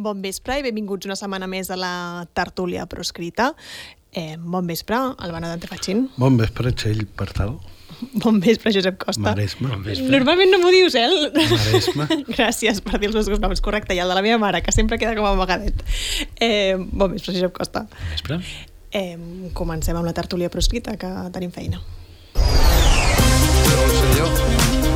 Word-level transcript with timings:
Bon 0.00 0.22
vespre 0.24 0.56
i 0.56 0.62
benvinguts 0.64 1.08
una 1.08 1.16
setmana 1.18 1.44
més 1.50 1.68
a 1.68 1.76
la 1.76 1.92
tertúlia 2.36 2.86
proscrita. 2.88 3.50
Eh, 4.16 4.36
bon 4.40 4.66
vespre, 4.66 4.96
Albana 4.96 5.50
Dante 5.52 5.68
Fachin. 5.68 6.06
Bon 6.16 6.38
vespre, 6.40 6.72
Txell 6.72 7.04
Partal. 7.18 7.58
Bon 8.22 8.38
vespre, 8.40 8.72
Josep 8.72 8.96
Costa. 9.02 9.26
Maresme. 9.26 9.68
Bon 9.68 9.82
vespre. 9.84 10.08
Normalment 10.14 10.54
no 10.54 10.60
m'ho 10.62 10.70
dius, 10.72 10.94
eh? 10.96 11.04
Maresme. 11.36 12.06
Gràcies 12.36 12.80
per 12.86 12.96
dir 13.02 13.10
els 13.10 13.28
meus 13.28 13.42
noms. 13.42 13.60
Correcte, 13.60 13.92
i 13.92 14.00
el 14.00 14.08
de 14.08 14.16
la 14.16 14.24
meva 14.24 14.38
mare, 14.40 14.62
que 14.64 14.72
sempre 14.72 14.96
queda 15.02 15.12
com 15.18 15.28
a 15.28 15.34
amagadet. 15.36 15.84
Eh, 16.40 16.78
bon 16.80 17.12
vespre, 17.12 17.36
Josep 17.36 17.52
Costa. 17.58 17.84
Bon 17.90 18.14
vespre. 18.14 18.40
Eh, 18.96 19.50
comencem 19.52 20.00
amb 20.00 20.08
la 20.08 20.16
tertúlia 20.16 20.48
proscrita, 20.48 20.96
que 20.96 21.12
tenim 21.36 21.52
feina. 21.52 21.82
Però, 22.40 23.84
senyor, 24.00 24.89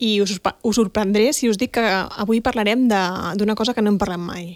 I 0.00 0.20
us, 0.24 0.38
us 0.40 0.76
sorprendré 0.76 1.32
si 1.36 1.50
us 1.50 1.58
dic 1.60 1.74
que 1.76 1.84
avui 1.84 2.40
parlarem 2.40 2.86
de- 2.88 3.34
d'una 3.36 3.54
cosa 3.54 3.74
que 3.76 3.82
no 3.84 3.92
hem 3.92 3.98
parlat 4.00 4.20
mai, 4.20 4.54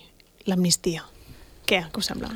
l'amnistia. 0.48 1.04
Què, 1.64 1.86
què 1.88 2.00
us 2.00 2.10
sembla? 2.12 2.28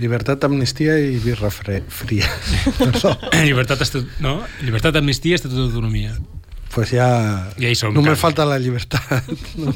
llibertat, 0.00 0.42
amnistia 0.48 0.96
i 0.98 1.18
birra 1.22 1.50
fre 1.54 1.82
fria. 1.86 2.26
Perdó. 2.78 3.12
Llibertat, 3.44 3.82
estatut, 3.84 4.08
no? 4.24 4.40
Llibertat, 4.62 4.96
amnistia, 4.98 5.36
estatut 5.38 5.58
d'autonomia. 5.60 6.16
Pues 6.72 6.88
ja... 6.96 7.06
Ja 7.60 7.68
hi 7.68 7.76
som, 7.76 7.92
Només 7.92 8.16
falta 8.18 8.46
la 8.48 8.56
llibertat. 8.58 9.28
No? 9.60 9.74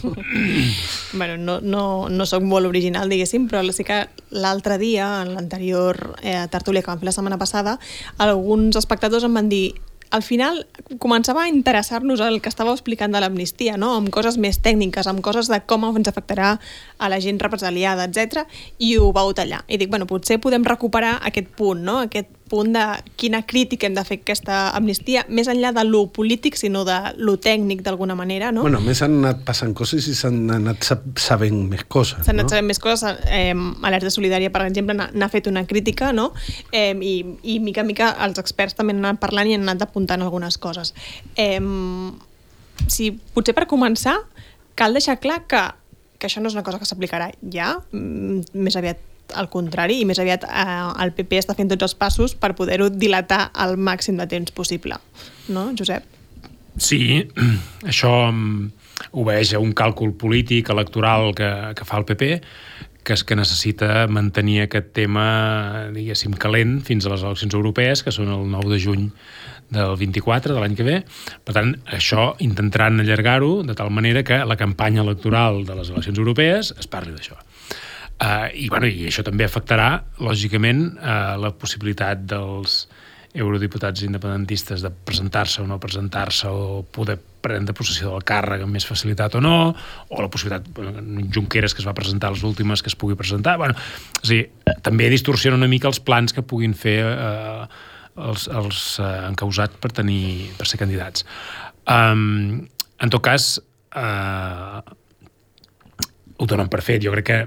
bueno, 1.20 1.36
no, 1.36 1.58
no, 1.60 1.82
no 2.08 2.26
sóc 2.26 2.42
molt 2.42 2.66
original, 2.66 3.10
diguéssim, 3.12 3.46
però 3.50 3.60
sí 3.76 3.84
que 3.84 4.06
l'altre 4.32 4.78
dia, 4.80 5.20
en 5.22 5.34
l'anterior 5.36 6.16
eh, 6.22 6.46
tertúlia 6.50 6.82
que 6.82 6.90
vam 6.90 7.02
fer 7.02 7.10
la 7.10 7.14
setmana 7.14 7.38
passada, 7.38 7.76
alguns 8.16 8.80
espectadors 8.80 9.28
em 9.28 9.36
van 9.36 9.52
dir 9.52 9.74
al 10.16 10.24
final 10.24 10.62
començava 11.02 11.44
a 11.44 11.50
interessar-nos 11.52 12.22
el 12.24 12.40
que 12.40 12.50
estàveu 12.52 12.74
explicant 12.76 13.12
de 13.12 13.20
l'amnistia, 13.22 13.76
no? 13.80 13.92
amb 13.98 14.10
coses 14.14 14.38
més 14.40 14.58
tècniques, 14.64 15.08
amb 15.10 15.22
coses 15.24 15.50
de 15.52 15.60
com 15.68 15.84
ens 15.90 16.08
afectarà 16.08 16.56
a 16.98 17.10
la 17.12 17.20
gent 17.20 17.40
represaliada, 17.42 18.08
etc. 18.08 18.46
i 18.78 18.96
ho 18.96 19.12
vau 19.16 19.34
tallar. 19.36 19.62
I 19.68 19.78
dic, 19.80 19.92
bueno, 19.92 20.08
potser 20.08 20.40
podem 20.42 20.64
recuperar 20.64 21.18
aquest 21.28 21.52
punt, 21.58 21.84
no? 21.84 22.00
aquest 22.08 22.32
punt 22.50 22.72
de 22.74 22.84
quina 23.18 23.42
crítica 23.46 23.88
hem 23.88 23.94
de 23.96 24.04
fer 24.06 24.20
aquesta 24.20 24.58
amnistia, 24.78 25.24
més 25.28 25.48
enllà 25.50 25.72
de 25.74 25.84
lo 25.86 26.04
polític, 26.14 26.56
sinó 26.58 26.84
de 26.86 26.96
lo 27.18 27.36
tècnic 27.42 27.82
d'alguna 27.86 28.14
manera, 28.18 28.52
no? 28.54 28.62
Bueno, 28.66 28.80
més 28.84 29.02
han 29.02 29.18
anat 29.20 29.42
passant 29.46 29.74
coses 29.76 30.06
i 30.10 30.14
s'han 30.18 30.44
anat 30.54 30.86
sab 30.86 31.04
sabent 31.20 31.64
més 31.70 31.86
coses. 31.88 32.22
S'han 32.26 32.36
anat 32.36 32.50
no? 32.50 32.54
sabent 32.54 32.70
més 32.70 32.82
coses. 32.82 33.18
Eh, 33.26 33.54
Alerta 33.88 34.12
Solidària, 34.14 34.52
per 34.54 34.66
exemple, 34.66 34.96
n'ha 34.96 35.30
fet 35.32 35.50
una 35.50 35.66
crítica, 35.66 36.12
no? 36.16 36.30
Eh, 36.70 36.94
i, 36.94 37.16
I 37.42 37.58
mica 37.64 37.82
en 37.82 37.90
mica 37.90 38.12
els 38.26 38.38
experts 38.42 38.78
també 38.78 38.94
han 38.94 39.04
anat 39.04 39.22
parlant 39.22 39.50
i 39.50 39.58
han 39.58 39.66
anat 39.66 39.88
apuntant 39.88 40.22
algunes 40.22 40.58
coses. 40.62 40.94
Eh, 41.34 41.60
si, 42.86 43.10
potser 43.34 43.56
per 43.56 43.66
començar, 43.70 44.20
cal 44.78 44.94
deixar 44.94 45.18
clar 45.18 45.42
que, 45.50 45.62
que 46.20 46.28
això 46.28 46.42
no 46.42 46.50
és 46.50 46.56
una 46.56 46.64
cosa 46.66 46.78
que 46.78 46.88
s'aplicarà 46.88 47.30
ja, 47.52 47.74
mm, 47.90 48.56
més 48.62 48.78
aviat 48.78 49.02
al 49.34 49.48
contrari, 49.50 50.00
i 50.02 50.06
més 50.08 50.20
aviat 50.22 50.46
eh, 50.46 50.64
el 51.02 51.14
PP 51.16 51.40
està 51.40 51.56
fent 51.58 51.72
tots 51.72 51.88
els 51.88 51.96
passos 51.98 52.36
per 52.38 52.54
poder-ho 52.58 52.88
dilatar 52.92 53.50
al 53.54 53.76
màxim 53.76 54.18
de 54.20 54.28
temps 54.30 54.54
possible. 54.54 54.98
No, 55.48 55.70
Josep? 55.78 56.04
Sí, 56.76 57.24
això 57.90 58.12
mm, 58.30 58.68
obeix 59.22 59.54
a 59.54 59.62
un 59.62 59.72
càlcul 59.76 60.14
polític, 60.18 60.70
electoral 60.74 61.32
que, 61.36 61.50
que 61.76 61.88
fa 61.88 62.00
el 62.00 62.06
PP, 62.08 62.30
que 63.06 63.14
és 63.14 63.22
que 63.22 63.38
necessita 63.38 64.06
mantenir 64.10 64.64
aquest 64.64 64.90
tema, 64.96 65.26
diguéssim, 65.94 66.34
calent 66.42 66.80
fins 66.86 67.06
a 67.06 67.12
les 67.12 67.22
eleccions 67.22 67.54
europees, 67.54 68.02
que 68.02 68.14
són 68.14 68.32
el 68.34 68.48
9 68.50 68.72
de 68.72 68.80
juny 68.82 69.04
del 69.70 69.94
24 69.98 70.54
de 70.54 70.62
l'any 70.62 70.74
que 70.78 70.86
ve. 70.86 70.96
Per 71.46 71.54
tant, 71.54 71.72
això 71.86 72.32
intentaran 72.42 72.98
allargar-ho 73.02 73.60
de 73.66 73.78
tal 73.78 73.92
manera 73.94 74.24
que 74.26 74.42
la 74.42 74.58
campanya 74.58 75.04
electoral 75.06 75.62
de 75.66 75.78
les 75.78 75.94
eleccions 75.94 76.18
europees 76.18 76.74
es 76.74 76.90
parli 76.90 77.14
d'això. 77.14 77.38
Uh, 78.16 78.48
i, 78.56 78.68
bueno, 78.72 78.88
I 78.88 79.10
això 79.10 79.20
també 79.26 79.44
afectarà, 79.44 79.90
lògicament, 80.24 80.86
uh, 80.96 81.34
la 81.36 81.50
possibilitat 81.52 82.22
dels 82.24 82.86
eurodiputats 83.36 84.00
independentistes 84.06 84.80
de 84.80 84.90
presentar-se 84.90 85.60
o 85.60 85.66
no 85.68 85.76
presentar-se 85.80 86.48
o 86.48 86.80
poder 86.88 87.18
prendre 87.44 87.74
possessió 87.76 88.14
del 88.14 88.24
càrrec 88.26 88.64
amb 88.64 88.72
més 88.72 88.86
facilitat 88.88 89.36
o 89.36 89.42
no, 89.44 89.58
o 90.08 90.22
la 90.22 90.30
possibilitat, 90.32 90.70
bueno, 90.72 91.04
Junqueras 91.34 91.76
que 91.76 91.84
es 91.84 91.88
va 91.88 91.94
presentar 91.94 92.32
les 92.32 92.44
últimes 92.48 92.82
que 92.82 92.88
es 92.88 92.96
pugui 92.96 93.18
presentar, 93.18 93.58
bueno, 93.60 93.76
és 94.22 94.30
a 94.30 94.32
dir, 94.32 94.78
també 94.86 95.10
distorsiona 95.12 95.60
una 95.60 95.68
mica 95.68 95.90
els 95.92 96.00
plans 96.00 96.32
que 96.32 96.42
puguin 96.42 96.74
fer 96.74 96.96
eh, 97.04 97.66
els, 98.16 98.48
els 98.48 98.80
eh, 99.04 99.12
encausats 99.28 99.76
per 99.82 99.92
tenir 100.00 100.54
per 100.56 100.66
ser 100.70 100.80
candidats. 100.80 101.26
Um, 101.86 102.64
en 103.02 103.12
tot 103.12 103.22
cas, 103.22 103.60
eh, 103.94 104.80
ho 106.36 106.48
donen 106.48 106.72
per 106.72 106.82
fet. 106.84 107.04
Jo 107.04 107.12
crec 107.14 107.28
que 107.28 107.38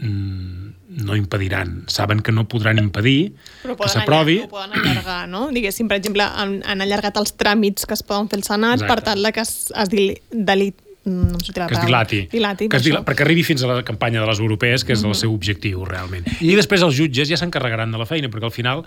no 0.00 1.16
impediran. 1.16 1.84
Saben 1.86 2.20
que 2.20 2.32
no 2.32 2.46
podran 2.48 2.78
impedir 2.78 3.34
Però 3.62 3.76
que 3.76 3.88
s'aprovi. 3.92 4.40
Ho 4.44 4.48
poden 4.48 4.74
allargar, 4.78 5.28
no? 5.28 5.46
Diguéssim, 5.52 5.88
per 5.90 5.98
exemple, 6.00 6.24
han, 6.24 6.58
han 6.66 6.82
allargat 6.84 7.18
els 7.20 7.36
tràmits 7.36 7.86
que 7.88 7.96
es 7.96 8.02
poden 8.06 8.30
fer 8.32 8.40
al 8.40 8.46
Senat 8.48 8.80
Exacte. 8.80 8.92
per 8.94 9.06
tal 9.10 9.32
que 9.32 9.44
es, 9.44 9.54
es 9.76 9.92
dili, 9.92 10.16
delit, 10.32 10.78
no 11.06 11.38
que 11.38 11.62
es 11.62 11.84
dilati, 11.84 12.20
Dilati, 12.32 12.68
que 12.68 12.76
es 12.76 12.82
per 12.82 12.84
dila, 12.88 13.00
això. 13.00 13.06
perquè 13.06 13.22
arribi 13.22 13.44
fins 13.46 13.62
a 13.62 13.70
la 13.70 13.84
campanya 13.86 14.20
de 14.20 14.26
les 14.26 14.40
europees, 14.42 14.84
que 14.84 14.96
és 14.96 15.04
el 15.06 15.14
seu 15.14 15.34
objectiu, 15.34 15.84
realment. 15.86 16.26
I, 16.40 16.54
després 16.58 16.82
els 16.82 16.96
jutges 16.98 17.30
ja 17.30 17.38
s'encarregaran 17.38 17.92
de 17.94 18.00
la 18.00 18.08
feina, 18.10 18.30
perquè 18.32 18.48
al 18.48 18.54
final, 18.54 18.82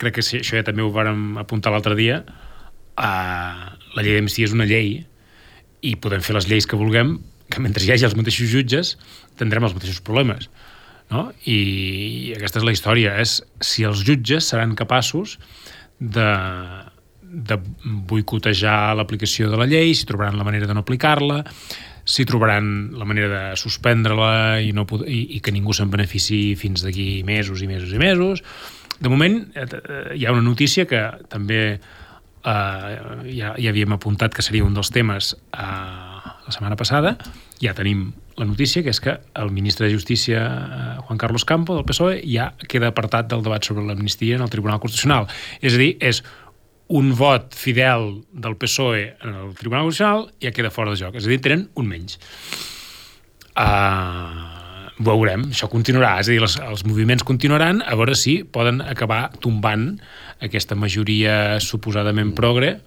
crec 0.00 0.16
que 0.16 0.24
això 0.24 0.56
ja 0.56 0.64
també 0.64 0.84
ho 0.84 0.88
vàrem 0.94 1.36
apuntar 1.42 1.74
l'altre 1.74 1.96
dia, 1.98 2.22
uh, 2.24 3.66
la 3.98 4.04
llei 4.04 4.16
d'amnistia 4.16 4.48
és 4.48 4.56
una 4.56 4.68
llei 4.68 4.94
i 5.84 5.94
podem 6.00 6.24
fer 6.24 6.38
les 6.38 6.48
lleis 6.48 6.66
que 6.66 6.78
vulguem, 6.80 7.18
mentre 7.62 7.84
hi 7.84 7.92
hagi 7.94 8.06
els 8.08 8.16
mateixos 8.18 8.50
jutges 8.52 8.96
tindrem 9.38 9.66
els 9.66 9.76
mateixos 9.76 10.02
problemes. 10.04 10.48
No? 11.08 11.30
I, 11.48 11.56
I 11.56 12.36
aquesta 12.36 12.60
és 12.60 12.66
la 12.68 12.74
història, 12.74 13.16
és 13.22 13.38
si 13.64 13.86
els 13.88 14.04
jutges 14.04 14.50
seran 14.52 14.76
capaços 14.76 15.38
de, 15.98 16.28
de 17.22 17.58
boicotejar 18.10 18.94
l'aplicació 18.98 19.48
de 19.52 19.60
la 19.60 19.68
llei, 19.68 19.94
si 19.96 20.08
trobaran 20.08 20.38
la 20.38 20.46
manera 20.46 20.68
de 20.68 20.76
no 20.76 20.84
aplicar-la, 20.84 21.42
si 22.08 22.24
trobaran 22.24 22.90
la 22.96 23.04
manera 23.04 23.28
de 23.28 23.56
suspendre-la 23.60 24.60
i, 24.64 24.72
no, 24.72 24.86
i, 25.04 25.20
i 25.36 25.40
que 25.44 25.52
ningú 25.52 25.74
se'n 25.76 25.90
benefici 25.92 26.56
fins 26.56 26.84
d'aquí 26.84 27.22
mesos 27.28 27.60
i 27.64 27.68
mesos 27.68 27.92
i 27.92 28.00
mesos. 28.00 28.44
De 28.98 29.12
moment, 29.12 29.42
eh, 29.54 29.66
eh, 29.68 30.04
hi 30.16 30.24
ha 30.24 30.32
una 30.32 30.44
notícia 30.44 30.86
que 30.88 31.02
també 31.28 31.60
eh, 31.76 31.82
ja, 32.48 33.52
ja 33.52 33.72
havíem 33.72 33.92
apuntat 33.96 34.32
que 34.34 34.44
seria 34.44 34.64
un 34.64 34.76
dels 34.76 34.92
temes 34.94 35.34
eh, 35.36 35.60
la 35.60 36.54
setmana 36.54 36.80
passada, 36.80 37.18
ja 37.62 37.74
tenim 37.74 38.12
la 38.38 38.46
notícia, 38.46 38.84
que 38.86 38.92
és 38.94 39.00
que 39.02 39.16
el 39.34 39.50
ministre 39.50 39.88
de 39.88 39.94
Justícia, 39.94 40.42
eh, 40.46 41.00
Juan 41.06 41.18
Carlos 41.18 41.44
Campo, 41.44 41.74
del 41.74 41.84
PSOE, 41.84 42.20
ja 42.30 42.52
queda 42.70 42.92
apartat 42.92 43.28
del 43.30 43.42
debat 43.42 43.64
sobre 43.66 43.84
l'amnistia 43.84 44.36
en 44.36 44.44
el 44.46 44.50
Tribunal 44.50 44.78
Constitucional. 44.80 45.26
És 45.60 45.74
a 45.74 45.80
dir, 45.80 45.96
és 46.00 46.22
un 46.88 47.12
vot 47.18 47.52
fidel 47.54 48.22
del 48.32 48.56
PSOE 48.56 49.16
en 49.20 49.34
el 49.34 49.54
Tribunal 49.58 49.88
Constitucional 49.88 50.28
ja 50.40 50.52
queda 50.54 50.70
fora 50.70 50.94
de 50.94 51.02
joc. 51.02 51.18
És 51.18 51.26
a 51.26 51.32
dir, 51.32 51.40
tenen 51.44 51.66
un 51.74 51.90
menys. 51.90 52.18
Uh, 53.58 54.94
veurem, 55.02 55.48
això 55.50 55.68
continuarà, 55.70 56.16
és 56.22 56.30
a 56.30 56.32
dir, 56.32 56.40
els, 56.42 56.56
els 56.62 56.84
moviments 56.86 57.26
continuaran, 57.26 57.82
a 57.82 57.98
veure 57.98 58.14
si 58.18 58.40
poden 58.44 58.80
acabar 58.82 59.28
tombant 59.42 59.90
aquesta 60.44 60.78
majoria 60.78 61.58
suposadament 61.62 62.32
progre 62.38 62.78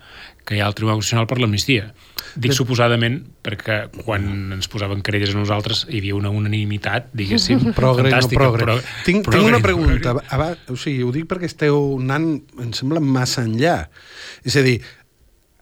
que 0.47 0.55
hi 0.55 0.63
ha 0.63 0.71
al 0.71 0.75
Tribunal 0.77 0.99
Constitucional 0.99 1.29
per 1.29 1.39
l'amnistia. 1.43 1.91
Dic 2.40 2.53
suposadament 2.56 3.18
perquè 3.44 3.81
quan 4.06 4.53
ens 4.56 4.69
posaven 4.72 5.02
querelles 5.03 5.34
a 5.36 5.40
nosaltres 5.40 5.84
hi 5.90 6.00
havia 6.00 6.16
una 6.16 6.31
unanimitat, 6.31 7.09
diguéssim, 7.18 7.72
Progre, 7.80 8.09
no 8.14 8.30
progre. 8.31 8.64
Pro- 8.64 8.80
tinc, 9.06 9.25
progre, 9.25 9.40
tinc 9.42 9.50
una 9.50 9.59
progre. 9.59 10.00
pregunta. 10.00 10.16
Aba, 10.31 10.53
o 10.72 10.78
sigui, 10.80 11.03
ho 11.03 11.12
dic 11.12 11.28
perquè 11.31 11.50
esteu 11.50 11.98
anant, 12.00 12.31
em 12.62 12.72
sembla, 12.78 13.04
massa 13.04 13.44
enllà. 13.44 13.89
És 14.48 14.56
a 14.56 14.63
dir, 14.66 14.78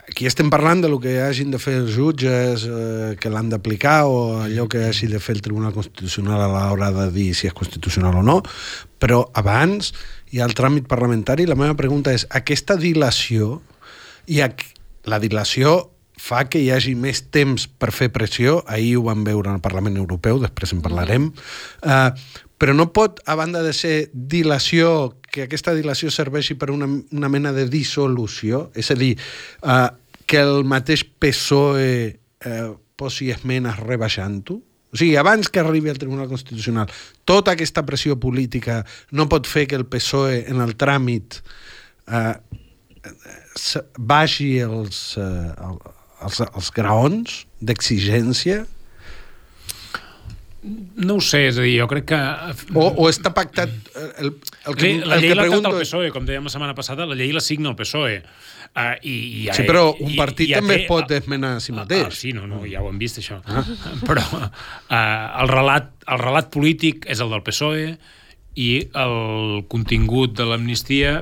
aquí 0.10 0.26
estem 0.26 0.50
parlant 0.50 0.82
de 0.82 0.90
lo 0.90 1.00
que 1.02 1.20
hagin 1.22 1.52
de 1.54 1.60
fer 1.62 1.76
els 1.84 1.92
jutges 1.96 2.66
eh, 2.66 3.16
que 3.22 3.30
l'han 3.30 3.50
d'aplicar 3.52 4.04
o 4.10 4.20
allò 4.44 4.68
que 4.70 4.86
hagi 4.88 5.08
de 5.12 5.20
fer 5.22 5.36
el 5.38 5.44
Tribunal 5.46 5.74
Constitucional 5.74 6.42
a 6.42 6.50
l'hora 6.50 6.92
de 6.96 7.10
dir 7.14 7.32
si 7.38 7.48
és 7.50 7.54
constitucional 7.54 8.18
o 8.22 8.24
no, 8.26 8.40
però 9.00 9.24
abans 9.38 9.94
hi 10.34 10.42
ha 10.42 10.46
el 10.50 10.54
tràmit 10.58 10.90
parlamentari. 10.90 11.46
La 11.50 11.58
meva 11.58 11.78
pregunta 11.78 12.14
és, 12.14 12.26
aquesta 12.30 12.78
dilació 12.78 13.62
i 14.30 14.42
la 15.10 15.18
dilació 15.22 15.90
fa 16.20 16.44
que 16.52 16.60
hi 16.62 16.70
hagi 16.76 16.94
més 17.00 17.22
temps 17.32 17.66
per 17.80 17.94
fer 17.96 18.10
pressió, 18.14 18.60
ahir 18.68 18.98
ho 19.00 19.06
vam 19.08 19.24
veure 19.28 19.50
al 19.54 19.62
Parlament 19.64 19.98
Europeu, 20.02 20.40
després 20.44 20.76
en 20.76 20.84
parlarem, 20.84 21.30
uh, 21.88 22.10
però 22.60 22.76
no 22.76 22.90
pot, 22.92 23.22
a 23.26 23.38
banda 23.40 23.62
de 23.64 23.72
ser 23.74 24.10
dilació, 24.14 25.16
que 25.32 25.46
aquesta 25.48 25.72
dilació 25.78 26.12
serveixi 26.12 26.58
per 26.60 26.72
una, 26.76 26.90
una 27.16 27.30
mena 27.32 27.54
de 27.56 27.68
dissolució, 27.72 28.66
és 28.76 28.92
a 28.92 28.98
dir, 29.00 29.14
uh, 29.64 29.88
que 30.30 30.42
el 30.44 30.66
mateix 30.68 31.06
PSOE 31.24 31.94
uh, 32.46 32.74
posi 33.00 33.32
esmenes 33.32 33.80
rebaixant-ho, 33.80 34.60
O 34.90 34.98
sigui, 34.98 35.14
abans 35.22 35.52
que 35.54 35.60
arribi 35.62 35.92
al 35.92 36.00
Tribunal 36.02 36.26
Constitucional, 36.28 36.90
tota 37.22 37.54
aquesta 37.54 37.84
pressió 37.86 38.16
política 38.18 38.80
no 39.14 39.28
pot 39.30 39.46
fer 39.46 39.68
que 39.70 39.78
el 39.78 39.84
PSOE 39.86 40.40
en 40.50 40.64
el 40.66 40.72
tràmit 40.82 41.38
eh, 42.10 42.34
se- 43.54 43.84
baixi 44.00 44.48
els, 44.66 45.14
eh, 45.22 45.54
els, 46.26 46.42
els 46.46 46.72
graons 46.76 47.46
d'exigència 47.62 48.66
No 51.00 51.16
ho 51.16 51.22
sé, 51.24 51.46
és 51.48 51.58
a 51.58 51.64
dir, 51.64 51.78
jo 51.80 51.86
crec 51.88 52.10
que... 52.12 52.18
o, 52.76 52.84
o 53.00 53.06
està 53.08 53.32
pactat 53.32 53.72
eh, 53.96 54.08
el, 54.26 54.34
el 54.68 54.76
que, 54.76 54.90
la, 55.08 55.16
llei 55.24 55.32
l'ha 55.32 55.46
pregunto 55.46 55.70
el 55.72 55.78
PSOE, 55.86 56.10
com 56.12 56.26
dèiem 56.28 56.44
la 56.50 56.52
setmana 56.52 56.76
passada, 56.76 57.06
la 57.08 57.16
llei 57.16 57.32
la 57.32 57.40
signa 57.40 57.72
el 57.72 57.78
PSOE. 57.80 58.18
Uh, 58.70 58.98
i, 59.08 59.14
i 59.14 59.46
ja, 59.48 59.56
Sí, 59.56 59.64
però 59.66 59.86
un 59.96 60.12
i- 60.12 60.18
partit 60.20 60.52
i 60.52 60.58
també 60.58 60.76
té- 60.76 60.84
es 60.84 60.90
pot 60.92 61.14
esmenar 61.16 61.54
a 61.56 61.62
si 61.64 61.72
mateix. 61.74 62.04
Ah, 62.10 62.12
sí, 62.14 62.34
no, 62.36 62.44
no, 62.52 62.60
ja 62.68 62.84
ho 62.84 62.90
hem 62.92 63.00
vist, 63.00 63.22
això. 63.24 63.40
Ah. 63.48 63.64
Però 64.10 64.26
uh, 64.36 64.44
el, 64.92 65.50
relat, 65.50 65.88
el 66.12 66.20
relat 66.22 66.52
polític 66.54 67.08
és 67.10 67.24
el 67.24 67.32
del 67.32 67.42
PSOE 67.48 67.88
i 68.60 68.70
el 69.00 69.18
contingut 69.72 70.36
de 70.38 70.46
l'amnistia, 70.52 71.16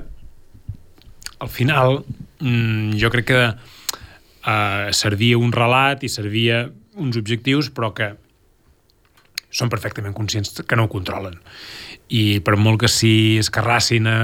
al 1.46 1.54
final, 1.54 2.02
mm, 2.42 2.98
jo 2.98 3.14
crec 3.14 3.30
que 3.30 3.42
uh, 4.48 4.88
servia 4.96 5.38
un 5.38 5.52
relat 5.52 6.06
i 6.08 6.10
servia 6.12 6.64
uns 6.98 7.20
objectius, 7.20 7.70
però 7.70 7.92
que 7.94 8.14
són 9.54 9.72
perfectament 9.72 10.16
conscients 10.16 10.62
que 10.68 10.78
no 10.78 10.88
ho 10.88 10.92
controlen. 10.92 11.38
I 12.08 12.40
per 12.46 12.56
molt 12.60 12.82
que 12.84 12.90
s'hi 12.92 13.38
escarrassin 13.42 14.08
a 14.08 14.18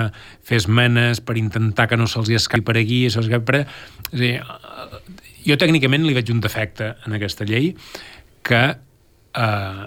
fer 0.46 0.62
esmenes 0.62 1.20
per 1.24 1.36
intentar 1.40 1.90
que 1.92 2.00
no 2.00 2.08
se'ls 2.08 2.32
escapi 2.32 2.64
per 2.68 2.78
aquí, 2.80 3.04
se'ls 3.10 3.28
escapi 3.28 3.48
per. 3.48 3.64
És 4.12 4.20
a 4.20 4.22
dir, 4.22 4.34
eh, 4.40 5.02
jo 5.48 5.60
tècnicament 5.60 6.06
li 6.08 6.16
veig 6.16 6.32
un 6.32 6.44
defecte 6.44 6.94
en 7.06 7.18
aquesta 7.18 7.48
llei 7.48 7.74
que 8.44 8.64
eh, 8.74 9.84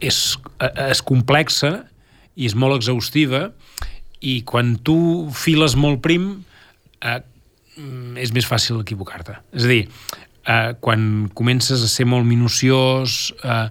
és, 0.00 0.20
eh, 0.60 0.72
és 0.90 1.02
complexa 1.04 1.72
i 2.36 2.48
és 2.48 2.56
molt 2.56 2.78
exhaustiva 2.78 3.50
i 4.20 4.40
quan 4.48 4.76
tu 4.84 5.28
files 5.36 5.76
molt 5.76 6.00
prim 6.04 6.30
eh, 7.00 7.20
és 8.20 8.32
més 8.34 8.46
fàcil 8.48 8.80
equivocar-te. 8.82 9.38
És 9.54 9.64
a 9.64 9.72
dir, 9.72 9.80
eh, 10.46 10.74
quan 10.80 11.30
comences 11.34 11.82
a 11.82 11.88
ser 11.88 12.06
molt 12.06 12.26
minuciós 12.26 13.32
eh, 13.44 13.68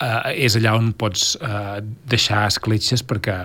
eh, 0.00 0.44
és 0.44 0.56
allà 0.58 0.74
on 0.76 0.90
pots 0.98 1.36
eh, 1.40 1.78
deixar 2.08 2.42
escletxes 2.50 3.04
perquè, 3.06 3.36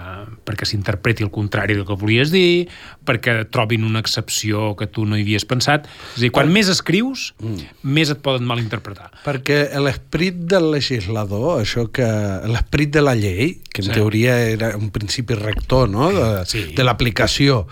perquè 0.48 0.68
s'interpreti 0.68 1.24
el 1.24 1.32
contrari 1.32 1.78
del 1.78 1.86
que 1.88 1.96
volies 2.00 2.34
dir, 2.34 2.68
perquè 3.08 3.46
trobin 3.52 3.86
una 3.88 4.02
excepció 4.04 4.74
que 4.80 4.88
tu 4.88 5.06
no 5.06 5.16
hi 5.20 5.24
havies 5.26 5.46
pensat. 5.48 5.88
És 6.16 6.20
a 6.20 6.26
dir, 6.26 6.32
quan 6.36 6.52
més 6.52 6.72
escrius, 6.72 7.32
mm. 7.40 7.72
més 7.84 8.12
et 8.12 8.22
poden 8.24 8.48
malinterpretar. 8.50 9.12
Perquè 9.26 9.64
l'esperit 9.80 10.44
del 10.52 10.72
legislador, 10.76 11.62
això 11.64 11.88
que... 11.94 12.08
L'esperit 12.52 12.92
de 12.98 13.06
la 13.06 13.16
llei, 13.16 13.58
que 13.72 13.82
en 13.82 13.92
Sí. 13.92 13.94
sí. 13.94 13.98
teoria 13.98 14.38
era 14.52 14.76
un 14.78 14.90
principi 14.92 15.36
rector 15.36 15.90
no? 15.90 16.12
de, 16.12 16.46
Sí. 16.46 16.66
sí. 16.68 16.74
de 16.76 16.84
l'aplicació, 16.84 17.68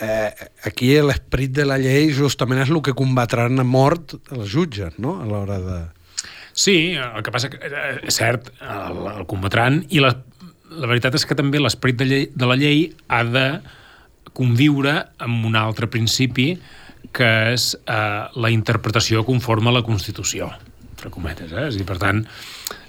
eh, 0.00 0.30
aquí 0.68 0.92
l'esperit 1.02 1.52
de 1.54 1.66
la 1.68 1.78
llei 1.80 2.12
justament 2.14 2.62
és 2.62 2.72
el 2.72 2.82
que 2.84 2.96
combatran 2.98 3.60
a 3.60 3.66
mort 3.66 4.16
els 4.34 4.50
jutges, 4.52 4.98
no?, 4.98 5.18
a 5.22 5.28
l'hora 5.28 5.58
de... 5.62 5.78
Sí, 6.58 6.94
el 6.98 7.22
que 7.22 7.34
passa 7.34 7.50
que 7.52 7.60
eh, 7.62 7.98
és 8.10 8.18
cert, 8.18 8.50
el, 8.62 9.02
el 9.12 9.26
combatran, 9.30 9.84
i 9.94 10.02
la, 10.02 10.14
la 10.74 10.90
veritat 10.90 11.18
és 11.18 11.26
que 11.26 11.38
també 11.38 11.60
l'esperit 11.62 12.00
de, 12.00 12.08
llei, 12.08 12.26
de 12.34 12.48
la 12.50 12.58
llei 12.58 12.88
ha 13.08 13.22
de 13.26 13.46
conviure 14.38 14.94
amb 15.22 15.46
un 15.48 15.58
altre 15.58 15.88
principi 15.90 16.52
que 17.14 17.28
és 17.54 17.72
eh, 17.78 18.24
la 18.34 18.50
interpretació 18.54 19.24
conforme 19.26 19.70
a 19.70 19.78
la 19.78 19.86
Constitució 19.86 20.50
entre 20.98 21.12
cometes, 21.14 21.52
eh? 21.54 21.68
Dir, 21.70 21.84
per 21.86 21.94
tant, 22.02 22.24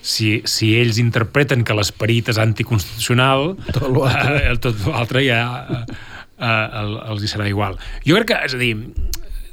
si, 0.02 0.40
si 0.50 0.72
ells 0.80 0.98
interpreten 0.98 1.62
que 1.62 1.76
l'esperit 1.78 2.32
és 2.34 2.40
anticonstitucional, 2.42 3.54
Tot 3.70 3.86
l'altre. 3.94 5.22
eh, 5.22 5.28
ja 5.28 5.44
eh, 5.62 6.00
eh, 6.40 6.82
el, 6.82 6.96
els 7.14 7.26
hi 7.26 7.32
serà 7.32 7.50
igual. 7.50 7.78
Jo 8.08 8.18
crec 8.20 8.32
que, 8.32 8.40
és 8.48 8.56
a 8.56 8.62
dir, 8.62 8.74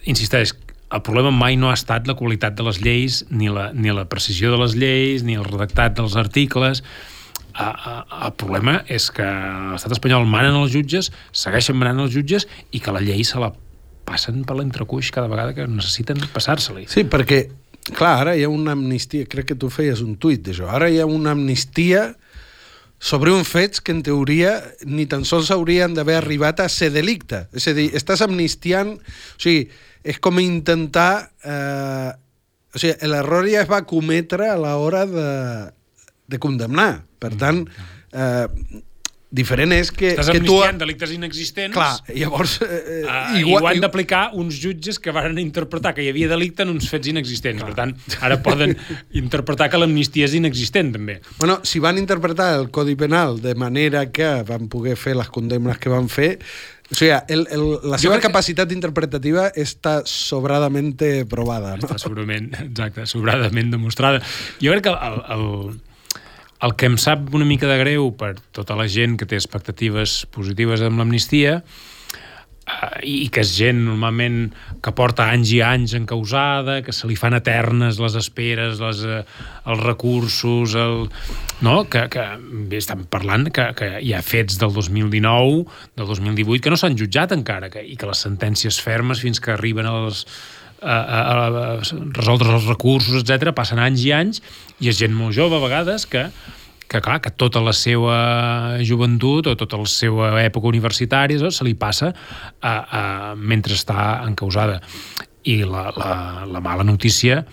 insisteix, 0.06 0.55
el 0.94 1.03
problema 1.03 1.33
mai 1.35 1.59
no 1.59 1.71
ha 1.71 1.75
estat 1.77 2.06
la 2.06 2.15
qualitat 2.15 2.55
de 2.55 2.65
les 2.67 2.79
lleis, 2.83 3.25
ni 3.31 3.50
la, 3.50 3.71
ni 3.75 3.93
la 3.94 4.06
precisió 4.09 4.53
de 4.53 4.61
les 4.62 4.77
lleis, 4.79 5.27
ni 5.27 5.35
el 5.35 5.47
redactat 5.47 5.97
dels 5.99 6.17
articles. 6.17 6.83
A, 7.56 7.67
a, 7.67 7.93
el 8.29 8.35
problema 8.38 8.83
és 8.93 9.09
que 9.11 9.27
l'estat 9.73 9.97
espanyol 9.97 10.29
manen 10.31 10.59
els 10.61 10.75
jutges, 10.75 11.11
segueixen 11.33 11.79
manant 11.81 12.05
els 12.05 12.15
jutges 12.15 12.47
i 12.71 12.83
que 12.85 12.94
la 12.94 13.03
llei 13.03 13.25
se 13.25 13.41
la 13.43 13.50
passen 14.06 14.44
per 14.47 14.59
l'entrecuix 14.59 15.11
cada 15.11 15.31
vegada 15.33 15.56
que 15.56 15.67
necessiten 15.67 16.21
passar-se-li. 16.35 16.87
Sí, 16.93 17.06
perquè, 17.11 17.47
clar, 17.97 18.12
ara 18.23 18.37
hi 18.37 18.44
ha 18.47 18.53
una 18.53 18.77
amnistia, 18.77 19.27
crec 19.27 19.50
que 19.50 19.59
tu 19.59 19.73
feies 19.73 20.05
un 20.05 20.15
tuit 20.21 20.44
d'això, 20.47 20.69
ara 20.71 20.93
hi 20.93 21.00
ha 21.03 21.09
una 21.11 21.35
amnistia 21.35 22.12
sobre 22.99 23.33
uns 23.33 23.49
fets 23.49 23.83
que 23.85 23.93
en 23.93 24.03
teoria 24.03 24.57
ni 24.89 25.07
tan 25.11 25.25
sols 25.29 25.51
haurien 25.53 25.95
d'haver 25.95 26.17
arribat 26.21 26.63
a 26.65 26.69
ser 26.73 26.91
delicte. 26.95 27.45
És 27.57 27.69
a 27.69 27.75
dir, 27.77 27.91
estàs 27.97 28.25
amnistiant... 28.25 28.97
O 28.97 29.43
sigui, 29.43 29.69
és 30.07 30.21
com 30.23 30.41
intentar... 30.41 31.29
Eh, 31.45 32.11
o 32.77 32.81
sigui, 32.81 33.11
l'error 33.11 33.49
ja 33.51 33.63
es 33.65 33.71
va 33.71 33.85
cometre 33.89 34.49
a 34.51 34.57
l'hora 34.61 35.05
de, 35.09 35.31
de 36.29 36.41
condemnar. 36.43 37.05
Per 37.21 37.33
tant, 37.41 37.65
eh, 38.13 38.47
diferent 39.31 39.73
és 39.75 39.90
que, 39.90 40.12
Estàs 40.14 40.31
que 40.31 40.40
tu... 40.44 40.56
delictes 40.78 41.12
inexistents 41.14 41.75
Clar, 41.75 41.94
llavors... 42.14 42.61
Eh, 42.62 42.84
Uh, 43.06 43.38
igual, 43.38 43.62
I 43.62 43.67
ho 43.67 43.69
han 43.69 43.82
d'aplicar 43.84 44.20
uns 44.38 44.56
jutges 44.58 44.99
que 45.02 45.12
varen 45.14 45.38
interpretar 45.38 45.93
que 45.94 46.02
hi 46.02 46.08
havia 46.11 46.28
delicte 46.31 46.64
en 46.64 46.73
uns 46.73 46.88
fets 46.90 47.11
inexistents. 47.11 47.62
Per 47.62 47.75
tant, 47.76 47.93
ara 48.25 48.38
poden 48.43 48.75
interpretar 49.14 49.69
que 49.70 49.78
l'amnistia 49.78 50.26
és 50.26 50.34
inexistent, 50.38 50.90
també. 50.96 51.19
Bueno, 51.38 51.61
si 51.67 51.82
van 51.82 52.00
interpretar 52.00 52.49
el 52.58 52.70
Codi 52.75 52.96
Penal 52.99 53.40
de 53.44 53.55
manera 53.58 54.06
que 54.11 54.31
van 54.49 54.70
poder 54.73 54.96
fer 54.99 55.14
les 55.19 55.31
condemnes 55.31 55.78
que 55.78 55.93
van 55.93 56.11
fer, 56.11 56.32
o 56.90 56.94
sigui, 56.94 57.12
el, 57.28 57.46
el, 57.50 57.64
la 57.90 57.99
seva 57.99 58.17
crec 58.17 58.28
capacitat 58.28 58.70
interpretativa 58.75 59.49
està 59.58 59.99
sobradamente 60.06 61.25
provada, 61.31 61.75
no? 61.81 61.87
Està 61.87 61.99
segurament, 61.99 62.52
exacte, 62.62 63.06
sobradament 63.11 63.73
demostrada. 63.75 64.23
Jo 64.62 64.75
crec 64.75 64.87
que 64.87 64.94
el, 64.94 65.19
el, 65.34 65.49
el 66.64 66.76
que 66.76 66.88
em 66.88 66.97
sap 67.00 67.35
una 67.35 67.49
mica 67.49 67.69
de 67.69 67.76
greu 67.81 68.11
per 68.17 68.37
tota 68.56 68.76
la 68.79 68.88
gent 68.88 69.19
que 69.20 69.29
té 69.29 69.37
expectatives 69.37 70.25
positives 70.32 70.82
amb 70.85 71.03
l'amnistia 71.03 71.58
eh, 71.61 73.00
i 73.05 73.29
que 73.32 73.44
és 73.44 73.53
gent 73.58 73.82
normalment 73.85 74.38
que 74.85 74.94
porta 74.97 75.29
anys 75.35 75.53
i 75.53 75.61
anys 75.64 75.97
encausada, 75.99 76.81
que 76.87 76.94
se 76.97 77.08
li 77.11 77.19
fan 77.19 77.37
eternes 77.37 78.00
les 78.00 78.17
esperes, 78.17 78.81
les, 78.81 79.05
eh, 79.05 79.23
els 79.69 79.85
recursos, 79.85 80.76
el, 80.81 81.06
no? 81.67 81.76
que, 81.93 82.06
que 82.12 82.26
estan 82.81 83.05
parlant 83.12 83.50
que, 83.52 83.70
que 83.76 83.93
hi 84.00 84.14
ha 84.17 84.25
fets 84.25 84.56
del 84.62 84.73
2019, 84.73 85.64
del 85.97 86.12
2018, 86.14 86.64
que 86.64 86.73
no 86.73 86.81
s'han 86.81 86.97
jutjat 86.97 87.37
encara, 87.37 87.69
que, 87.73 87.85
i 87.85 88.00
que 88.00 88.09
les 88.09 88.25
sentències 88.28 88.81
fermes 88.81 89.21
fins 89.25 89.42
que 89.45 89.52
arriben 89.52 89.88
als, 89.90 90.25
a, 90.25 90.56
a, 90.83 90.97
a, 90.97 91.21
a 91.33 91.73
resoldre 92.16 92.54
els 92.56 92.68
recursos, 92.68 93.16
etc 93.23 93.54
passen 93.56 93.80
anys 93.83 94.04
i 94.06 94.12
anys, 94.16 94.42
i 94.80 94.90
és 94.92 95.00
gent 95.00 95.14
molt 95.16 95.37
jove 95.37 95.59
a 95.59 95.62
vegades 95.62 96.06
que, 96.11 96.26
que 96.87 97.00
clar, 97.04 97.18
que 97.25 97.33
tota 97.35 97.62
la 97.64 97.75
seva 97.76 98.18
joventut 98.87 99.50
o 99.50 99.56
tota 99.59 99.80
la 99.80 99.90
seva 99.90 100.30
època 100.45 100.71
universitària 100.71 101.50
se 101.50 101.66
li 101.66 101.75
passa 101.78 102.12
a, 102.12 102.75
a, 102.75 103.02
mentre 103.37 103.75
està 103.78 104.23
encausada. 104.26 104.80
I 105.47 105.61
la, 105.62 105.88
la, 105.95 106.14
la 106.50 106.62
mala 106.62 106.87
notícia 106.87 107.45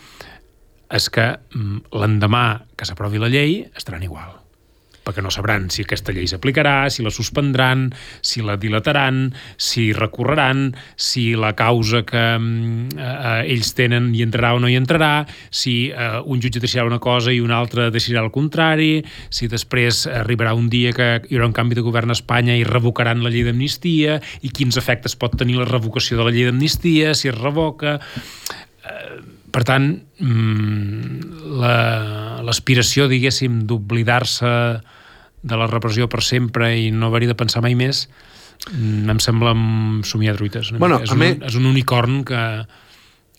és 0.94 1.10
que 1.14 1.28
mm, 1.34 1.98
l'endemà 1.98 2.46
que 2.78 2.90
s'aprovi 2.90 3.22
la 3.22 3.30
llei 3.34 3.62
estaran 3.78 4.06
igual 4.06 4.43
perquè 5.04 5.24
no 5.24 5.32
sabran 5.34 5.70
si 5.74 5.84
aquesta 5.84 6.14
llei 6.16 6.28
s'aplicarà, 6.30 6.90
si 6.94 7.04
la 7.04 7.12
suspendran, 7.14 7.90
si 8.22 8.44
la 8.46 8.56
dilataran, 8.60 9.28
si 9.58 9.92
recorreran, 9.94 10.72
si 10.96 11.34
la 11.40 11.54
causa 11.60 12.04
que 12.08 12.24
mm, 12.38 12.98
eh, 12.98 13.54
ells 13.54 13.74
tenen 13.78 14.12
hi 14.16 14.24
entrarà 14.26 14.54
o 14.56 14.62
no 14.64 14.72
hi 14.72 14.78
entrarà, 14.80 15.26
si 15.52 15.90
eh, 15.90 16.20
un 16.24 16.42
jutge 16.44 16.62
decidirà 16.64 16.88
una 16.88 17.02
cosa 17.04 17.34
i 17.34 17.42
un 17.44 17.52
altre 17.52 17.90
decidirà 17.94 18.24
el 18.24 18.32
contrari, 18.34 19.04
si 19.30 19.50
després 19.52 20.06
arribarà 20.08 20.56
un 20.58 20.70
dia 20.72 20.94
que 20.96 21.10
hi 21.28 21.38
haurà 21.38 21.50
un 21.52 21.58
canvi 21.58 21.78
de 21.78 21.86
govern 21.86 22.14
a 22.14 22.18
Espanya 22.18 22.56
i 22.58 22.66
revocaran 22.68 23.24
la 23.24 23.34
llei 23.34 23.46
d'amnistia, 23.48 24.20
i 24.42 24.54
quins 24.54 24.80
efectes 24.80 25.18
pot 25.20 25.36
tenir 25.40 25.60
la 25.60 25.70
revocació 25.70 26.20
de 26.20 26.28
la 26.28 26.34
llei 26.34 26.50
d'amnistia, 26.50 27.14
si 27.18 27.32
es 27.32 27.38
revoca... 27.40 28.00
Per 29.54 29.62
tant, 29.68 29.86
mm, 30.18 31.58
la- 31.62 32.42
l'aspiració, 32.44 33.06
diguéssim, 33.08 33.62
d'oblidar-se 33.70 34.50
de 35.44 35.58
la 35.60 35.68
repressió 35.68 36.08
per 36.10 36.24
sempre 36.24 36.72
i 36.80 36.90
no 36.92 37.08
haver-hi 37.12 37.28
de 37.30 37.36
pensar 37.38 37.62
mai 37.62 37.76
més, 37.76 38.08
mm, 38.72 39.10
em 39.14 39.20
sembla 39.20 39.54
somiar 40.08 40.36
truites. 40.40 40.72
Bueno, 40.80 41.02
és, 41.04 41.12
a 41.12 41.14
un, 41.14 41.20
mi- 41.20 41.38
és 41.46 41.56
un 41.56 41.66
unicorn 41.70 42.24
que... 42.24 42.36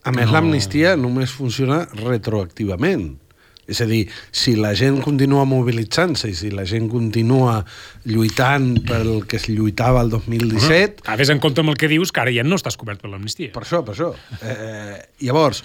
A 0.07 0.13
més, 0.13 0.27
No. 0.27 0.33
l'amnistia 0.37 0.97
només 1.01 1.31
funciona 1.33 1.87
retroactivament. 1.97 3.19
És 3.67 3.81
a 3.81 3.87
dir, 3.89 4.11
si 4.31 4.53
la 4.61 4.75
gent 4.77 4.99
continua 5.01 5.47
mobilitzant-se 5.49 6.29
i 6.29 6.35
si 6.37 6.51
la 6.53 6.67
gent 6.69 6.91
continua 6.93 7.63
lluitant 8.05 8.75
pel 8.85 9.25
que 9.27 9.39
es 9.39 9.47
lluitava 9.49 10.03
el 10.05 10.11
2017, 10.11 11.03
Ah, 11.07 11.17
vés 11.17 11.31
en 11.33 11.41
compte 11.41 11.63
amb 11.63 11.71
el 11.73 11.79
que 11.81 11.89
dius, 11.89 12.13
que 12.13 12.21
ara 12.21 12.31
ja 12.31 12.45
no 12.45 12.57
estàs 12.61 12.77
cobert 12.77 13.01
per 13.01 13.09
l'amnistia. 13.09 13.51
Per 13.55 13.63
això, 13.65 13.81
per 13.83 13.95
això. 13.95 14.11
Eh, 14.43 15.01
llavors, 15.25 15.65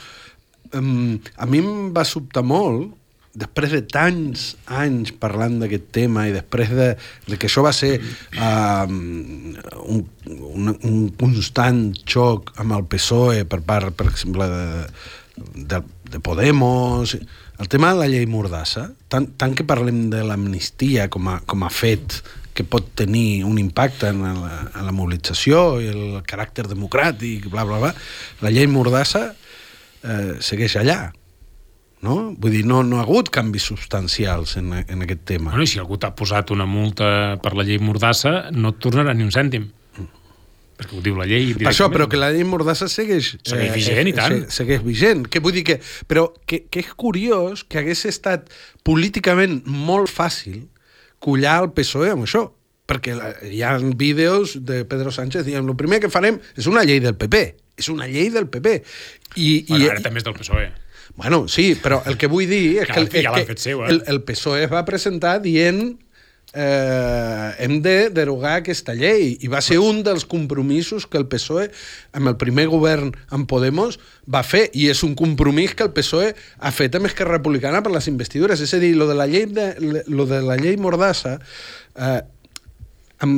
um, 0.77 1.19
a 1.37 1.49
mi 1.49 1.61
em 1.63 1.91
va 1.95 2.05
sobtar 2.07 2.43
molt 2.45 2.95
després 3.39 3.71
de 3.71 3.81
tants 3.85 4.45
anys 4.81 5.13
parlant 5.21 5.59
d'aquest 5.61 5.91
tema 5.95 6.25
i 6.27 6.33
després 6.33 6.71
de, 6.75 6.89
de 7.27 7.37
que 7.37 7.47
això 7.47 7.61
va 7.65 7.73
ser 7.75 7.93
uh, 8.01 8.85
un, 8.89 10.01
un, 10.25 10.73
un 10.73 10.97
constant 11.19 11.83
xoc 12.09 12.53
amb 12.59 12.75
el 12.79 12.87
PSOE 12.89 13.45
per 13.49 13.61
part, 13.65 13.93
per 13.95 14.09
exemple, 14.09 14.49
de, 14.49 14.89
de, 15.69 15.83
de 16.09 16.19
Podemos, 16.25 17.15
el 17.59 17.67
tema 17.67 17.93
de 17.93 17.99
la 18.01 18.09
llei 18.09 18.25
Mordassa, 18.25 18.89
tant, 19.11 19.29
tant 19.37 19.55
que 19.55 19.67
parlem 19.67 20.07
de 20.11 20.23
l'amnistia 20.25 21.09
com, 21.11 21.29
a, 21.29 21.39
com 21.45 21.63
a 21.63 21.71
fet 21.71 22.21
que 22.55 22.65
pot 22.67 22.89
tenir 22.97 23.45
un 23.47 23.59
impacte 23.61 24.09
en 24.11 24.23
la, 24.25 24.55
en 24.73 24.83
la 24.83 24.91
mobilització 24.95 25.79
i 25.79 25.91
el 25.93 26.01
caràcter 26.27 26.65
democràtic, 26.67 27.45
bla, 27.51 27.63
bla, 27.67 27.77
bla, 27.79 27.93
la 28.43 28.51
llei 28.51 28.67
Mordassa 28.67 29.29
eh, 30.03 30.37
segueix 30.43 30.77
allà 30.79 30.99
no? 32.01 32.35
Vull 32.39 32.53
dir, 32.53 32.63
no, 32.67 32.81
no 32.87 32.99
ha 32.99 33.03
hagut 33.05 33.31
canvis 33.33 33.67
substancials 33.71 34.55
en, 34.59 34.71
en 34.79 35.03
aquest 35.05 35.25
tema. 35.33 35.51
Bueno, 35.51 35.65
i 35.65 35.71
si 35.71 35.81
algú 35.81 35.99
t'ha 35.99 36.13
posat 36.15 36.53
una 36.55 36.67
multa 36.69 37.37
per 37.43 37.55
la 37.57 37.65
llei 37.67 37.81
Mordassa, 37.83 38.49
no 38.55 38.73
et 38.73 38.79
tornarà 38.83 39.15
ni 39.15 39.25
un 39.27 39.33
cèntim. 39.35 39.67
Perquè 40.79 40.95
ho 40.95 41.01
diu 41.03 41.17
la 41.19 41.25
llei 41.27 41.51
Per 41.57 41.67
això, 41.73 41.89
però 41.91 42.07
que 42.07 42.19
la 42.19 42.29
llei 42.31 42.45
Mordassa 42.47 42.87
segueix... 42.87 43.33
Segueix 43.43 43.73
vigent, 43.75 44.05
eh, 44.05 44.11
i 44.13 44.15
tant. 44.15 44.37
Segueix 44.53 44.85
vigent. 44.85 45.25
Que 45.27 45.41
vull 45.43 45.57
dir 45.57 45.65
que... 45.67 45.79
Però 46.07 46.29
que, 46.47 46.61
que 46.71 46.85
és 46.85 46.93
curiós 46.95 47.65
que 47.67 47.81
hagués 47.81 48.05
estat 48.07 48.47
políticament 48.87 49.59
molt 49.67 50.07
fàcil 50.11 50.63
collar 51.19 51.57
el 51.65 51.73
PSOE 51.75 52.13
amb 52.13 52.23
això 52.29 52.47
perquè 52.89 53.13
hi 53.45 53.59
ha 53.61 53.75
vídeos 53.99 54.55
de 54.65 54.81
Pedro 54.89 55.11
Sánchez 55.13 55.43
dient 55.45 55.67
el 55.67 55.75
primer 55.77 55.99
que 56.01 56.09
farem 56.09 56.39
és 56.57 56.65
una 56.71 56.81
llei 56.87 57.03
del 57.03 57.13
PP 57.19 57.43
és 57.79 57.89
una 57.91 58.07
llei 58.09 58.29
del 58.33 58.49
PP 58.51 58.75
i, 59.35 59.65
bueno, 59.69 59.83
i, 59.85 59.89
ara 59.89 60.05
també 60.05 60.23
és 60.23 60.27
del 60.27 60.37
PSOE 60.37 60.69
Bueno, 61.19 61.47
sí, 61.51 61.73
però 61.75 61.97
el 62.07 62.15
que 62.15 62.29
vull 62.31 62.45
dir 62.47 62.77
és 62.83 62.87
que, 62.87 62.99
el, 63.01 63.09
ja 63.11 63.33
que 63.33 63.47
fet 63.49 63.59
seu, 63.59 63.81
eh? 63.83 63.89
el, 63.91 64.03
el 64.07 64.21
PSOE 64.23 64.61
es 64.67 64.71
va 64.71 64.85
presentar 64.87 65.39
dient 65.43 65.97
eh, 66.53 67.55
hem 67.59 67.81
de 67.81 68.09
derogar 68.09 68.59
aquesta 68.59 68.95
llei. 68.97 69.35
I 69.41 69.49
va 69.51 69.61
ser 69.65 69.79
un 69.83 70.01
dels 70.05 70.25
compromisos 70.25 71.07
que 71.07 71.19
el 71.19 71.27
PSOE 71.29 71.69
amb 72.17 72.31
el 72.31 72.37
primer 72.41 72.67
govern 72.71 73.13
amb 73.35 73.49
Podemos 73.49 73.99
va 74.25 74.43
fer. 74.43 74.67
I 74.73 74.89
és 74.93 75.03
un 75.05 75.15
compromís 75.19 75.75
que 75.75 75.85
el 75.87 75.93
PSOE 75.95 76.33
ha 76.33 76.71
fet 76.71 76.97
amb 76.97 77.09
Esquerra 77.09 77.37
Republicana 77.37 77.83
per 77.85 77.93
les 77.95 78.09
investidures. 78.11 78.61
És 78.61 78.73
a 78.73 78.81
dir, 78.81 78.95
lo 78.97 79.09
de 79.09 79.17
la 79.19 79.27
llei, 79.29 79.45
de, 79.45 80.03
lo 80.07 80.25
de 80.29 80.41
la 80.45 80.57
llei 80.59 80.77
Mordassa 80.77 81.37
eh, 81.95 82.21
em, 83.23 83.33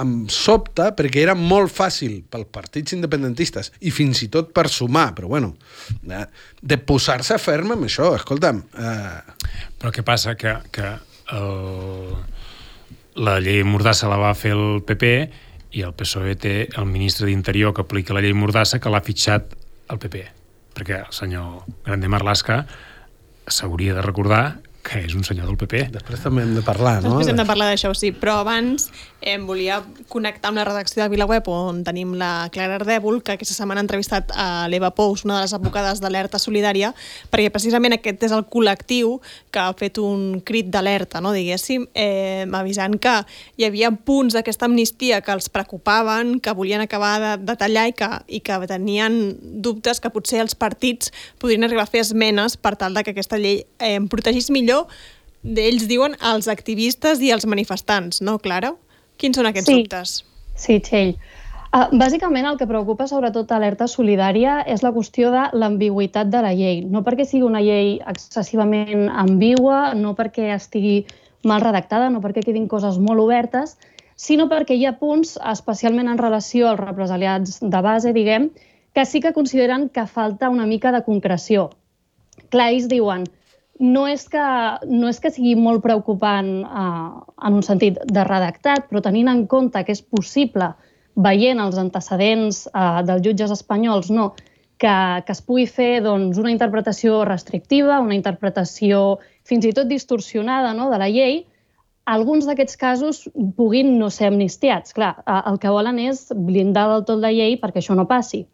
em 0.00 0.12
sobta 0.32 0.90
perquè 0.96 1.22
era 1.22 1.36
molt 1.38 1.72
fàcil 1.72 2.20
pels 2.30 2.50
partits 2.54 2.96
independentistes 2.96 3.72
i 3.80 3.92
fins 3.94 4.22
i 4.26 4.30
tot 4.32 4.52
per 4.56 4.66
sumar, 4.72 5.12
però 5.16 5.30
bueno, 5.30 5.54
de, 6.02 6.24
de 6.60 6.78
posar-se 6.78 7.38
ferm 7.42 7.74
amb 7.76 7.88
això, 7.88 8.12
escolta'm... 8.18 8.62
Eh... 8.74 9.34
Però 9.80 9.92
què 9.94 10.04
passa? 10.06 10.34
Que, 10.40 10.56
que 10.74 10.92
el, 11.36 12.14
la 13.26 13.38
llei 13.42 13.64
Mordassa 13.66 14.10
la 14.10 14.20
va 14.20 14.34
fer 14.38 14.54
el 14.56 14.80
PP 14.86 15.12
i 15.74 15.82
el 15.82 15.94
PSOE 15.98 16.36
té 16.38 16.54
el 16.78 16.86
ministre 16.86 17.28
d'Interior 17.28 17.74
que 17.74 17.84
aplica 17.84 18.14
la 18.14 18.22
llei 18.24 18.34
Mordassa 18.36 18.80
que 18.80 18.92
l'ha 18.92 19.02
fitxat 19.04 19.54
el 19.90 20.00
PP 20.00 20.24
perquè 20.74 21.00
el 21.04 21.14
senyor 21.14 21.64
Grande 21.86 22.10
Marlaska 22.10 22.64
s'hauria 23.46 23.94
de 23.94 24.02
recordar 24.02 24.44
que 24.84 25.00
és 25.00 25.14
un 25.16 25.24
senyor 25.24 25.48
del 25.48 25.56
PP. 25.58 25.88
Després 25.94 26.22
també 26.22 26.44
hem 26.44 26.52
de 26.58 26.62
parlar, 26.64 26.98
no? 27.00 27.14
Després 27.14 27.32
hem 27.32 27.40
de 27.40 27.46
parlar 27.48 27.70
d'això, 27.72 27.90
sí. 27.96 28.12
Però 28.12 28.36
abans 28.42 28.90
em 29.24 29.46
volia 29.48 29.78
connectar 30.12 30.50
amb 30.50 30.60
la 30.60 30.66
redacció 30.68 31.00
de 31.00 31.08
VilaWeb, 31.08 31.48
on 31.48 31.80
tenim 31.86 32.12
la 32.20 32.50
Clara 32.52 32.76
Ardèvol, 32.76 33.22
que 33.24 33.38
aquesta 33.38 33.56
setmana 33.56 33.80
ha 33.80 33.86
entrevistat 33.86 34.34
a 34.36 34.66
l'Eva 34.68 34.90
Pous, 34.94 35.24
una 35.24 35.38
de 35.38 35.46
les 35.46 35.54
advocades 35.56 36.02
d'Alerta 36.04 36.38
Solidària, 36.38 36.92
perquè 37.32 37.48
precisament 37.54 37.96
aquest 37.96 38.26
és 38.28 38.34
el 38.36 38.44
col·lectiu 38.52 39.16
que 39.54 39.62
ha 39.62 39.72
fet 39.78 39.98
un 40.02 40.42
crit 40.44 40.68
d'alerta, 40.68 41.22
no, 41.24 41.32
diguéssim, 41.32 41.88
eh, 41.96 42.44
avisant 42.52 42.98
que 43.00 43.14
hi 43.56 43.64
havia 43.64 43.90
punts 43.96 44.36
d'aquesta 44.36 44.68
amnistia 44.68 45.22
que 45.24 45.32
els 45.32 45.48
preocupaven, 45.48 46.36
que 46.44 46.52
volien 46.52 46.84
acabar 46.84 47.14
de, 47.22 47.32
de 47.48 47.56
tallar 47.56 47.88
i 47.88 47.96
que, 47.96 48.10
i 48.28 48.42
que 48.44 48.60
tenien 48.68 49.18
dubtes 49.64 50.04
que 50.04 50.12
potser 50.12 50.44
els 50.44 50.54
partits 50.54 51.12
podrien 51.40 51.64
arribar 51.64 51.88
a 51.88 51.90
fer 51.90 52.04
esmenes 52.04 52.58
per 52.60 52.76
tal 52.76 52.92
de 52.92 53.04
que 53.06 53.16
aquesta 53.16 53.40
llei 53.40 53.64
eh, 53.80 53.96
protegís 54.12 54.52
millor 54.52 54.73
millor 54.74 54.88
d'ells 55.44 55.86
diuen 55.88 56.14
els 56.24 56.48
activistes 56.48 57.20
i 57.20 57.30
els 57.30 57.46
manifestants, 57.46 58.22
no, 58.22 58.38
Clara? 58.38 58.74
Quins 59.20 59.36
són 59.36 59.46
aquests 59.46 59.68
sí. 59.68 59.80
dubtes? 59.82 60.24
Sí, 60.56 60.78
Txell. 60.80 61.14
Uh, 61.74 61.90
bàsicament 61.98 62.46
el 62.46 62.56
que 62.56 62.68
preocupa 62.70 63.08
sobretot 63.10 63.50
Alerta 63.52 63.88
Solidària 63.90 64.62
és 64.70 64.84
la 64.84 64.92
qüestió 64.94 65.32
de 65.34 65.48
l'ambigüitat 65.58 66.30
de 66.30 66.40
la 66.40 66.52
llei. 66.54 66.84
No 66.86 67.02
perquè 67.02 67.26
sigui 67.26 67.44
una 67.44 67.60
llei 67.60 67.98
excessivament 68.06 69.08
ambigua, 69.10 69.92
no 69.98 70.14
perquè 70.14 70.52
estigui 70.54 71.04
mal 71.44 71.60
redactada, 71.60 72.08
no 72.14 72.22
perquè 72.22 72.44
quedin 72.46 72.68
coses 72.70 72.96
molt 73.02 73.20
obertes, 73.20 73.74
sinó 74.16 74.46
perquè 74.48 74.78
hi 74.78 74.86
ha 74.86 74.94
punts, 75.00 75.34
especialment 75.50 76.08
en 76.08 76.22
relació 76.22 76.70
als 76.70 76.80
represaliats 76.80 77.58
de 77.60 77.80
base, 77.82 78.14
diguem, 78.14 78.52
que 78.94 79.04
sí 79.04 79.20
que 79.20 79.34
consideren 79.34 79.88
que 79.90 80.06
falta 80.06 80.48
una 80.48 80.70
mica 80.70 80.94
de 80.94 81.02
concreció. 81.02 81.72
Clar, 82.54 82.70
ells 82.70 82.86
diuen, 82.88 83.26
no 83.80 84.06
és 84.06 84.28
que, 84.30 84.46
no 84.86 85.08
és 85.10 85.20
que 85.20 85.32
sigui 85.34 85.54
molt 85.58 85.82
preocupant 85.82 86.50
eh, 86.62 87.22
en 87.46 87.60
un 87.60 87.62
sentit 87.66 87.98
de 88.06 88.24
redactat, 88.26 88.88
però 88.90 89.02
tenint 89.02 89.30
en 89.32 89.46
compte 89.50 89.82
que 89.84 89.94
és 89.94 90.02
possible, 90.02 90.72
veient 91.14 91.60
els 91.62 91.78
antecedents 91.78 92.64
eh, 92.70 93.00
dels 93.06 93.24
jutges 93.26 93.54
espanyols, 93.54 94.10
no, 94.14 94.32
que, 94.78 94.94
que 95.26 95.32
es 95.34 95.42
pugui 95.42 95.66
fer 95.70 96.02
doncs, 96.04 96.38
una 96.38 96.52
interpretació 96.54 97.24
restrictiva, 97.26 98.00
una 98.02 98.16
interpretació 98.16 99.18
fins 99.46 99.66
i 99.66 99.74
tot 99.74 99.90
distorsionada 99.90 100.72
no, 100.74 100.88
de 100.92 100.98
la 101.00 101.10
llei, 101.10 101.44
alguns 102.04 102.44
d'aquests 102.46 102.76
casos 102.76 103.22
puguin 103.56 103.94
no 103.98 104.10
ser 104.12 104.28
amnistiats. 104.28 104.94
Clar, 104.96 105.14
eh, 105.24 105.40
el 105.50 105.58
que 105.58 105.72
volen 105.72 105.98
és 106.02 106.28
blindar 106.34 106.88
del 106.92 107.06
tot 107.08 107.22
la 107.22 107.32
llei 107.34 107.58
perquè 107.60 107.82
això 107.82 107.96
no 107.98 108.06
passi. 108.10 108.44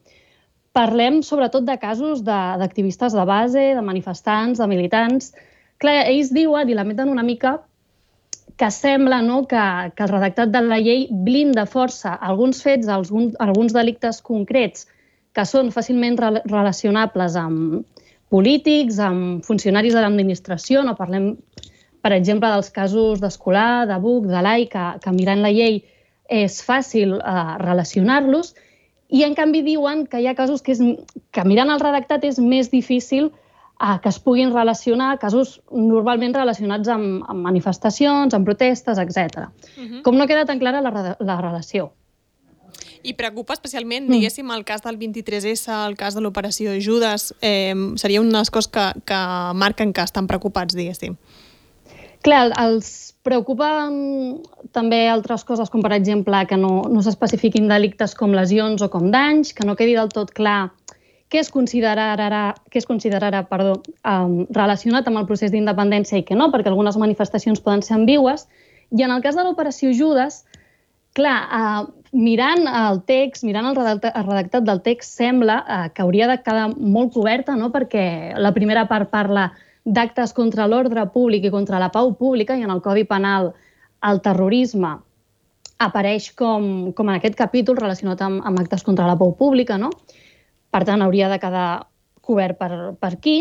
Parlem 0.76 1.18
sobretot 1.26 1.64
de 1.66 1.74
casos 1.82 2.22
d'activistes 2.22 3.12
de, 3.12 3.18
de 3.18 3.26
base, 3.26 3.64
de 3.74 3.82
manifestants, 3.82 4.60
de 4.62 4.68
militants. 4.70 5.32
Clar, 5.82 6.04
ells 6.06 6.30
diuen 6.34 6.70
i 6.70 6.76
lamenten 6.78 7.10
una 7.10 7.26
mica 7.26 7.58
que 8.60 8.68
sembla 8.70 9.22
no, 9.24 9.46
que, 9.48 9.64
que 9.96 10.04
el 10.04 10.12
redactat 10.12 10.52
de 10.52 10.60
la 10.62 10.78
llei 10.78 11.06
blinda 11.10 11.64
força 11.66 12.12
alguns 12.14 12.60
fets, 12.62 12.90
alguns, 12.92 13.34
alguns 13.40 13.72
delictes 13.72 14.20
concrets 14.22 14.86
que 15.34 15.46
són 15.48 15.70
fàcilment 15.74 16.18
re 16.20 16.42
relacionables 16.44 17.38
amb 17.40 17.86
polítics, 18.30 18.98
amb 19.02 19.46
funcionaris 19.46 19.96
de 19.96 20.02
l'administració. 20.04 20.84
No 20.86 20.94
parlem, 20.98 21.32
per 22.04 22.12
exemple, 22.14 22.50
dels 22.52 22.70
casos 22.74 23.22
d'Escolar, 23.22 23.86
de 23.90 23.98
Buc, 24.02 24.28
de 24.30 24.42
l'AI, 24.44 24.68
que, 24.70 24.86
que 25.02 25.14
mirant 25.16 25.42
la 25.42 25.54
llei 25.54 25.80
és 26.30 26.60
fàcil 26.62 27.16
eh, 27.18 27.54
relacionar-los, 27.64 28.54
i, 29.10 29.22
en 29.26 29.34
canvi, 29.34 29.62
diuen 29.66 30.06
que 30.06 30.20
hi 30.22 30.28
ha 30.30 30.36
casos 30.38 30.62
que, 30.62 30.72
és, 30.76 30.80
que 31.34 31.44
mirant 31.44 31.70
el 31.74 31.82
redactat 31.82 32.24
és 32.28 32.38
més 32.38 32.70
difícil 32.70 33.30
eh, 33.30 33.96
que 34.02 34.08
es 34.08 34.18
puguin 34.22 34.52
relacionar, 34.54 35.16
casos 35.18 35.58
normalment 35.70 36.36
relacionats 36.36 36.88
amb, 36.88 37.24
amb 37.28 37.46
manifestacions, 37.46 38.36
amb 38.36 38.46
protestes, 38.46 38.98
etc. 38.98 39.48
Uh 39.76 39.82
-huh. 39.82 40.02
Com 40.02 40.16
no 40.16 40.26
queda 40.26 40.44
tan 40.44 40.58
clara 40.58 40.80
la, 40.80 41.16
la 41.18 41.40
relació. 41.40 41.92
I 43.02 43.14
preocupa 43.14 43.54
especialment, 43.54 44.06
mm. 44.06 44.12
diguéssim, 44.12 44.50
el 44.50 44.64
cas 44.64 44.82
del 44.82 44.98
23S, 44.98 45.72
el 45.88 45.96
cas 45.96 46.14
de 46.14 46.20
l'operació 46.20 46.72
Judes, 46.80 47.34
eh, 47.40 47.74
seria 47.96 48.20
una 48.20 48.30
de 48.30 48.38
les 48.38 48.50
coses 48.50 48.70
que, 48.70 48.92
que 49.04 49.20
marquen 49.54 49.92
que 49.92 50.02
estan 50.02 50.26
preocupats, 50.26 50.74
diguéssim. 50.74 51.16
Clar, 52.22 52.52
els 52.60 53.09
Preocupen 53.26 54.40
també 54.72 55.02
altres 55.12 55.44
coses, 55.44 55.68
com 55.68 55.82
per 55.84 55.92
exemple 55.92 56.38
que 56.48 56.56
no, 56.56 56.86
no 56.88 57.02
s'especifiquin 57.04 57.68
delictes 57.68 58.14
com 58.16 58.32
lesions 58.32 58.80
o 58.80 58.88
com 58.88 59.10
danys, 59.12 59.52
que 59.52 59.66
no 59.68 59.76
quedi 59.76 59.98
del 59.98 60.08
tot 60.14 60.32
clar 60.36 60.70
què 61.30 61.38
es 61.38 61.50
considerarà, 61.54 62.40
què 62.72 62.80
es 62.80 62.88
considerarà 62.88 63.44
perdó, 63.46 63.76
um, 64.02 64.40
relacionat 64.50 65.06
amb 65.06 65.20
el 65.20 65.28
procés 65.28 65.52
d'independència 65.54 66.18
i 66.18 66.24
què 66.26 66.36
no, 66.36 66.50
perquè 66.50 66.72
algunes 66.72 66.98
manifestacions 66.98 67.62
poden 67.62 67.84
ser 67.86 67.94
ambigües. 68.00 68.48
I 68.90 69.06
en 69.06 69.14
el 69.14 69.22
cas 69.22 69.38
de 69.38 69.44
l'operació 69.46 69.92
Judes, 69.94 70.42
clar, 71.14 71.36
uh, 71.46 71.84
mirant 72.10 72.66
el 72.66 73.02
text, 73.06 73.46
mirant 73.46 73.70
el 73.70 73.78
redactat, 73.78 74.16
el 74.18 74.26
redactat 74.26 74.66
del 74.66 74.82
text, 74.82 75.14
sembla 75.22 75.60
uh, 75.62 75.86
que 75.94 76.02
hauria 76.02 76.26
de 76.32 76.40
quedar 76.42 76.66
molt 76.74 77.14
coberta, 77.14 77.54
no? 77.54 77.70
perquè 77.70 78.34
la 78.34 78.54
primera 78.56 78.88
part 78.90 79.12
parla 79.14 79.52
d'actes 79.84 80.32
contra 80.36 80.66
l'ordre 80.68 81.06
públic 81.12 81.46
i 81.46 81.52
contra 81.52 81.80
la 81.80 81.90
pau 81.92 82.12
pública 82.14 82.56
i 82.56 82.64
en 82.66 82.72
el 82.72 82.82
Codi 82.84 83.06
Penal 83.08 83.52
el 84.06 84.20
terrorisme 84.24 84.96
apareix 85.80 86.30
com, 86.36 86.92
com 86.92 87.08
en 87.08 87.16
aquest 87.16 87.36
capítol 87.38 87.78
relacionat 87.78 88.20
amb, 88.24 88.42
amb 88.44 88.60
actes 88.60 88.84
contra 88.84 89.08
la 89.08 89.16
pau 89.16 89.32
pública, 89.36 89.78
no? 89.80 89.88
Per 90.70 90.82
tant, 90.84 91.00
hauria 91.02 91.30
de 91.32 91.38
quedar 91.40 91.86
cobert 92.20 92.58
per, 92.60 92.70
per 93.00 93.12
aquí. 93.14 93.38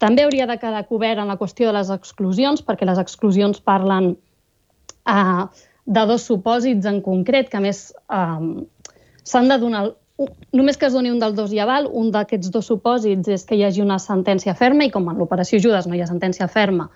També 0.00 0.24
hauria 0.24 0.48
de 0.48 0.56
quedar 0.60 0.86
cobert 0.88 1.20
en 1.20 1.28
la 1.28 1.36
qüestió 1.40 1.68
de 1.68 1.76
les 1.76 1.92
exclusions, 1.92 2.64
perquè 2.64 2.88
les 2.88 3.00
exclusions 3.00 3.60
parlen 3.60 4.14
uh, 5.04 5.44
de 5.84 6.06
dos 6.08 6.24
supòsits 6.28 6.88
en 6.88 7.02
concret, 7.04 7.52
que 7.52 7.60
més 7.60 7.90
uh, 8.08 8.64
s'han 9.28 9.52
de 9.52 9.60
donar 9.60 9.84
només 10.52 10.76
que 10.76 10.88
es 10.88 10.94
doni 10.96 11.12
un 11.12 11.20
dels 11.22 11.36
dos 11.36 11.52
i 11.54 11.60
aval, 11.62 11.86
un 11.86 12.10
d'aquests 12.14 12.50
dos 12.54 12.66
supòsits 12.66 13.28
és 13.30 13.44
que 13.46 13.58
hi 13.58 13.64
hagi 13.66 13.82
una 13.84 13.98
sentència 14.02 14.54
ferma 14.58 14.88
i 14.88 14.90
com 14.94 15.06
en 15.10 15.20
l'operació 15.20 15.60
Judes 15.62 15.86
no 15.86 15.94
hi 15.94 16.02
ha 16.02 16.10
sentència 16.10 16.48
ferma 16.50 16.88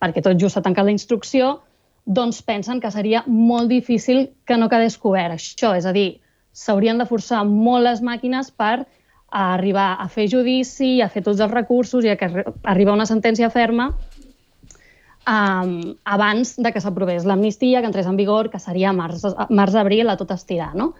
perquè 0.00 0.22
tot 0.24 0.38
just 0.40 0.56
s'ha 0.56 0.64
tancat 0.64 0.86
la 0.88 0.94
instrucció, 0.94 1.58
doncs 2.06 2.40
pensen 2.42 2.80
que 2.80 2.90
seria 2.90 3.22
molt 3.26 3.68
difícil 3.68 4.30
que 4.48 4.56
no 4.56 4.70
quedés 4.72 4.96
cobert 4.98 5.36
això. 5.36 5.74
És 5.76 5.84
a 5.84 5.92
dir, 5.92 6.22
s'haurien 6.56 6.98
de 6.98 7.06
forçar 7.06 7.42
molt 7.44 7.84
les 7.84 8.00
màquines 8.00 8.48
per 8.50 8.86
arribar 9.30 9.90
a 10.00 10.08
fer 10.08 10.26
judici, 10.32 11.02
a 11.02 11.10
fer 11.12 11.22
tots 11.22 11.40
els 11.40 11.52
recursos 11.52 12.04
i 12.04 12.10
a 12.10 12.16
que 12.16 12.30
arribar 12.64 12.96
una 12.96 13.06
sentència 13.06 13.50
ferma 13.52 13.90
um, 15.28 15.76
abans 16.04 16.56
de 16.56 16.72
que 16.72 16.80
s'aprovés 16.82 17.28
l'amnistia, 17.28 17.80
que 17.80 17.92
entrés 17.92 18.08
en 18.10 18.18
vigor, 18.18 18.50
que 18.50 18.58
seria 18.58 18.92
març-abril 18.96 20.06
març, 20.08 20.16
a 20.16 20.18
tot 20.18 20.34
estirar. 20.34 20.72
No? 20.74 20.94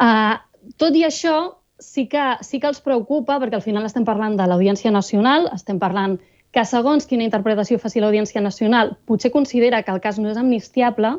Uh, 0.00 0.34
tot 0.80 0.96
i 0.96 1.04
això, 1.06 1.36
sí 1.78 2.06
que, 2.08 2.24
sí 2.42 2.60
que 2.60 2.70
els 2.70 2.80
preocupa, 2.84 3.38
perquè 3.42 3.58
al 3.58 3.64
final 3.64 3.86
estem 3.86 4.06
parlant 4.08 4.36
de 4.38 4.46
l'Audiència 4.48 4.90
Nacional, 4.90 5.50
estem 5.54 5.78
parlant 5.82 6.18
que 6.56 6.64
segons 6.64 7.04
quina 7.06 7.26
interpretació 7.26 7.78
faci 7.78 8.00
l'Audiència 8.00 8.40
Nacional, 8.40 8.94
potser 9.06 9.30
considera 9.34 9.82
que 9.84 9.92
el 9.92 10.00
cas 10.00 10.18
no 10.18 10.30
és 10.32 10.38
amnistiable 10.40 11.16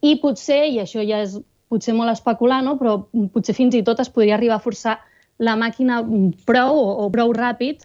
i 0.00 0.16
potser, 0.22 0.64
i 0.72 0.80
això 0.80 1.04
ja 1.04 1.20
és 1.24 1.36
potser 1.68 1.94
molt 1.96 2.12
especular, 2.12 2.62
no? 2.64 2.78
però 2.80 3.02
potser 3.34 3.56
fins 3.56 3.74
i 3.76 3.82
tot 3.84 4.00
es 4.00 4.12
podria 4.12 4.38
arribar 4.38 4.60
a 4.60 4.64
forçar 4.64 4.98
la 5.42 5.56
màquina 5.58 6.00
prou 6.46 6.78
o, 6.78 6.86
o 7.04 7.10
prou 7.12 7.34
ràpid 7.34 7.84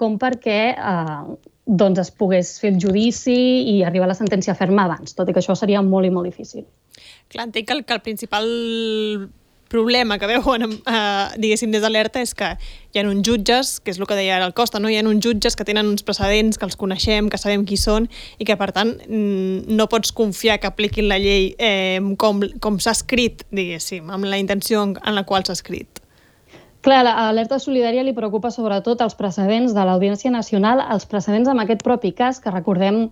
com 0.00 0.18
perquè 0.20 0.60
eh, 0.74 1.22
doncs 1.66 2.00
es 2.02 2.10
pogués 2.16 2.52
fer 2.60 2.74
el 2.74 2.80
judici 2.82 3.36
i 3.72 3.80
arribar 3.86 4.08
a 4.08 4.12
la 4.12 4.18
sentència 4.18 4.56
ferma 4.58 4.86
abans, 4.88 5.14
tot 5.16 5.28
i 5.28 5.34
que 5.34 5.42
això 5.42 5.56
seria 5.56 5.82
molt 5.84 6.08
i 6.08 6.12
molt 6.14 6.28
difícil. 6.28 6.66
Clar, 7.30 7.46
entenc 7.48 7.68
que 7.68 7.76
el, 7.76 7.84
que 7.86 7.96
el 7.96 8.02
principal 8.04 8.48
problema 9.70 10.18
que 10.18 10.26
veuen, 10.26 10.66
eh, 10.74 11.26
diguéssim, 11.38 11.70
des 11.70 11.80
d'alerta 11.80 12.20
és 12.20 12.34
que 12.34 12.50
hi 12.92 12.98
ha 12.98 13.04
uns 13.06 13.22
jutges, 13.24 13.78
que 13.80 13.94
és 13.94 14.00
el 14.00 14.08
que 14.10 14.18
deia 14.18 14.34
ara 14.36 14.48
el 14.50 14.52
Costa, 14.52 14.80
no? 14.82 14.90
hi 14.90 14.98
ha 14.98 15.04
uns 15.06 15.22
jutges 15.24 15.56
que 15.56 15.64
tenen 15.64 15.86
uns 15.86 16.02
precedents, 16.02 16.58
que 16.58 16.66
els 16.66 16.76
coneixem, 16.76 17.30
que 17.30 17.38
sabem 17.38 17.64
qui 17.64 17.78
són, 17.78 18.10
i 18.38 18.44
que, 18.44 18.58
per 18.58 18.72
tant, 18.76 18.96
no 19.08 19.86
pots 19.88 20.12
confiar 20.12 20.58
que 20.58 20.68
apliquin 20.68 21.08
la 21.08 21.20
llei 21.22 21.54
eh, 21.56 22.02
com, 22.18 22.42
com 22.60 22.82
s'ha 22.82 22.96
escrit, 22.98 23.46
diguéssim, 23.54 24.10
amb 24.10 24.26
la 24.26 24.42
intenció 24.42 24.82
en, 24.82 24.98
en 25.06 25.16
la 25.16 25.24
qual 25.24 25.46
s'ha 25.46 25.56
escrit. 25.56 26.02
Clar, 26.80 27.02
l'alerta 27.04 27.58
solidària 27.60 28.02
li 28.02 28.16
preocupa 28.16 28.50
sobretot 28.50 29.02
els 29.04 29.14
precedents 29.14 29.74
de 29.76 29.82
l'Audiència 29.84 30.32
Nacional, 30.32 30.80
els 30.90 31.04
precedents 31.06 31.48
amb 31.52 31.62
aquest 31.62 31.84
propi 31.84 32.14
cas, 32.16 32.40
que 32.40 32.50
recordem 32.50 33.10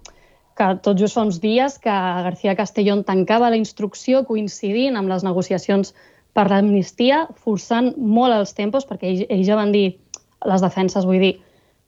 que 0.58 0.68
tot 0.82 0.98
just 0.98 1.14
fa 1.14 1.22
uns 1.22 1.38
dies 1.38 1.76
que 1.78 1.92
García 2.26 2.56
Castellón 2.58 3.04
tancava 3.06 3.50
la 3.52 3.60
instrucció 3.60 4.24
coincidint 4.26 4.96
amb 4.98 5.12
les 5.12 5.22
negociacions 5.22 5.92
per 6.36 6.48
l'amnistia, 6.50 7.24
forçant 7.44 7.92
molt 7.98 8.34
els 8.36 8.54
tempos, 8.56 8.86
perquè 8.88 9.10
ells, 9.10 9.26
ells 9.28 9.46
ja 9.48 9.58
van 9.58 9.72
dir, 9.74 9.98
les 10.46 10.62
defenses, 10.62 11.06
vull 11.06 11.22
dir, 11.22 11.34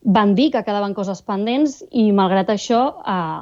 van 0.03 0.33
dir 0.35 0.49
que 0.51 0.63
quedaven 0.65 0.95
coses 0.97 1.21
pendents 1.23 1.81
i, 1.91 2.09
malgrat 2.15 2.49
això, 2.51 2.81
eh, 3.07 3.41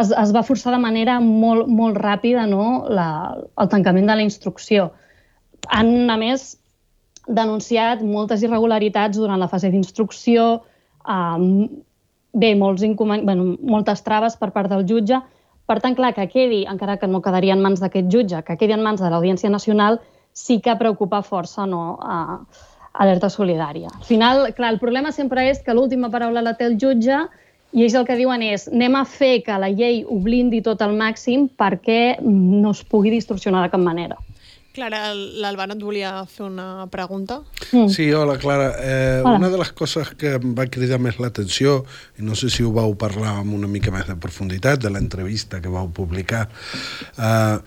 es, 0.00 0.12
es 0.16 0.34
va 0.34 0.44
forçar 0.46 0.72
de 0.72 0.80
manera 0.80 1.18
molt, 1.20 1.68
molt 1.68 1.98
ràpida 2.00 2.46
no, 2.48 2.84
la, 2.88 3.08
el 3.60 3.72
tancament 3.72 4.08
de 4.08 4.16
la 4.16 4.26
instrucció. 4.26 4.90
Han, 5.72 6.10
a 6.10 6.16
més, 6.20 6.54
denunciat 7.26 8.02
moltes 8.04 8.44
irregularitats 8.44 9.18
durant 9.18 9.40
la 9.40 9.50
fase 9.50 9.70
d'instrucció, 9.72 10.62
eh, 11.04 11.68
bé, 12.34 12.54
molts 12.58 12.84
bueno, 12.98 13.54
moltes 13.62 14.02
traves 14.02 14.36
per 14.36 14.52
part 14.52 14.70
del 14.70 14.86
jutge. 14.88 15.20
Per 15.64 15.78
tant, 15.80 15.94
clar, 15.96 16.12
que 16.16 16.26
quedi, 16.28 16.64
encara 16.68 16.98
que 17.00 17.08
no 17.08 17.22
quedaria 17.24 17.54
en 17.56 17.62
mans 17.64 17.80
d'aquest 17.80 18.10
jutge, 18.12 18.42
que 18.44 18.58
quedi 18.60 18.76
en 18.76 18.82
mans 18.84 19.00
de 19.00 19.08
l'Audiència 19.08 19.50
Nacional, 19.52 20.00
sí 20.34 20.58
que 20.60 20.74
preocupa 20.76 21.22
força 21.24 21.64
no, 21.66 21.96
a, 22.02 22.18
alerta 23.04 23.30
solidària. 23.30 23.88
Al 23.94 24.04
final, 24.04 24.44
clar, 24.54 24.74
el 24.74 24.82
problema 24.82 25.12
sempre 25.12 25.48
és 25.50 25.62
que 25.64 25.74
l'última 25.74 26.10
paraula 26.12 26.44
la 26.44 26.54
té 26.58 26.68
el 26.68 26.76
jutge 26.80 27.24
i 27.74 27.82
ells 27.82 27.96
el 27.98 28.04
que 28.06 28.18
diuen 28.18 28.42
és 28.46 28.68
anem 28.70 28.94
a 29.00 29.04
fer 29.08 29.40
que 29.46 29.56
la 29.58 29.70
llei 29.72 30.04
ho 30.04 30.20
blindi 30.22 30.60
tot 30.62 30.82
al 30.84 30.94
màxim 30.94 31.48
perquè 31.48 32.20
no 32.22 32.70
es 32.70 32.84
pugui 32.86 33.10
distorsionar 33.14 33.64
de 33.64 33.72
cap 33.72 33.82
manera. 33.82 34.20
Clara, 34.74 35.12
l'Albano 35.14 35.76
et 35.76 35.82
volia 35.86 36.08
fer 36.26 36.48
una 36.48 36.88
pregunta. 36.90 37.36
Mm. 37.70 37.86
Sí, 37.94 38.08
hola, 38.10 38.34
Clara. 38.42 38.72
Eh, 38.82 39.20
hola. 39.22 39.36
Una 39.38 39.50
de 39.52 39.60
les 39.60 39.70
coses 39.70 40.10
que 40.18 40.32
em 40.40 40.54
va 40.58 40.66
cridar 40.66 40.98
més 40.98 41.20
l'atenció, 41.22 41.76
i 42.18 42.26
no 42.26 42.34
sé 42.34 42.50
si 42.50 42.66
ho 42.66 42.72
vau 42.74 42.96
parlar 42.98 43.36
amb 43.38 43.54
una 43.54 43.70
mica 43.70 43.94
més 43.94 44.08
de 44.10 44.16
profunditat, 44.18 44.82
de 44.82 44.90
l'entrevista 44.90 45.60
que 45.62 45.70
vau 45.70 45.92
publicar, 45.94 46.48
eh, 47.14 47.58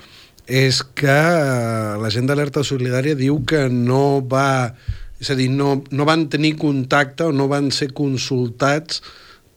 és 0.60 0.82
que 1.00 1.16
eh, 1.16 1.96
la 2.04 2.12
gent 2.12 2.28
d'Alerta 2.28 2.66
Solidària 2.68 3.16
diu 3.16 3.40
que 3.48 3.70
no 3.72 4.20
va... 4.28 4.74
És 5.18 5.32
a 5.32 5.40
dir, 5.40 5.48
no, 5.50 5.80
no 5.90 6.06
van 6.06 6.28
tenir 6.30 6.58
contacte 6.60 7.32
o 7.32 7.32
no 7.32 7.48
van 7.48 7.72
ser 7.72 7.94
consultats 7.96 9.00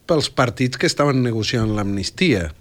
pels 0.06 0.30
partits 0.30 0.78
que 0.78 0.86
estaven 0.86 1.18
negociant 1.26 1.74
l'amnistia. 1.74 2.52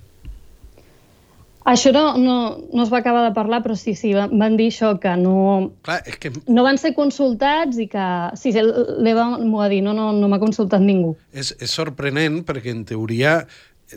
Això 1.68 1.92
no, 1.92 2.18
no, 2.18 2.36
no 2.72 2.84
es 2.84 2.92
va 2.92 3.02
acabar 3.02 3.26
de 3.26 3.34
parlar, 3.36 3.60
però 3.66 3.76
sí, 3.76 3.94
sí, 3.98 4.14
van 4.16 4.56
dir 4.58 4.70
això, 4.72 4.94
que 5.02 5.12
no, 5.20 5.72
Clar, 5.84 6.00
és 6.08 6.16
que... 6.22 6.32
no 6.48 6.64
van 6.66 6.80
ser 6.80 6.94
consultats 6.96 7.78
i 7.82 7.90
que... 7.92 8.06
Sí, 8.40 8.54
l'Eva 8.56 9.28
m'ho 9.38 9.60
va 9.60 9.68
dir, 9.72 9.82
no, 9.86 9.94
no, 9.94 10.12
no 10.16 10.30
m'ha 10.32 10.40
consultat 10.42 10.82
ningú. 10.82 11.16
És, 11.36 11.52
és 11.60 11.74
sorprenent 11.76 12.42
perquè, 12.48 12.72
en 12.72 12.86
teoria, 12.88 13.42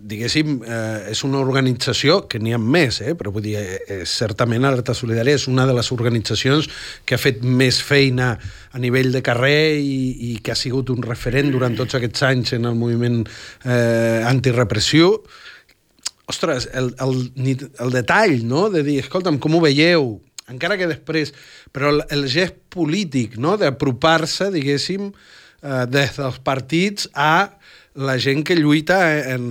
diguéssim, 0.01 0.63
eh, 0.65 1.11
és 1.13 1.21
una 1.27 1.41
organització 1.43 2.23
que 2.29 2.41
n'hi 2.41 2.55
ha 2.57 2.59
més, 2.59 3.01
eh, 3.05 3.15
però 3.19 3.33
vull 3.33 3.45
dir, 3.45 3.57
eh, 3.61 3.79
eh, 3.87 4.01
certament 4.09 4.65
Alerta 4.65 4.95
Solidària 4.97 5.37
és 5.37 5.47
una 5.49 5.67
de 5.69 5.75
les 5.77 5.93
organitzacions 5.93 6.69
que 7.05 7.15
ha 7.15 7.21
fet 7.21 7.43
més 7.45 7.81
feina 7.83 8.39
a 8.73 8.79
nivell 8.81 9.13
de 9.13 9.23
carrer 9.23 9.77
i, 9.77 10.33
i 10.33 10.39
que 10.43 10.53
ha 10.53 10.59
sigut 10.59 10.91
un 10.91 11.03
referent 11.05 11.53
durant 11.53 11.77
tots 11.77 11.95
aquests 11.99 12.25
anys 12.31 12.55
en 12.57 12.65
el 12.71 12.75
moviment 12.79 13.23
eh, 13.65 14.25
antirepressiu. 14.29 15.19
Ostres, 16.31 16.69
el, 16.73 16.93
el, 17.03 17.17
el 17.83 17.95
detall, 17.95 18.43
no?, 18.47 18.69
de 18.71 18.85
dir, 18.87 19.01
escolta'm, 19.03 19.41
com 19.43 19.57
ho 19.59 19.63
veieu? 19.65 20.15
Encara 20.53 20.79
que 20.79 20.91
després... 20.91 21.35
Però 21.73 21.89
el, 21.89 22.03
el 22.13 22.27
gest 22.31 22.59
polític, 22.73 23.39
no?, 23.41 23.57
d'apropar-se, 23.61 24.51
diguéssim, 24.55 25.11
eh, 25.11 25.83
des 25.91 26.19
dels 26.19 26.39
partits 26.45 27.09
a 27.15 27.51
la 27.95 28.17
gent 28.21 28.45
que 28.47 28.57
lluita 28.57 28.99
en, 29.35 29.45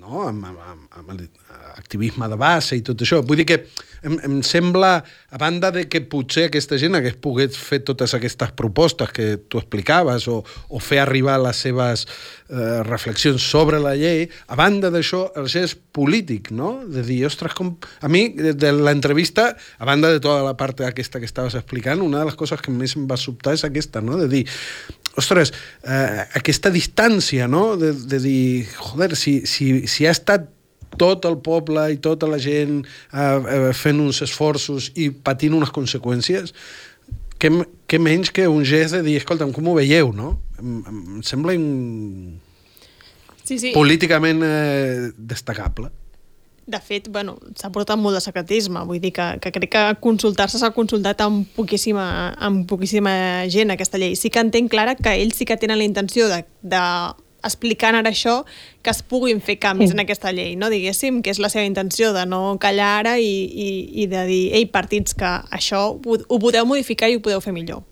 no? 0.00 0.26
amb, 0.28 0.44
amb, 0.48 0.86
amb 0.98 1.14
l'activisme 1.14 2.28
de 2.28 2.38
base 2.40 2.76
i 2.76 2.84
tot 2.84 3.00
això. 3.04 3.22
Vull 3.24 3.42
dir 3.42 3.48
que 3.48 3.60
em, 4.02 4.18
em 4.26 4.42
sembla, 4.42 5.02
a 5.30 5.38
banda 5.38 5.70
de 5.72 5.86
que 5.88 6.02
potser 6.04 6.48
aquesta 6.48 6.78
gent 6.80 6.96
hagués 6.98 7.16
pogut 7.22 7.54
fer 7.56 7.80
totes 7.86 8.14
aquestes 8.16 8.52
propostes 8.58 9.10
que 9.14 9.36
tu 9.48 9.60
explicaves 9.60 10.26
o, 10.28 10.42
o 10.42 10.82
fer 10.82 11.00
arribar 11.02 11.38
les 11.42 11.62
seves 11.64 12.04
eh, 12.06 12.82
reflexions 12.86 13.42
sobre 13.42 13.80
la 13.82 13.94
llei, 13.98 14.26
a 14.48 14.58
banda 14.58 14.90
d'això, 14.92 15.24
el 15.40 15.48
gest 15.52 15.80
polític, 15.94 16.50
no? 16.54 16.74
De 16.86 17.04
dir, 17.06 17.22
ostres, 17.28 17.54
com... 17.58 17.74
A 18.02 18.10
mi, 18.12 18.26
de 18.36 18.72
l'entrevista, 18.76 19.52
a 19.78 19.88
banda 19.88 20.12
de 20.12 20.22
tota 20.22 20.42
la 20.46 20.56
part 20.58 20.82
aquesta 20.86 21.20
que 21.22 21.28
estaves 21.28 21.56
explicant, 21.58 22.02
una 22.04 22.22
de 22.22 22.30
les 22.30 22.38
coses 22.38 22.60
que 22.62 22.74
més 22.74 22.96
em 22.98 23.06
va 23.08 23.20
sobtar 23.20 23.56
és 23.56 23.66
aquesta, 23.68 24.02
no? 24.04 24.18
De 24.20 24.28
dir, 24.30 24.44
ostres, 25.16 25.52
eh, 25.84 26.26
aquesta 26.38 26.72
distància, 26.74 27.48
no? 27.48 27.76
De, 27.80 27.92
de 27.92 28.20
dir, 28.22 28.42
joder, 28.78 29.14
si, 29.16 29.42
si, 29.46 29.86
si 29.90 30.08
ha 30.08 30.14
estat 30.14 30.50
tot 30.98 31.26
el 31.28 31.38
poble 31.44 31.88
i 31.94 31.98
tota 32.02 32.28
la 32.30 32.38
gent 32.42 32.82
eh, 32.82 33.20
eh, 33.20 33.68
fent 33.76 34.00
uns 34.02 34.22
esforços 34.24 34.90
i 34.96 35.10
patint 35.12 35.56
unes 35.58 35.72
conseqüències, 35.74 36.54
què, 37.42 37.50
què 37.90 37.98
menys 37.98 38.30
que 38.34 38.46
un 38.48 38.64
gest 38.68 38.96
de 38.98 39.02
dir, 39.06 39.18
escolta'm, 39.20 39.52
com 39.54 39.68
ho 39.68 39.78
veieu, 39.78 40.12
no? 40.14 40.36
Em, 40.60 40.78
em 40.86 41.24
sembla 41.26 41.56
un... 41.58 42.38
sí, 43.42 43.58
sí. 43.58 43.72
políticament 43.74 44.44
eh, 44.46 45.10
destacable. 45.16 45.90
De 46.62 46.78
fet, 46.78 47.08
bueno, 47.10 47.34
s'ha 47.58 47.72
portat 47.74 47.98
molt 47.98 48.14
de 48.14 48.22
secretisme, 48.22 48.84
vull 48.86 49.00
dir 49.02 49.10
que, 49.16 49.24
que 49.42 49.50
crec 49.50 49.72
que 49.72 49.82
consultar-se 50.04 50.60
s'ha 50.60 50.70
consultat 50.76 51.24
amb 51.24 51.48
poquíssima, 51.56 52.04
amb 52.38 52.68
poquíssima 52.70 53.12
gent 53.50 53.74
aquesta 53.74 53.98
llei. 53.98 54.14
Sí 54.14 54.30
que 54.30 54.44
entenc, 54.46 54.70
Clara, 54.70 54.94
que 54.94 55.16
ells 55.18 55.40
sí 55.40 55.48
que 55.48 55.58
tenen 55.58 55.80
la 55.80 55.88
intenció 55.88 56.28
de, 56.30 56.44
de 56.62 56.84
explicant 57.44 57.98
ara 57.98 58.10
això, 58.10 58.42
que 58.82 58.90
es 58.92 59.02
puguin 59.02 59.40
fer 59.44 59.58
canvis 59.62 59.90
sí. 59.90 59.96
en 59.96 60.02
aquesta 60.04 60.32
llei, 60.34 60.54
no? 60.56 60.70
diguéssim, 60.72 61.20
que 61.22 61.32
és 61.34 61.40
la 61.42 61.50
seva 61.52 61.66
intenció 61.68 62.12
de 62.16 62.24
no 62.28 62.56
callar 62.62 62.90
ara 63.02 63.16
i, 63.18 63.30
i, 63.46 63.68
i 64.04 64.08
de 64.10 64.26
dir, 64.28 64.42
ei, 64.58 64.66
partits, 64.70 65.16
que 65.18 65.30
això 65.50 65.84
ho, 65.92 66.18
ho 66.22 66.42
podeu 66.42 66.66
modificar 66.68 67.10
i 67.10 67.18
ho 67.18 67.24
podeu 67.24 67.42
fer 67.44 67.54
millor. 67.56 67.82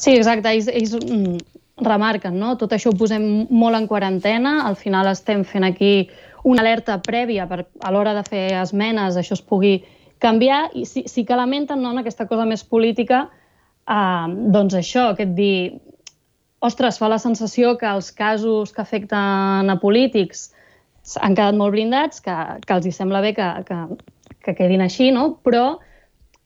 Sí, 0.00 0.14
exacte, 0.16 0.48
ells, 0.54 0.70
ells 0.72 0.94
mm, 0.96 1.38
remarquen, 1.84 2.38
no? 2.40 2.54
Tot 2.60 2.72
això 2.72 2.92
ho 2.92 2.96
posem 2.96 3.24
molt 3.50 3.76
en 3.76 3.88
quarantena, 3.90 4.60
al 4.68 4.78
final 4.80 5.10
estem 5.10 5.44
fent 5.44 5.66
aquí 5.66 6.08
una 6.44 6.62
alerta 6.64 6.96
prèvia 7.04 7.46
per, 7.48 7.66
a 7.84 7.90
l'hora 7.92 8.14
de 8.16 8.24
fer 8.24 8.46
esmenes, 8.62 9.18
això 9.20 9.36
es 9.36 9.44
pugui 9.44 9.80
canviar, 10.20 10.68
i 10.76 10.86
sí, 10.88 11.04
sí 11.08 11.24
que 11.28 11.36
lamenten 11.36 11.82
no, 11.82 11.92
en 11.92 12.00
aquesta 12.02 12.26
cosa 12.28 12.46
més 12.48 12.64
política, 12.64 13.26
eh, 13.84 14.26
doncs 14.56 14.76
això, 14.78 15.10
aquest 15.12 15.36
dir, 15.36 15.80
ostres, 16.60 16.98
fa 17.00 17.08
la 17.08 17.18
sensació 17.18 17.76
que 17.80 17.88
els 17.88 18.10
casos 18.12 18.72
que 18.72 18.82
afecten 18.82 19.72
a 19.72 19.76
polítics 19.80 20.50
han 21.20 21.34
quedat 21.34 21.56
molt 21.56 21.72
blindats, 21.74 22.20
que, 22.20 22.34
que 22.66 22.74
els 22.76 22.86
hi 22.86 22.92
sembla 22.94 23.22
bé 23.24 23.32
que, 23.34 23.46
que, 23.66 23.78
que 24.44 24.56
quedin 24.58 24.84
així, 24.84 25.10
no? 25.16 25.40
però 25.44 25.78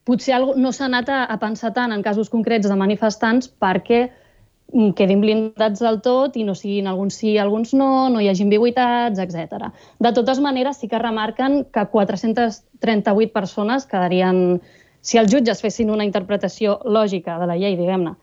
potser 0.06 0.38
no 0.60 0.70
s'ha 0.72 0.86
anat 0.86 1.10
a, 1.10 1.24
a 1.24 1.38
pensar 1.42 1.72
tant 1.74 1.92
en 1.92 2.04
casos 2.04 2.30
concrets 2.30 2.68
de 2.68 2.76
manifestants 2.78 3.48
perquè 3.48 4.04
mm, 4.06 4.92
quedin 4.98 5.24
blindats 5.24 5.82
del 5.82 5.98
tot 6.04 6.36
i 6.38 6.44
no 6.46 6.54
siguin 6.54 6.86
alguns 6.92 7.18
sí, 7.18 7.34
alguns 7.40 7.74
no, 7.74 8.08
no 8.12 8.22
hi 8.22 8.30
hagi 8.30 8.46
ambigüitats, 8.46 9.18
etc. 9.18 9.72
De 9.98 10.12
totes 10.14 10.40
maneres, 10.44 10.78
sí 10.78 10.88
que 10.88 11.02
remarquen 11.02 11.64
que 11.74 11.86
438 11.90 13.32
persones 13.34 13.88
quedarien, 13.90 14.60
si 15.02 15.18
els 15.18 15.32
jutges 15.32 15.64
fessin 15.64 15.90
una 15.90 16.06
interpretació 16.06 16.78
lògica 16.84 17.40
de 17.40 17.50
la 17.50 17.58
llei, 17.58 17.74
diguem-ne, 17.80 18.14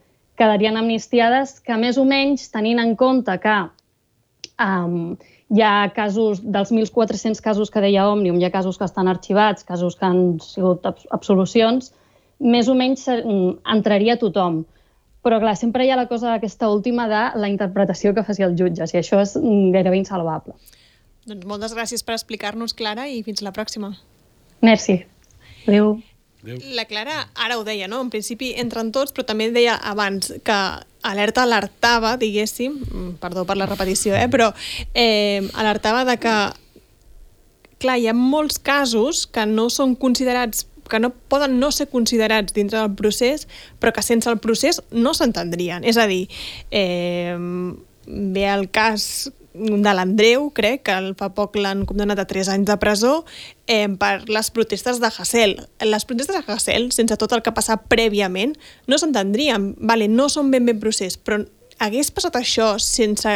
quedarien 0.41 0.79
amnistiades, 0.79 1.59
que 1.61 1.77
més 1.77 2.01
o 2.01 2.07
menys, 2.07 2.49
tenint 2.49 2.81
en 2.81 2.95
compte 2.97 3.37
que 3.43 3.57
um, 4.65 5.13
hi 5.51 5.61
ha 5.61 5.91
casos, 5.95 6.41
dels 6.41 6.71
1.400 6.73 7.41
casos 7.45 7.71
que 7.71 7.83
deia 7.83 8.07
Òmnium, 8.09 8.39
hi 8.39 8.47
ha 8.47 8.53
casos 8.53 8.79
que 8.79 8.87
estan 8.87 9.11
arxivats, 9.11 9.67
casos 9.67 9.97
que 9.99 10.07
han 10.07 10.39
sigut 10.43 10.87
absolucions, 10.87 11.91
més 12.41 12.69
o 12.71 12.75
menys 12.77 13.05
mm, 13.11 13.61
entraria 13.75 14.17
tothom. 14.21 14.63
Però, 15.21 15.37
clar, 15.43 15.53
sempre 15.59 15.85
hi 15.85 15.91
ha 15.93 15.99
la 15.99 16.07
cosa 16.09 16.33
aquesta 16.33 16.71
última 16.73 17.05
de 17.11 17.23
la 17.37 17.49
interpretació 17.51 18.15
que 18.17 18.25
faci 18.25 18.47
el 18.47 18.55
jutge, 18.57 18.87
i 18.87 19.01
això 19.03 19.21
és 19.21 19.35
mm, 19.37 19.73
gairebé 19.75 20.01
insalvable. 20.01 20.55
Doncs 21.29 21.45
moltes 21.45 21.75
gràcies 21.77 22.01
per 22.01 22.17
explicar-nos, 22.17 22.73
Clara, 22.73 23.05
i 23.05 23.21
fins 23.27 23.43
la 23.45 23.53
pròxima. 23.53 23.93
Merci. 24.65 25.03
Adéu. 25.67 25.99
Adéu. 26.41 26.57
La 26.75 26.85
Clara 26.89 27.27
ara 27.35 27.57
ho 27.59 27.63
deia, 27.63 27.87
no? 27.87 28.01
En 28.01 28.09
principi 28.13 28.53
entren 28.57 28.91
tots, 28.91 29.13
però 29.13 29.25
també 29.27 29.51
deia 29.53 29.75
abans 29.75 30.33
que 30.45 30.57
alerta 31.01 31.43
alertava, 31.43 32.15
diguéssim, 32.21 32.79
mm, 32.81 33.13
perdó 33.21 33.45
per 33.45 33.57
la 33.57 33.67
repetició, 33.69 34.15
eh? 34.15 34.27
però 34.29 34.51
eh, 34.93 35.41
alertava 35.53 36.05
de 36.05 36.17
que 36.21 36.35
clar, 37.81 37.97
hi 37.97 38.07
ha 38.07 38.13
molts 38.13 38.59
casos 38.61 39.25
que 39.25 39.45
no 39.49 39.69
són 39.73 39.95
considerats 39.95 40.67
que 40.91 40.99
no 40.99 41.13
poden 41.31 41.55
no 41.61 41.69
ser 41.71 41.87
considerats 41.87 42.51
dintre 42.51 42.81
del 42.81 42.95
procés, 42.99 43.47
però 43.79 43.93
que 43.95 44.03
sense 44.03 44.27
el 44.27 44.41
procés 44.43 44.81
no 44.91 45.13
s'entendrien. 45.15 45.85
És 45.87 45.95
a 45.95 46.03
dir, 46.09 46.25
eh, 46.69 47.37
ve 48.05 48.43
el 48.51 48.67
cas 48.75 49.31
de 49.53 49.93
l'Andreu, 49.93 50.49
crec, 50.55 50.85
que 50.87 50.97
fa 51.19 51.29
poc 51.35 51.57
l'han 51.59 51.83
condemnat 51.89 52.21
a 52.23 52.27
3 52.27 52.53
anys 52.53 52.69
de 52.69 52.77
presó 52.79 53.13
eh, 53.67 53.89
per 53.99 54.23
les 54.31 54.51
protestes 54.55 55.01
de 55.03 55.09
Hassel. 55.11 55.57
Les 55.83 56.07
protestes 56.07 56.37
de 56.37 56.53
Hassel, 56.53 56.91
sense 56.95 57.17
tot 57.19 57.35
el 57.35 57.43
que 57.43 57.53
passar 57.55 57.81
prèviament, 57.91 58.55
no 58.87 58.99
s'entendrien. 59.01 59.73
Vale, 59.79 60.07
no 60.07 60.29
són 60.31 60.51
ben 60.53 60.67
ben 60.69 60.79
procés, 60.79 61.19
però 61.19 61.41
hagués 61.81 62.11
passat 62.15 62.37
això 62.39 62.75
sense, 62.79 63.35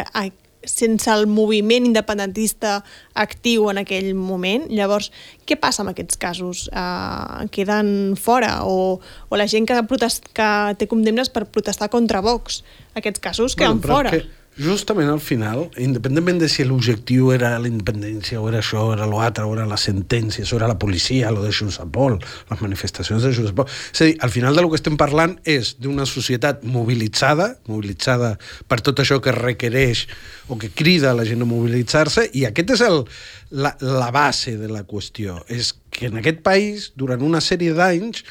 sense 0.66 1.10
el 1.12 1.26
moviment 1.28 1.86
independentista 1.88 2.78
actiu 3.14 3.68
en 3.70 3.82
aquell 3.82 4.14
moment. 4.16 4.66
Llavors, 4.72 5.10
què 5.44 5.58
passa 5.60 5.84
amb 5.84 5.92
aquests 5.92 6.16
casos? 6.22 6.66
Uh, 6.72 7.44
queden 7.52 8.16
fora? 8.16 8.62
O, 8.64 8.98
o 9.28 9.36
la 9.36 9.48
gent 9.50 9.68
que, 9.68 9.78
protest, 9.90 10.32
que 10.32 10.48
té 10.80 10.88
condemnes 10.88 11.28
per 11.28 11.44
protestar 11.50 11.90
contra 11.92 12.24
Vox? 12.24 12.62
Aquests 12.96 13.20
casos 13.20 13.56
queden 13.58 13.82
bueno, 13.82 13.94
fora. 13.94 14.16
Que 14.16 14.45
justament 14.56 15.10
al 15.12 15.20
final, 15.20 15.66
independentment 15.76 16.38
de 16.40 16.48
si 16.48 16.64
l'objectiu 16.64 17.28
era 17.34 17.52
la 17.60 17.68
independència, 17.68 18.40
o 18.40 18.48
era 18.48 18.62
això, 18.62 18.86
o 18.88 18.94
era 18.94 19.08
l'altre, 19.08 19.44
o 19.44 19.52
era 19.52 19.66
la 19.68 19.76
sentència, 19.76 20.46
o 20.48 20.56
era 20.56 20.70
la 20.70 20.78
policia, 20.80 21.28
o 21.32 21.42
de 21.44 21.52
Jusapol, 21.52 22.16
les 22.50 22.62
manifestacions 22.64 23.22
de 23.26 23.34
Jusapol... 23.36 23.68
És 23.68 24.00
a 24.00 24.08
dir, 24.08 24.16
al 24.24 24.32
final 24.32 24.56
del 24.56 24.70
que 24.72 24.80
estem 24.80 24.96
parlant 25.00 25.36
és 25.44 25.74
d'una 25.82 26.08
societat 26.08 26.64
mobilitzada, 26.64 27.52
mobilitzada 27.68 28.36
per 28.68 28.80
tot 28.80 29.04
això 29.04 29.20
que 29.20 29.34
requereix 29.36 30.06
o 30.48 30.56
que 30.56 30.72
crida 30.72 31.12
la 31.16 31.28
gent 31.28 31.44
a 31.44 31.50
mobilitzar-se, 31.50 32.30
i 32.32 32.46
aquest 32.48 32.76
és 32.78 32.86
el, 32.86 33.02
la, 33.50 33.76
la 33.84 34.10
base 34.14 34.56
de 34.56 34.72
la 34.72 34.86
qüestió. 34.88 35.42
És 35.52 35.74
que 35.92 36.08
en 36.08 36.16
aquest 36.22 36.40
país, 36.46 36.90
durant 36.96 37.20
una 37.24 37.44
sèrie 37.44 37.76
d'anys, 37.76 38.24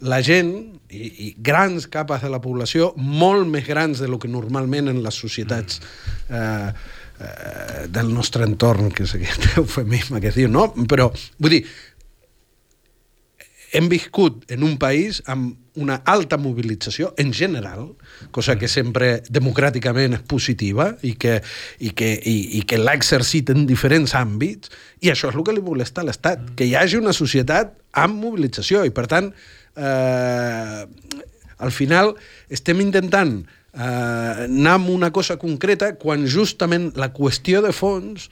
la 0.00 0.20
gent, 0.22 0.52
i, 0.90 1.08
i 1.26 1.28
grans 1.44 1.88
capes 1.90 2.22
de 2.22 2.30
la 2.32 2.40
població, 2.42 2.92
molt 2.96 3.48
més 3.50 3.66
grans 3.66 4.00
de 4.00 4.08
lo 4.08 4.20
que 4.22 4.30
normalment 4.30 4.90
en 4.92 5.02
les 5.04 5.18
societats 5.18 5.80
eh, 6.30 6.70
eh, 6.70 7.84
del 7.90 8.12
nostre 8.14 8.46
entorn, 8.46 8.92
que 8.94 9.04
és 9.08 9.14
aquest 9.18 9.50
eufemisme 9.62 10.22
que 10.22 10.30
es 10.32 10.38
diu, 10.38 10.50
no? 10.50 10.70
Però, 10.88 11.10
vull 11.38 11.58
dir, 11.58 11.64
hem 13.76 13.88
viscut 13.90 14.46
en 14.54 14.62
un 14.64 14.78
país 14.80 15.20
amb 15.28 15.56
una 15.78 15.98
alta 16.08 16.38
mobilització 16.40 17.12
en 17.20 17.34
general, 17.36 17.92
cosa 18.34 18.56
que 18.58 18.66
sempre 18.70 19.18
democràticament 19.30 20.16
és 20.16 20.24
positiva 20.26 20.88
i 21.06 21.12
que, 21.20 21.36
i 21.84 21.92
que, 21.94 22.14
i, 22.16 22.38
i 22.58 22.64
que 22.66 22.80
l'ha 22.80 22.96
exercit 22.98 23.52
en 23.54 23.66
diferents 23.68 24.16
àmbits, 24.18 24.72
i 25.04 25.12
això 25.12 25.30
és 25.30 25.36
el 25.38 25.44
que 25.46 25.54
li 25.54 25.62
molesta 25.62 26.02
a 26.02 26.08
l'Estat, 26.08 26.54
que 26.58 26.66
hi 26.66 26.74
hagi 26.78 26.98
una 26.98 27.14
societat 27.14 27.76
amb 27.98 28.18
mobilització, 28.24 28.82
i 28.88 28.94
per 28.94 29.06
tant, 29.10 29.30
eh, 29.30 29.57
al 29.78 31.72
final 31.74 32.14
estem 32.50 32.80
intentant 32.82 33.38
eh, 33.78 34.44
anar 34.48 34.76
amb 34.78 34.90
una 34.90 35.10
cosa 35.14 35.38
concreta 35.38 35.94
quan 36.00 36.26
justament 36.26 36.92
la 36.98 37.12
qüestió 37.14 37.62
de 37.64 37.72
fons 37.72 38.28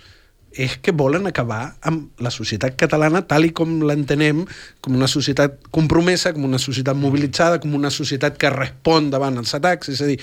és 0.56 0.78
que 0.80 0.92
volen 0.96 1.28
acabar 1.28 1.76
amb 1.84 2.16
la 2.24 2.32
societat 2.32 2.78
catalana 2.80 3.20
tal 3.28 3.44
i 3.44 3.52
com 3.52 3.74
l'entenem, 3.84 4.44
com 4.80 4.96
una 4.96 5.08
societat 5.10 5.58
compromesa, 5.74 6.32
com 6.32 6.46
una 6.48 6.60
societat 6.62 6.96
mobilitzada, 6.96 7.60
com 7.60 7.74
una 7.76 7.92
societat 7.92 8.38
que 8.40 8.52
respon 8.54 9.10
davant 9.12 9.36
els 9.36 9.52
atacs. 9.58 9.92
És 9.92 10.00
a 10.00 10.08
dir, 10.08 10.16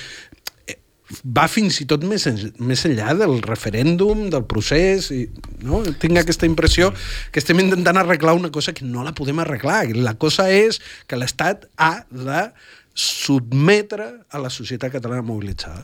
va 1.23 1.47
fins 1.51 1.79
i 1.83 1.87
tot 1.89 2.03
més, 2.07 2.25
en, 2.29 2.37
més 2.63 2.83
enllà 2.87 3.13
del 3.17 3.39
referèndum, 3.45 4.27
del 4.33 4.45
procés, 4.49 5.09
i, 5.13 5.25
no? 5.65 5.81
tinc 6.01 6.21
aquesta 6.21 6.47
impressió 6.49 6.91
que 7.31 7.41
estem 7.41 7.61
intentant 7.63 7.99
arreglar 8.01 8.35
una 8.37 8.51
cosa 8.51 8.73
que 8.73 8.85
no 8.85 9.03
la 9.05 9.15
podem 9.17 9.41
arreglar. 9.43 9.85
La 9.95 10.15
cosa 10.19 10.49
és 10.51 10.81
que 11.07 11.19
l'Estat 11.19 11.67
ha 11.77 12.05
de 12.09 12.47
sotmetre 12.93 14.09
a 14.29 14.41
la 14.41 14.51
societat 14.53 14.93
catalana 14.93 15.25
mobilitzada. 15.25 15.81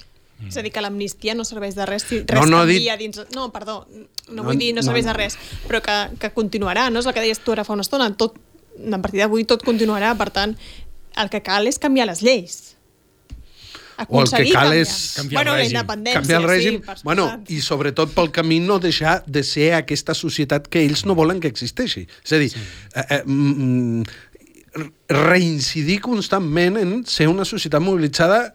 És 0.48 0.56
a 0.56 0.63
dir, 0.63 0.72
que 0.72 0.80
l'amnistia 0.80 1.34
no 1.36 1.44
serveix 1.44 1.76
de 1.76 1.84
res 1.89 2.06
si 2.08 2.22
res 2.24 2.39
no, 2.39 2.46
no 2.48 2.62
canvia 2.63 2.96
dit... 2.96 3.10
dins... 3.18 3.36
No, 3.36 3.50
perdó, 3.52 3.82
no, 3.92 4.06
no 4.38 4.46
vull 4.48 4.60
dir 4.62 4.72
no 4.72 4.84
serveix 4.86 5.04
no, 5.04 5.12
no. 5.12 5.18
de 5.18 5.26
res, 5.26 5.36
però 5.68 5.82
que, 5.84 5.98
que 6.22 6.32
continuarà, 6.32 6.88
no? 6.94 7.04
És 7.04 7.10
el 7.10 7.15
que 7.18 7.26
deies 7.26 7.42
tu 7.44 7.52
ara 7.52 7.65
fa 7.68 7.76
una 7.76 7.84
estona. 7.84 8.08
Tot, 8.15 8.39
a 8.80 9.02
partir 9.04 9.26
d'avui 9.26 9.44
tot 9.50 9.65
continuarà, 9.68 10.13
per 10.15 10.30
tant, 10.32 10.56
el 11.20 11.32
que 11.34 11.44
cal 11.44 11.68
és 11.68 11.82
canviar 11.82 12.08
les 12.08 12.24
lleis 12.24 12.60
o 14.07 14.21
el 14.21 14.31
que 14.31 14.45
cal 14.53 14.73
és 14.77 14.93
canviar 15.17 15.43
bueno, 15.43 15.55
el 15.55 15.63
règim. 15.63 15.75
La 15.75 16.13
canviar 16.15 16.39
el 16.41 16.47
règim 16.47 16.79
sí, 16.79 17.03
bueno, 17.03 17.27
i 17.51 17.59
sobretot 17.63 18.13
pel 18.15 18.31
camí 18.35 18.59
no 18.63 18.79
deixar 18.79 19.19
de 19.27 19.43
ser 19.43 19.73
aquesta 19.77 20.15
societat 20.17 20.69
que 20.71 20.83
ells 20.85 21.05
no 21.09 21.17
volen 21.17 21.41
que 21.43 21.51
existeixi. 21.51 22.05
És 22.23 22.35
a 22.35 22.41
dir, 22.41 22.49
sí. 22.53 22.63
eh, 22.95 23.05
eh, 23.19 23.21
mm, 23.25 24.03
reincidir 25.09 25.99
constantment 26.05 26.77
en 26.79 26.93
ser 27.09 27.27
una 27.31 27.47
societat 27.47 27.83
mobilitzada 27.83 28.53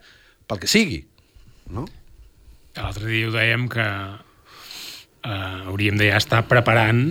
pel 0.48 0.62
que 0.62 0.70
sigui. 0.70 1.02
No? 1.74 1.87
L'altre 2.78 3.09
dia 3.11 3.28
ho 3.28 3.35
dèiem 3.35 3.68
que 3.72 3.85
eh, 5.24 5.61
hauríem 5.68 5.98
de 6.00 6.11
ja 6.12 6.20
estar 6.20 6.44
preparant 6.50 7.07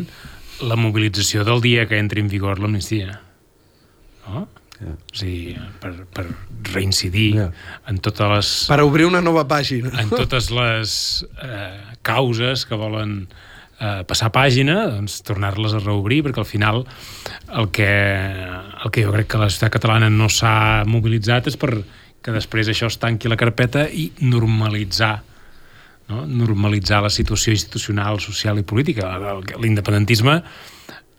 la 0.63 0.77
mobilització 0.79 1.43
del 1.47 1.61
dia 1.63 1.87
que 1.89 1.99
entri 1.99 2.23
en 2.23 2.29
vigor 2.31 2.61
l'amnistia. 2.61 3.19
No? 4.27 4.47
Yeah. 4.83 4.99
O 4.99 5.17
sigui, 5.17 5.55
per, 5.79 5.93
per 6.11 6.27
reincidir 6.73 7.29
yeah. 7.37 7.49
en 7.87 7.99
totes 8.03 8.29
les... 8.33 8.51
Per 8.71 8.79
obrir 8.83 9.07
una 9.07 9.23
nova 9.23 9.45
pàgina. 9.49 9.93
En 10.01 10.11
totes 10.11 10.49
les 10.51 10.93
eh, 11.39 11.95
causes 12.03 12.65
que 12.67 12.79
volen 12.79 13.15
eh, 13.79 14.01
passar 14.09 14.31
pàgina, 14.35 14.81
doncs 14.91 15.21
tornar-les 15.27 15.77
a 15.77 15.81
reobrir, 15.83 16.21
perquè 16.27 16.43
al 16.43 16.49
final 16.49 16.83
el 17.53 17.69
que, 17.75 17.89
el 17.89 18.93
que 18.93 19.05
jo 19.05 19.13
crec 19.15 19.31
que 19.31 19.41
la 19.41 19.51
societat 19.51 19.77
catalana 19.77 20.11
no 20.11 20.27
s'ha 20.31 20.83
mobilitzat 20.89 21.51
és 21.53 21.59
per 21.59 21.77
que 22.23 22.31
després 22.35 22.69
això 22.71 22.87
es 22.91 22.99
tanqui 22.99 23.31
la 23.31 23.39
carpeta 23.39 23.87
i 23.87 24.09
normalitzar 24.23 25.17
no? 26.09 26.23
normalitzar 26.27 27.01
la 27.03 27.11
situació 27.11 27.53
institucional, 27.55 28.19
social 28.23 28.59
i 28.59 28.65
política. 28.67 29.11
L'independentisme 29.59 30.41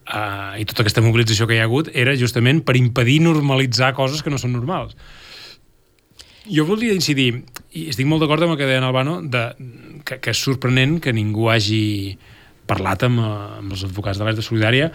uh, 0.08 0.54
i 0.60 0.64
tota 0.68 0.84
aquesta 0.84 1.02
mobilització 1.04 1.48
que 1.48 1.56
hi 1.56 1.62
ha 1.62 1.68
hagut 1.68 1.90
era 1.94 2.14
justament 2.18 2.62
per 2.66 2.76
impedir 2.80 3.20
normalitzar 3.24 3.94
coses 3.96 4.22
que 4.22 4.32
no 4.32 4.40
són 4.40 4.54
normals. 4.56 4.96
Jo 6.44 6.66
volia 6.68 6.92
incidir, 6.92 7.44
i 7.72 7.88
estic 7.88 8.08
molt 8.08 8.20
d'acord 8.20 8.44
amb 8.44 8.54
el 8.54 8.60
que 8.60 8.68
deia 8.68 8.82
en 8.82 8.86
Albano, 8.88 9.20
de, 9.22 9.46
que, 10.04 10.20
que 10.20 10.34
és 10.34 10.40
sorprenent 10.40 10.98
que 11.00 11.14
ningú 11.16 11.48
hagi 11.48 12.18
parlat 12.68 13.06
amb, 13.06 13.20
amb 13.20 13.72
els 13.72 13.84
advocats 13.86 14.20
de 14.20 14.26
l'Est 14.26 14.40
de 14.40 14.44
Solidària 14.44 14.90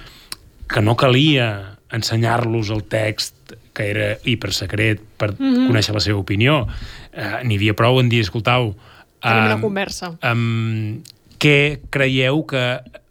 que 0.70 0.82
no 0.86 0.96
calia 0.98 1.80
ensenyar-los 1.90 2.70
el 2.70 2.84
text 2.86 3.56
que 3.74 3.88
era 3.90 4.10
hipersecret 4.24 5.02
per 5.18 5.34
mm 5.34 5.38
-hmm. 5.40 5.68
conèixer 5.70 5.94
la 5.94 6.00
seva 6.00 6.20
opinió. 6.20 6.68
Uh, 7.14 7.42
N'hi 7.44 7.56
havia 7.56 7.74
prou 7.74 8.00
en 8.00 8.10
dir, 8.10 8.22
escoltau... 8.22 8.76
Tenim 9.20 9.46
una 9.46 9.62
conversa. 9.62 10.18
Um, 10.24 11.02
què 11.40 11.80
creieu 11.94 12.44
que 12.44 12.62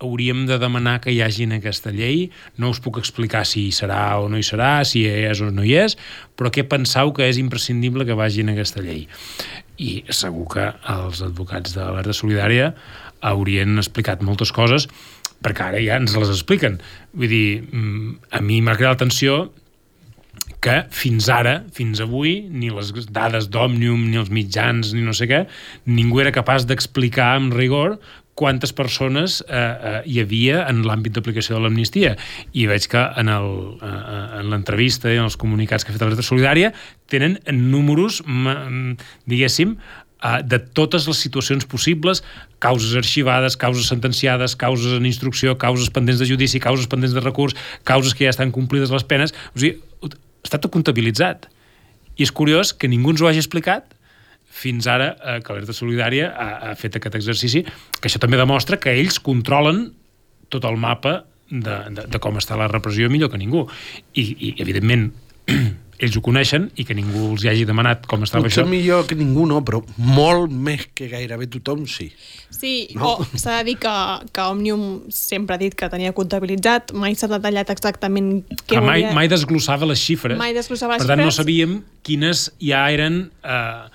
hauríem 0.04 0.44
de 0.46 0.58
demanar 0.60 0.98
que 1.00 1.12
hi 1.14 1.22
hagi 1.24 1.46
en 1.48 1.56
aquesta 1.56 1.90
llei? 1.94 2.28
No 2.60 2.70
us 2.74 2.80
puc 2.84 3.00
explicar 3.00 3.44
si 3.48 3.66
hi 3.66 3.74
serà 3.74 4.02
o 4.20 4.28
no 4.28 4.38
hi 4.38 4.44
serà, 4.46 4.84
si 4.84 5.06
hi 5.06 5.28
és 5.30 5.40
o 5.40 5.48
no 5.54 5.64
hi 5.64 5.74
és, 5.80 5.96
però 6.36 6.52
què 6.52 6.66
penseu 6.68 7.14
que 7.16 7.28
és 7.28 7.40
imprescindible 7.40 8.06
que 8.06 8.18
vagi 8.18 8.44
en 8.44 8.52
aquesta 8.52 8.84
llei? 8.84 9.06
I 9.80 10.02
segur 10.12 10.44
que 10.54 10.66
els 10.92 11.22
advocats 11.24 11.72
de 11.76 11.80
l'Alerta 11.80 12.16
Solidària 12.16 12.72
haurien 13.24 13.80
explicat 13.80 14.22
moltes 14.22 14.52
coses 14.54 14.86
perquè 15.42 15.70
ara 15.70 15.80
ja 15.82 15.96
ens 16.00 16.16
les 16.18 16.30
expliquen. 16.34 16.80
Vull 17.14 17.30
dir, 17.30 17.62
mm, 17.62 18.14
a 18.34 18.42
mi 18.42 18.60
m'ha 18.60 18.76
creat 18.76 18.98
l'atenció 18.98 19.52
que 20.64 20.80
fins 20.90 21.28
ara, 21.30 21.60
fins 21.74 22.00
avui, 22.02 22.40
ni 22.50 22.70
les 22.74 22.92
dades 23.14 23.50
d'Òmnium, 23.52 24.08
ni 24.10 24.18
els 24.20 24.32
mitjans, 24.34 24.94
ni 24.94 25.04
no 25.06 25.14
sé 25.14 25.28
què, 25.30 25.44
ningú 25.86 26.22
era 26.24 26.34
capaç 26.34 26.66
d'explicar 26.68 27.34
amb 27.36 27.54
rigor 27.54 27.98
quantes 28.38 28.70
persones 28.72 29.40
eh, 29.48 29.58
eh, 29.58 30.00
hi 30.06 30.20
havia 30.22 30.60
en 30.70 30.84
l'àmbit 30.86 31.16
d'aplicació 31.16 31.56
de 31.56 31.64
l'amnistia. 31.64 32.12
I 32.54 32.68
veig 32.70 32.86
que 32.92 33.00
en 33.18 33.30
eh, 33.34 33.38
en 34.38 34.52
l'entrevista 34.52 35.10
i 35.10 35.18
en 35.18 35.26
els 35.26 35.38
comunicats 35.40 35.82
que 35.82 35.90
ha 35.90 35.96
fet 35.96 36.06
la 36.06 36.26
Solidària 36.26 36.70
tenen 37.10 37.38
números, 37.50 38.20
diguéssim, 39.26 39.74
eh, 40.22 40.38
de 40.46 40.60
totes 40.78 41.08
les 41.10 41.24
situacions 41.26 41.66
possibles, 41.66 42.22
causes 42.62 42.94
arxivades, 43.02 43.58
causes 43.58 43.90
sentenciades, 43.90 44.54
causes 44.54 44.94
en 44.94 45.10
instrucció, 45.10 45.58
causes 45.58 45.90
pendents 45.90 46.22
de 46.22 46.30
judici, 46.30 46.62
causes 46.62 46.86
pendents 46.86 47.18
de 47.18 47.26
recurs, 47.26 47.58
causes 47.82 48.14
que 48.14 48.28
ja 48.28 48.36
estan 48.36 48.54
complides 48.54 48.94
les 48.94 49.02
penes... 49.02 49.34
O 49.54 49.58
sigui, 49.58 49.80
està 50.48 50.60
tot 50.60 50.72
comptabilitzat. 50.74 51.46
I 52.18 52.26
és 52.26 52.34
curiós 52.34 52.72
que 52.74 52.90
ningú 52.90 53.14
ens 53.14 53.22
ho 53.22 53.30
hagi 53.30 53.42
explicat 53.44 53.94
fins 54.58 54.88
ara 54.90 55.12
eh, 55.14 55.38
que 55.44 55.52
l'Alerta 55.52 55.76
Solidària 55.76 56.30
ha, 56.32 56.48
ha 56.70 56.76
fet 56.78 56.96
aquest 56.96 57.18
exercici, 57.20 57.62
que 58.00 58.08
això 58.08 58.20
també 58.22 58.40
demostra 58.40 58.80
que 58.80 58.94
ells 58.96 59.20
controlen 59.22 59.90
tot 60.48 60.64
el 60.64 60.78
mapa 60.80 61.20
de, 61.50 61.76
de, 61.94 62.06
de 62.08 62.20
com 62.22 62.40
està 62.40 62.56
la 62.58 62.68
repressió 62.70 63.10
millor 63.12 63.30
que 63.32 63.40
ningú. 63.40 63.66
I, 64.14 64.24
i 64.24 64.54
evidentment, 64.64 65.10
ells 65.98 66.16
ho 66.16 66.22
coneixen 66.22 66.68
i 66.78 66.84
que 66.86 66.94
ningú 66.94 67.32
els 67.32 67.42
hi 67.44 67.48
hagi 67.50 67.64
demanat 67.66 68.04
com 68.06 68.22
estava 68.22 68.44
Potser 68.46 68.62
això. 68.62 68.70
millor 68.70 69.06
que 69.08 69.16
ningú 69.18 69.46
no, 69.50 69.60
però 69.66 69.80
molt 69.98 70.52
més 70.52 70.86
que 70.94 71.08
gairebé 71.10 71.48
tothom 71.50 71.86
sí. 71.90 72.12
Sí, 72.54 72.88
No? 72.94 73.16
o 73.18 73.26
s'ha 73.38 73.58
de 73.58 73.64
dir 73.72 73.76
que, 73.82 73.92
que 74.32 74.40
Òmnium 74.46 74.84
sempre 75.10 75.56
ha 75.56 75.58
dit 75.58 75.74
que 75.74 75.88
tenia 75.90 76.12
comptabilitzat, 76.14 76.92
mai 76.94 77.14
s'ha 77.18 77.28
detallat 77.30 77.70
exactament 77.74 78.44
què 78.64 78.76
que 78.76 78.80
mai, 78.80 79.02
volia... 79.02 79.14
mai 79.14 79.28
desglossava 79.28 79.86
les 79.90 79.98
xifres. 80.02 80.38
Mai 80.38 80.54
desglossava 80.54 80.96
les 80.96 81.02
per 81.04 81.10
tant, 81.12 81.20
no 81.24 81.30
xifres. 81.32 81.42
sabíem 81.42 81.78
quines 82.06 82.48
ja 82.62 82.86
eren 82.94 83.30
eh, 83.42 83.88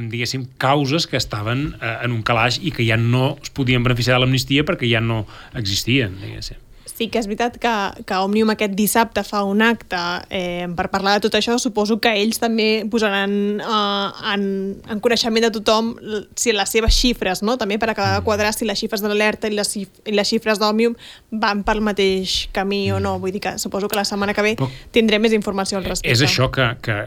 diguéssim, 0.00 0.46
causes 0.56 1.06
que 1.10 1.18
estaven 1.18 1.74
eh, 1.82 1.96
en 2.06 2.12
un 2.14 2.22
calaix 2.22 2.60
i 2.62 2.70
que 2.70 2.86
ja 2.86 2.96
no 2.96 3.36
es 3.42 3.50
podien 3.50 3.82
beneficiar 3.82 4.16
de 4.16 4.22
l'amnistia 4.24 4.62
perquè 4.64 4.86
ja 4.88 5.02
no 5.02 5.24
existien, 5.58 6.14
diguéssim. 6.22 6.56
Sí 7.00 7.06
que 7.08 7.16
és 7.16 7.24
veritat 7.24 7.54
que, 7.56 7.70
que 8.04 8.16
Òmnium 8.20 8.50
aquest 8.52 8.74
dissabte 8.76 9.22
fa 9.24 9.38
un 9.48 9.62
acte 9.64 9.96
eh, 10.28 10.66
per 10.76 10.90
parlar 10.92 11.14
de 11.16 11.22
tot 11.24 11.38
això. 11.38 11.54
Suposo 11.56 11.96
que 11.96 12.12
ells 12.12 12.36
també 12.42 12.84
posaran 12.92 13.32
eh, 13.56 14.34
en, 14.34 14.44
en 14.84 15.00
coneixement 15.00 15.46
de 15.46 15.50
tothom 15.54 15.94
si 16.36 16.52
les 16.52 16.68
seves 16.76 16.92
xifres, 16.92 17.40
no? 17.40 17.56
també 17.56 17.80
per 17.80 17.88
acabar 17.94 18.18
de 18.18 18.26
quadrar 18.26 18.52
si 18.52 18.68
les 18.68 18.76
xifres 18.76 19.00
de 19.00 19.08
l'alerta 19.08 19.48
i, 19.48 19.56
les 19.56 19.72
i 19.80 19.86
les 20.12 20.28
xifres 20.28 20.60
d'Òmnium 20.60 20.98
van 21.40 21.64
pel 21.64 21.80
mateix 21.80 22.50
camí 22.52 22.82
o 22.92 23.00
no. 23.00 23.16
Vull 23.22 23.32
dir 23.32 23.46
que 23.48 23.56
suposo 23.56 23.88
que 23.88 23.96
la 23.96 24.04
setmana 24.04 24.36
que 24.36 24.44
ve 24.44 24.54
Però- 24.60 24.68
tindrem 24.92 25.24
més 25.24 25.32
informació 25.32 25.80
al 25.80 25.88
respecte. 25.88 26.12
És 26.12 26.20
això 26.28 26.50
que, 26.52 26.68
que 26.84 27.00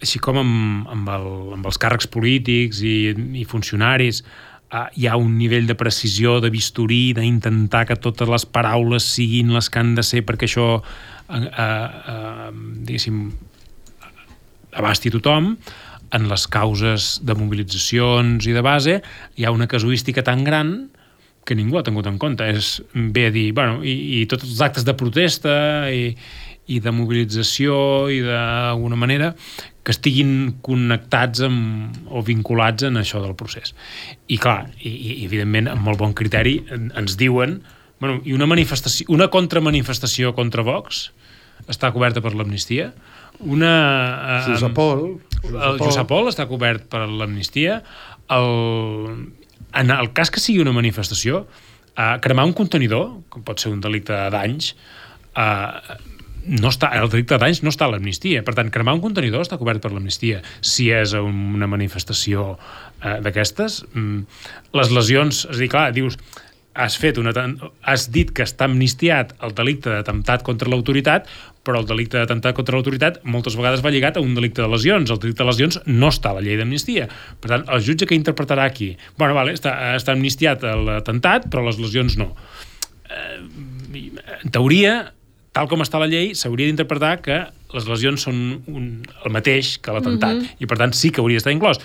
així 0.00 0.24
com 0.24 0.40
amb, 0.40 0.88
amb, 0.88 1.16
el, 1.18 1.32
amb 1.60 1.68
els 1.68 1.76
càrrecs 1.76 2.08
polítics 2.08 2.80
i, 2.80 3.12
i 3.12 3.44
funcionaris 3.44 4.24
uh, 4.72 4.86
hi 4.94 5.08
ha 5.08 5.16
un 5.20 5.36
nivell 5.38 5.68
de 5.68 5.76
precisió, 5.78 6.38
de 6.44 6.50
bisturí, 6.54 7.12
d'intentar 7.16 7.86
que 7.88 7.96
totes 7.96 8.28
les 8.28 8.46
paraules 8.46 9.06
siguin 9.16 9.52
les 9.54 9.70
que 9.70 9.82
han 9.82 9.94
de 9.98 10.04
ser 10.06 10.24
perquè 10.28 10.48
això, 10.48 10.68
uh, 10.78 11.48
uh, 11.48 12.48
diguéssim, 12.84 13.26
abasti 14.78 15.12
tothom, 15.14 15.54
en 16.16 16.28
les 16.28 16.46
causes 16.48 17.18
de 17.20 17.34
mobilitzacions 17.36 18.46
i 18.48 18.54
de 18.56 18.62
base 18.64 18.94
hi 19.36 19.44
ha 19.44 19.52
una 19.52 19.68
casuística 19.68 20.24
tan 20.24 20.44
gran 20.44 20.88
que 21.44 21.56
ningú 21.56 21.78
ha 21.78 21.84
tingut 21.84 22.06
en 22.08 22.18
compte. 22.20 22.44
És 22.44 22.78
bé 22.92 23.28
a 23.28 23.32
dir, 23.32 23.50
bueno, 23.56 23.80
i, 23.80 24.20
i 24.20 24.26
tots 24.28 24.44
els 24.44 24.60
actes 24.64 24.84
de 24.84 24.94
protesta 24.96 25.54
i, 25.92 26.12
i 26.68 26.80
de 26.84 26.92
mobilització 26.92 27.78
i 28.12 28.20
d'alguna 28.24 28.98
manera 29.00 29.32
que 29.88 29.94
estiguin 29.94 30.58
connectats 30.60 31.40
amb, 31.46 31.96
o 32.12 32.20
vinculats 32.20 32.84
en 32.84 33.00
això 33.00 33.22
del 33.24 33.32
procés. 33.40 33.72
I 34.28 34.36
clar, 34.36 34.66
i, 34.84 34.90
i 34.92 35.12
evidentment 35.24 35.70
amb 35.72 35.80
molt 35.88 35.96
bon 36.02 36.12
criteri 36.12 36.58
en- 36.74 36.90
ens 37.00 37.16
diuen 37.16 37.62
bueno, 37.98 38.18
i 38.28 38.34
una 38.36 38.44
manifestació, 38.46 39.08
una 39.10 39.30
contramanifestació 39.32 40.34
contra 40.36 40.62
Vox 40.62 41.06
està 41.72 41.88
coberta 41.96 42.20
per 42.22 42.34
l'amnistia, 42.36 42.92
una... 43.40 43.72
eh, 44.36 44.52
Josep 44.52 44.76
Pol. 44.76 45.00
el 45.48 45.80
Josep 45.80 46.06
Pol 46.10 46.28
està 46.30 46.44
cobert 46.50 46.84
per 46.92 47.06
l'amnistia. 47.08 47.80
El... 48.34 49.32
En 49.78 49.90
el 49.92 50.12
cas 50.16 50.30
que 50.32 50.40
sigui 50.40 50.60
una 50.62 50.72
manifestació, 50.76 51.42
eh, 51.96 52.14
cremar 52.24 52.46
un 52.48 52.54
contenidor, 52.56 53.18
que 53.32 53.42
pot 53.44 53.60
ser 53.60 53.72
un 53.74 53.80
delicte 53.84 54.12
de 54.14 54.30
danys, 54.36 54.70
eh, 55.36 55.98
no 56.48 56.72
està, 56.72 56.90
el 56.96 57.10
delicte 57.12 57.36
de 57.36 57.42
danys 57.44 57.62
no 57.64 57.72
està 57.72 57.86
a 57.86 57.92
l'amnistia. 57.92 58.42
Per 58.46 58.54
tant, 58.56 58.72
cremar 58.72 58.96
un 58.96 59.04
contenidor 59.04 59.44
està 59.44 59.58
cobert 59.60 59.82
per 59.84 59.92
l'amnistia. 59.92 60.42
Si 60.64 60.88
és 60.94 61.14
una 61.18 61.68
manifestació 61.70 62.54
eh, 62.56 63.18
d'aquestes, 63.24 63.82
mm, 63.92 64.42
les 64.78 64.92
lesions... 64.94 65.44
És 65.48 65.56
a 65.56 65.60
dir, 65.60 65.70
clar, 65.72 65.88
dius, 65.96 66.18
has, 66.78 66.96
fet 67.00 67.18
una, 67.18 67.34
has 67.82 68.08
dit 68.14 68.30
que 68.34 68.46
està 68.46 68.68
amnistiat 68.68 69.34
el 69.44 69.54
delicte 69.58 69.90
d'atemptat 69.90 70.44
contra 70.46 70.70
l'autoritat, 70.70 71.26
però 71.66 71.82
el 71.82 71.88
delicte 71.88 72.20
d'atemptat 72.20 72.56
contra 72.56 72.78
l'autoritat 72.78 73.20
moltes 73.28 73.58
vegades 73.58 73.82
va 73.84 73.92
lligat 73.92 74.16
a 74.16 74.24
un 74.24 74.32
delicte 74.38 74.62
de 74.62 74.70
lesions. 74.72 75.10
El 75.10 75.20
delicte 75.20 75.42
de 75.42 75.50
lesions 75.50 75.80
no 75.90 76.12
està 76.14 76.32
a 76.32 76.38
la 76.38 76.44
llei 76.46 76.56
d'amnistia. 76.60 77.08
Per 77.42 77.52
tant, 77.52 77.66
el 77.68 77.84
jutge 77.84 78.08
que 78.08 78.16
interpretarà 78.16 78.64
aquí... 78.70 78.94
Bueno, 79.18 79.36
vale, 79.36 79.52
està, 79.58 79.74
està 79.98 80.14
amnistiat 80.16 80.64
l'atemptat, 80.64 81.50
però 81.52 81.66
les 81.66 81.80
lesions 81.82 82.16
no. 82.20 82.30
Eh, 83.10 83.36
en 84.38 84.54
teoria, 84.54 84.96
tal 85.52 85.68
com 85.70 85.82
està 85.84 86.00
la 86.00 86.08
llei, 86.10 86.34
s'hauria 86.38 86.68
d'interpretar 86.68 87.18
que 87.24 87.38
les 87.74 87.88
lesions 87.88 88.26
són 88.28 88.36
un, 88.66 88.90
el 89.24 89.32
mateix 89.34 89.76
que 89.82 89.92
l'atemptat. 89.92 90.36
Mm 90.36 90.42
-hmm. 90.42 90.62
I, 90.62 90.66
per 90.66 90.78
tant, 90.78 90.92
sí 90.92 91.10
que 91.10 91.20
hauria 91.20 91.36
d'estar 91.36 91.52
inclòs. 91.52 91.80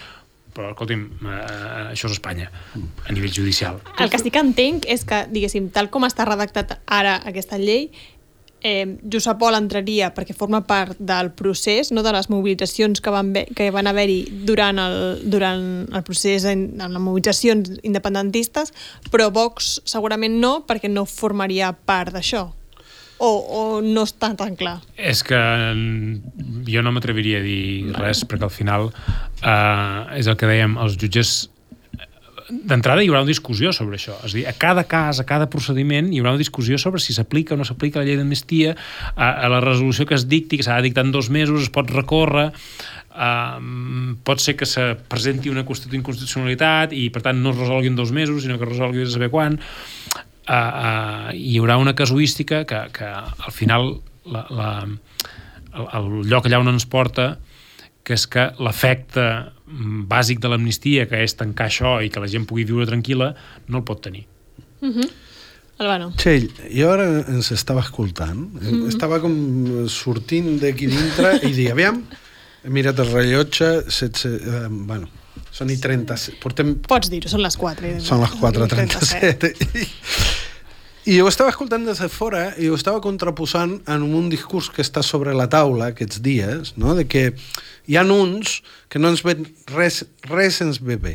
Però, 0.53 0.69
escolti'm, 0.69 1.09
eh, 1.25 1.93
això 1.93 2.05
és 2.05 2.11
Espanya, 2.13 2.51
a 3.07 3.11
nivell 3.11 3.33
judicial. 3.33 3.79
El 3.97 4.09
que 4.09 4.19
sí 4.19 4.29
que 4.29 4.39
entenc 4.39 4.85
és 4.85 5.03
que, 5.03 5.25
diguéssim, 5.31 5.71
tal 5.71 5.89
com 5.89 6.03
està 6.03 6.25
redactat 6.25 6.79
ara 6.85 7.15
aquesta 7.25 7.57
llei, 7.57 7.89
eh, 8.63 8.97
Josep 9.11 9.37
Pol 9.37 9.55
entraria 9.57 10.13
perquè 10.15 10.33
forma 10.33 10.63
part 10.65 10.97
del 10.97 11.31
procés, 11.31 11.91
no 11.91 12.01
de 12.01 12.13
les 12.15 12.29
mobilitzacions 12.31 13.01
que 13.01 13.11
van, 13.13 13.33
que 13.33 13.69
van 13.71 13.87
haver-hi 13.87 14.19
durant, 14.47 14.79
el, 14.79 15.21
durant 15.29 15.87
el 15.93 16.03
procés, 16.03 16.45
en, 16.45 16.81
en 16.81 16.93
les 16.95 17.03
mobilitzacions 17.03 17.79
independentistes, 17.83 18.73
però 19.11 19.29
Vox 19.35 19.81
segurament 19.85 20.39
no, 20.39 20.63
perquè 20.67 20.89
no 20.89 21.05
formaria 21.05 21.73
part 21.73 22.15
d'això. 22.15 22.51
O, 23.21 23.29
o 23.29 23.61
no 23.85 24.03
està 24.07 24.33
tan 24.35 24.57
clar. 24.59 24.79
És 24.97 25.21
que 25.23 25.37
mm, 25.37 26.65
jo 26.67 26.83
no 26.83 26.91
m'atreviria 26.95 27.39
a 27.39 27.45
dir 27.45 27.93
res, 27.95 28.23
perquè 28.27 28.49
al 28.49 28.53
final 28.53 28.89
eh, 28.89 30.19
és 30.19 30.27
el 30.27 30.37
que 30.39 30.49
dèiem, 30.49 30.77
els 30.81 30.97
jutges 30.99 31.35
d'entrada 32.49 33.03
hi 33.03 33.09
haurà 33.09 33.21
una 33.23 33.29
discussió 33.29 33.71
sobre 33.75 33.97
això. 33.97 34.15
És 34.25 34.33
a 34.33 34.37
dir, 34.37 34.45
a 34.49 34.53
cada 34.57 34.83
cas, 34.89 35.19
a 35.21 35.27
cada 35.27 35.47
procediment, 35.51 36.09
hi 36.11 36.19
haurà 36.21 36.33
una 36.35 36.41
discussió 36.41 36.77
sobre 36.81 37.01
si 37.03 37.15
s'aplica 37.15 37.55
o 37.55 37.59
no 37.59 37.67
s'aplica 37.67 38.01
la 38.01 38.07
llei 38.07 38.17
d'amnistia, 38.19 38.75
a, 39.15 39.29
a 39.45 39.51
la 39.51 39.61
resolució 39.63 40.05
que 40.09 40.17
es 40.17 40.27
dicti, 40.29 40.59
que 40.59 40.67
s'ha 40.67 40.79
de 40.81 40.89
dictar 40.89 41.05
en 41.07 41.13
dos 41.15 41.29
mesos, 41.33 41.63
es 41.63 41.71
pot 41.73 41.89
recórrer, 41.93 42.49
uh, 43.13 43.57
pot 44.27 44.43
ser 44.43 44.57
que 44.59 44.67
se 44.69 44.93
presenti 45.09 45.53
una 45.53 45.63
inconstitucionalitat 45.63 46.95
i, 46.97 47.07
per 47.13 47.23
tant, 47.25 47.41
no 47.41 47.55
es 47.55 47.61
resolgui 47.63 47.93
en 47.93 47.99
dos 47.99 48.13
mesos, 48.15 48.43
sinó 48.43 48.59
que 48.59 48.67
es 48.67 48.75
resolgui 48.75 49.03
de 49.05 49.11
saber 49.13 49.31
quan. 49.33 49.59
Uh, 50.43 50.53
uh, 50.53 51.27
hi 51.31 51.55
haurà 51.59 51.77
una 51.79 51.93
casuística 51.95 52.65
que, 52.67 52.79
que 52.91 53.07
al 53.07 53.53
final 53.55 54.01
la, 54.25 54.43
la, 54.49 54.69
el, 55.71 55.87
el 55.99 56.09
lloc 56.27 56.49
allà 56.49 56.59
on 56.59 56.73
ens 56.73 56.85
porta 56.89 57.37
que 58.03 58.17
és 58.17 58.25
que 58.27 58.49
l'efecte 58.59 59.23
mm, 59.23 60.05
bàsic 60.11 60.41
de 60.43 60.51
l'amnistia, 60.51 61.07
que 61.07 61.21
és 61.23 61.37
tancar 61.39 61.69
això 61.69 61.95
i 62.03 62.11
que 62.11 62.19
la 62.19 62.27
gent 62.27 62.43
pugui 62.49 62.65
viure 62.67 62.87
tranquil·la, 62.89 63.31
no 63.71 63.79
el 63.79 63.85
pot 63.87 64.03
tenir. 64.03 64.25
Albano. 65.81 66.11
Txell, 66.19 66.49
jo 66.75 66.91
ara 66.93 67.07
ens 67.31 67.49
estava 67.55 67.81
escoltant, 67.81 68.37
mm 68.37 68.59
-hmm. 68.59 68.87
estava 68.91 69.19
com 69.23 69.87
sortint 69.87 70.59
d'aquí 70.61 70.87
dintre 70.87 71.39
i 71.47 71.53
dic, 71.53 71.71
aviam, 71.71 72.03
he 72.63 72.69
mirat 72.69 72.99
el 72.99 73.11
rellotge, 73.11 73.83
16, 73.87 74.25
eh, 74.25 74.67
bueno, 74.69 75.07
són 75.53 75.69
i 75.69 75.77
37, 75.77 76.39
portem 76.41 76.73
Pots 76.87 77.11
dir-ho, 77.13 77.29
són 77.29 77.43
les 77.43 77.57
4. 77.59 77.97
Són 78.03 78.23
les 78.23 78.33
4.37. 78.41 79.51
I, 79.77 81.13
I 81.13 81.19
ho 81.21 81.27
estava 81.29 81.51
escoltant 81.51 81.85
des 81.85 81.99
de 82.01 82.07
fora 82.09 82.45
i 82.57 82.69
ho 82.71 82.77
estava 82.79 83.03
contraposant 83.03 83.75
en 83.91 84.07
un 84.07 84.31
discurs 84.31 84.71
que 84.73 84.81
està 84.81 85.03
sobre 85.05 85.35
la 85.37 85.49
taula 85.51 85.91
aquests 85.91 86.23
dies, 86.25 86.73
no? 86.79 86.95
de 86.97 87.05
que 87.05 87.27
hi 87.85 87.99
ha 87.99 88.05
uns 88.07 88.61
que 88.89 89.01
no 89.01 89.11
ens 89.13 89.21
ven 89.25 89.45
res, 89.75 90.01
res 90.31 90.61
ens 90.65 90.81
ve 90.81 90.97
bé, 90.97 91.13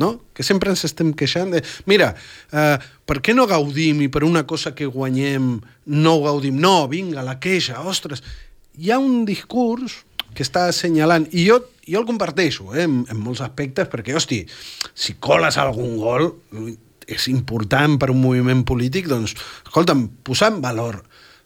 no? 0.00 0.14
que 0.32 0.46
sempre 0.46 0.72
ens 0.72 0.86
estem 0.88 1.12
queixant 1.12 1.52
de 1.52 1.60
mira, 1.90 2.14
eh, 2.54 2.78
per 3.04 3.18
què 3.20 3.36
no 3.36 3.48
gaudim 3.50 4.00
i 4.06 4.08
per 4.08 4.24
una 4.24 4.46
cosa 4.46 4.72
que 4.72 4.88
guanyem 4.88 5.58
no 5.92 6.16
gaudim? 6.24 6.56
No, 6.56 6.86
vinga, 6.88 7.26
la 7.26 7.36
queixa, 7.42 7.82
ostres. 7.84 8.24
Hi 8.80 8.94
ha 8.94 9.02
un 9.02 9.26
discurs 9.28 10.00
que 10.34 10.44
està 10.46 10.68
assenyalant, 10.70 11.28
i 11.32 11.46
jo, 11.48 11.60
jo 11.86 12.00
el 12.00 12.08
comparteixo 12.08 12.72
eh, 12.74 12.84
en, 12.86 13.02
en 13.10 13.20
molts 13.20 13.42
aspectes, 13.44 13.88
perquè, 13.92 14.16
hosti, 14.18 14.42
si 14.94 15.16
coles 15.22 15.58
algun 15.60 15.96
gol, 16.00 16.30
és 17.04 17.28
important 17.32 17.98
per 18.00 18.10
un 18.12 18.20
moviment 18.22 18.64
polític, 18.66 19.08
doncs, 19.10 19.36
escolta'm, 19.66 20.06
posar 20.26 20.54
en 20.54 20.62
valor 20.64 21.02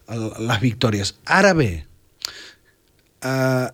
el, 0.09 0.29
les 0.47 0.61
victòries. 0.63 1.13
Ara 1.39 1.53
bé, 1.57 1.71
eh, 3.23 3.67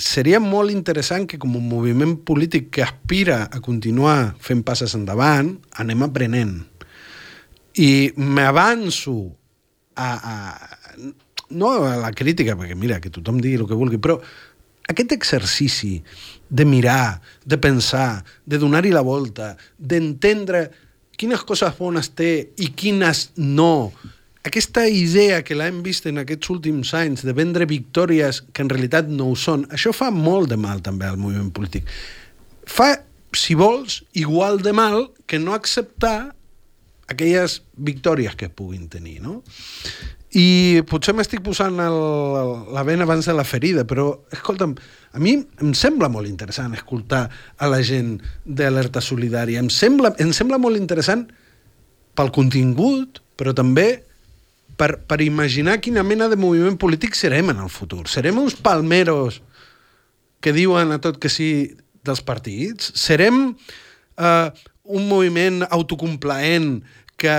seria 0.00 0.40
molt 0.40 0.72
interessant 0.72 1.26
que 1.28 1.38
com 1.40 1.56
un 1.58 1.68
moviment 1.68 2.16
polític 2.26 2.70
que 2.74 2.84
aspira 2.84 3.42
a 3.52 3.60
continuar 3.64 4.34
fent 4.40 4.64
passes 4.66 4.96
endavant, 4.96 5.54
anem 5.80 6.06
aprenent. 6.06 6.56
I 7.80 8.10
m'avanço 8.16 9.16
a, 9.94 10.10
a, 10.10 10.34
no 11.50 11.72
a 11.86 11.96
la 12.00 12.12
crítica, 12.16 12.56
perquè 12.58 12.76
mira, 12.78 13.00
que 13.00 13.12
tothom 13.12 13.40
digui 13.42 13.58
el 13.60 13.66
que 13.68 13.78
vulgui, 13.78 14.00
però 14.02 14.18
aquest 14.90 15.12
exercici 15.14 15.98
de 16.48 16.64
mirar, 16.66 17.20
de 17.46 17.58
pensar, 17.58 18.24
de 18.46 18.58
donar-hi 18.58 18.94
la 18.94 19.04
volta, 19.06 19.52
d'entendre 19.78 20.68
quines 21.20 21.44
coses 21.46 21.76
bones 21.78 22.10
té 22.16 22.32
i 22.58 22.72
quines 22.74 23.28
no, 23.36 23.92
aquesta 24.40 24.86
idea 24.88 25.42
que 25.44 25.52
l'hem 25.52 25.82
vist 25.84 26.06
en 26.08 26.22
aquests 26.22 26.48
últims 26.54 26.94
anys 26.96 27.26
de 27.28 27.34
vendre 27.36 27.66
victòries 27.68 28.40
que 28.56 28.64
en 28.64 28.70
realitat 28.72 29.10
no 29.12 29.26
ho 29.28 29.36
són, 29.36 29.66
això 29.68 29.92
fa 29.92 30.08
molt 30.14 30.48
de 30.48 30.56
mal 30.56 30.80
també 30.80 31.04
al 31.04 31.20
moviment 31.20 31.50
polític. 31.52 31.84
Fa, 32.64 32.94
si 33.36 33.56
vols, 33.58 34.00
igual 34.16 34.62
de 34.64 34.72
mal 34.72 35.10
que 35.28 35.38
no 35.38 35.52
acceptar 35.52 36.32
aquelles 37.12 37.60
victòries 37.76 38.38
que 38.38 38.48
puguin 38.48 38.88
tenir, 38.88 39.18
no? 39.20 39.42
I 40.38 40.82
potser 40.86 41.10
m'estic 41.18 41.40
posant 41.42 41.80
el, 41.82 41.96
la 42.70 42.84
vena 42.86 43.02
abans 43.02 43.26
de 43.26 43.34
la 43.34 43.42
ferida, 43.42 43.82
però, 43.88 44.12
escolta'm, 44.30 44.76
a 45.10 45.18
mi 45.18 45.32
em 45.62 45.72
sembla 45.74 46.06
molt 46.12 46.30
interessant 46.30 46.76
escoltar 46.76 47.24
a 47.58 47.70
la 47.70 47.80
gent 47.82 48.20
d'Alerta 48.46 49.02
Solidària. 49.02 49.58
Em 49.58 49.70
sembla, 49.74 50.12
em 50.22 50.30
sembla 50.36 50.60
molt 50.62 50.78
interessant 50.78 51.26
pel 52.14 52.30
contingut, 52.34 53.18
però 53.34 53.54
també 53.56 54.04
per, 54.78 55.00
per 55.02 55.18
imaginar 55.24 55.80
quina 55.82 56.04
mena 56.06 56.30
de 56.30 56.38
moviment 56.38 56.78
polític 56.78 57.18
serem 57.18 57.50
en 57.50 57.64
el 57.66 57.72
futur. 57.72 58.06
Serem 58.06 58.38
uns 58.38 58.54
palmeros 58.54 59.42
que 60.40 60.54
diuen 60.56 60.94
a 60.94 61.00
tot 61.02 61.18
que 61.18 61.28
sí 61.32 61.50
dels 62.06 62.22
partits? 62.22 62.92
Serem 62.94 63.48
eh, 63.50 64.48
un 64.90 65.08
moviment 65.10 65.64
autocomplaent 65.68 66.78
que 67.20 67.34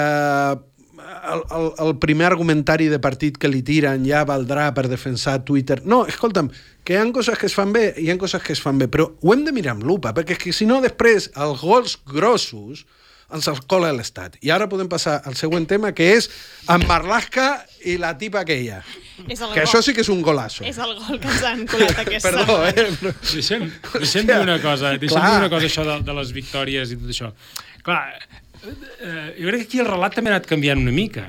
el, 1.34 1.44
el, 1.58 1.68
el 1.86 1.98
primer 2.02 2.28
argumentari 2.30 2.88
de 2.92 3.00
partit 3.02 3.38
que 3.42 3.50
li 3.52 3.62
tiren 3.66 4.06
ja 4.08 4.24
valdrà 4.28 4.70
per 4.76 4.88
defensar 4.92 5.40
Twitter. 5.48 5.82
No, 5.86 6.04
escolta'm, 6.10 6.52
que 6.86 6.96
hi 6.96 7.02
ha 7.02 7.06
coses 7.14 7.38
que 7.38 7.50
es 7.50 7.58
fan 7.58 7.74
bé 7.76 7.92
i 7.98 8.08
hi 8.08 8.14
ha 8.14 8.18
coses 8.22 8.42
que 8.44 8.56
es 8.56 8.64
fan 8.64 8.82
bé, 8.82 8.90
però 8.92 9.12
ho 9.22 9.36
hem 9.36 9.46
de 9.48 9.54
mirar 9.56 9.76
amb 9.78 9.86
lupa, 9.88 10.16
perquè 10.18 10.38
és 10.38 10.42
que 10.42 10.56
si 10.56 10.70
no 10.70 10.82
després 10.84 11.32
els 11.36 11.62
gols 11.62 12.00
grossos 12.08 12.86
ens 13.32 13.48
els 13.48 13.62
cola 13.70 13.92
l'Estat. 13.96 14.36
I 14.44 14.52
ara 14.52 14.68
podem 14.72 14.90
passar 14.92 15.20
al 15.28 15.38
següent 15.40 15.66
tema, 15.70 15.94
que 15.96 16.10
és 16.18 16.28
en 16.72 16.84
Marlaska 16.88 17.48
i 17.88 17.96
la 18.02 18.12
tipa 18.20 18.42
aquella. 18.44 18.82
És 19.28 19.40
el 19.40 19.54
que 19.54 19.62
gol. 19.62 19.64
això 19.64 19.82
sí 19.86 19.96
que 19.96 20.04
és 20.04 20.12
un 20.12 20.22
golazo. 20.26 20.66
És 20.68 20.80
el 20.82 20.94
gol 21.00 21.20
que 21.22 21.32
ens 21.32 21.46
han 21.48 21.66
colat 21.70 22.02
aquesta 22.04 22.32
Perdó, 22.32 22.58
eh? 22.68 22.88
Però... 23.00 23.14
Deixem, 23.32 23.68
deixem 23.96 24.28
dir 24.28 24.40
una 24.42 24.60
cosa, 24.64 24.96
deixem 24.98 25.16
Clar. 25.18 25.30
dir 25.30 25.44
una 25.46 25.52
cosa 25.54 25.70
això 25.70 25.88
de, 25.88 26.00
de 26.08 26.18
les 26.20 26.34
victòries 26.36 26.92
i 26.92 27.00
tot 27.00 27.16
això. 27.16 27.32
Clar, 27.86 28.04
eh, 28.64 29.36
jo 29.38 29.48
crec 29.50 29.64
que 29.64 29.68
aquí 29.68 29.82
el 29.82 29.90
relat 29.90 30.16
també 30.18 30.32
ha 30.32 30.38
anat 30.38 30.50
canviant 30.50 30.82
una 30.82 30.94
mica. 30.96 31.26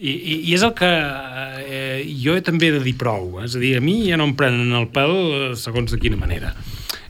I, 0.00 0.12
i, 0.12 0.34
i 0.48 0.54
és 0.56 0.62
el 0.64 0.72
que 0.76 0.88
eh, 0.88 2.04
jo 2.22 2.36
també 2.44 2.70
de 2.72 2.80
dir 2.84 2.96
prou. 3.00 3.40
És 3.44 3.56
a 3.56 3.60
dir, 3.62 3.74
a 3.76 3.84
mi 3.84 3.98
ja 4.06 4.16
no 4.20 4.30
em 4.30 4.36
prenen 4.36 4.72
el 4.76 4.88
pèl 4.94 5.12
eh, 5.12 5.40
segons 5.60 5.92
de 5.92 6.00
quina 6.00 6.20
manera. 6.20 6.54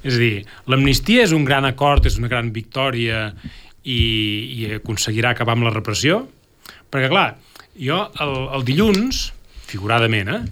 És 0.02 0.16
a 0.16 0.22
dir, 0.22 0.46
l'amnistia 0.70 1.26
és 1.26 1.34
un 1.36 1.44
gran 1.46 1.68
acord, 1.68 2.06
és 2.08 2.18
una 2.18 2.30
gran 2.32 2.50
victòria 2.54 3.28
i, 3.84 4.00
i 4.00 4.72
aconseguirà 4.80 5.34
acabar 5.34 5.54
amb 5.58 5.68
la 5.68 5.74
repressió. 5.74 6.24
Perquè, 6.90 7.10
clar, 7.12 7.28
jo 7.78 8.00
el, 8.24 8.34
el 8.58 8.66
dilluns, 8.66 9.28
figuradament, 9.70 10.32
eh? 10.34 10.42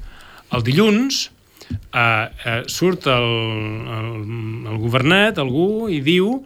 El 0.55 0.63
dilluns 0.65 1.25
eh, 1.69 1.99
eh, 1.99 2.61
surt 2.71 3.09
el, 3.11 3.29
el, 3.99 4.13
el 4.71 4.79
governet, 4.85 5.41
algú, 5.43 5.89
i 5.91 5.99
diu 6.05 6.39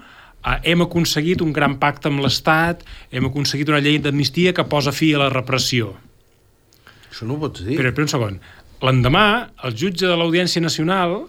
hem 0.42 0.82
aconseguit 0.84 1.42
un 1.44 1.52
gran 1.54 1.78
pacte 1.82 2.10
amb 2.10 2.22
l'Estat, 2.24 2.82
hem 3.10 3.28
aconseguit 3.28 3.70
una 3.70 3.82
llei 3.82 4.00
d'amnistia 4.02 4.54
que 4.56 4.66
posa 4.68 4.94
fi 4.94 5.12
a 5.14 5.22
la 5.22 5.30
repressió. 5.32 5.94
Això 7.10 7.28
no 7.28 7.36
ho 7.36 7.44
pots 7.44 7.62
dir. 7.66 7.76
Però, 7.78 7.92
però 7.92 8.08
un 8.08 8.12
segon. 8.12 8.40
L'endemà, 8.82 9.26
el 9.66 9.76
jutge 9.78 10.08
de 10.08 10.16
l'Audiència 10.18 10.62
Nacional 10.64 11.20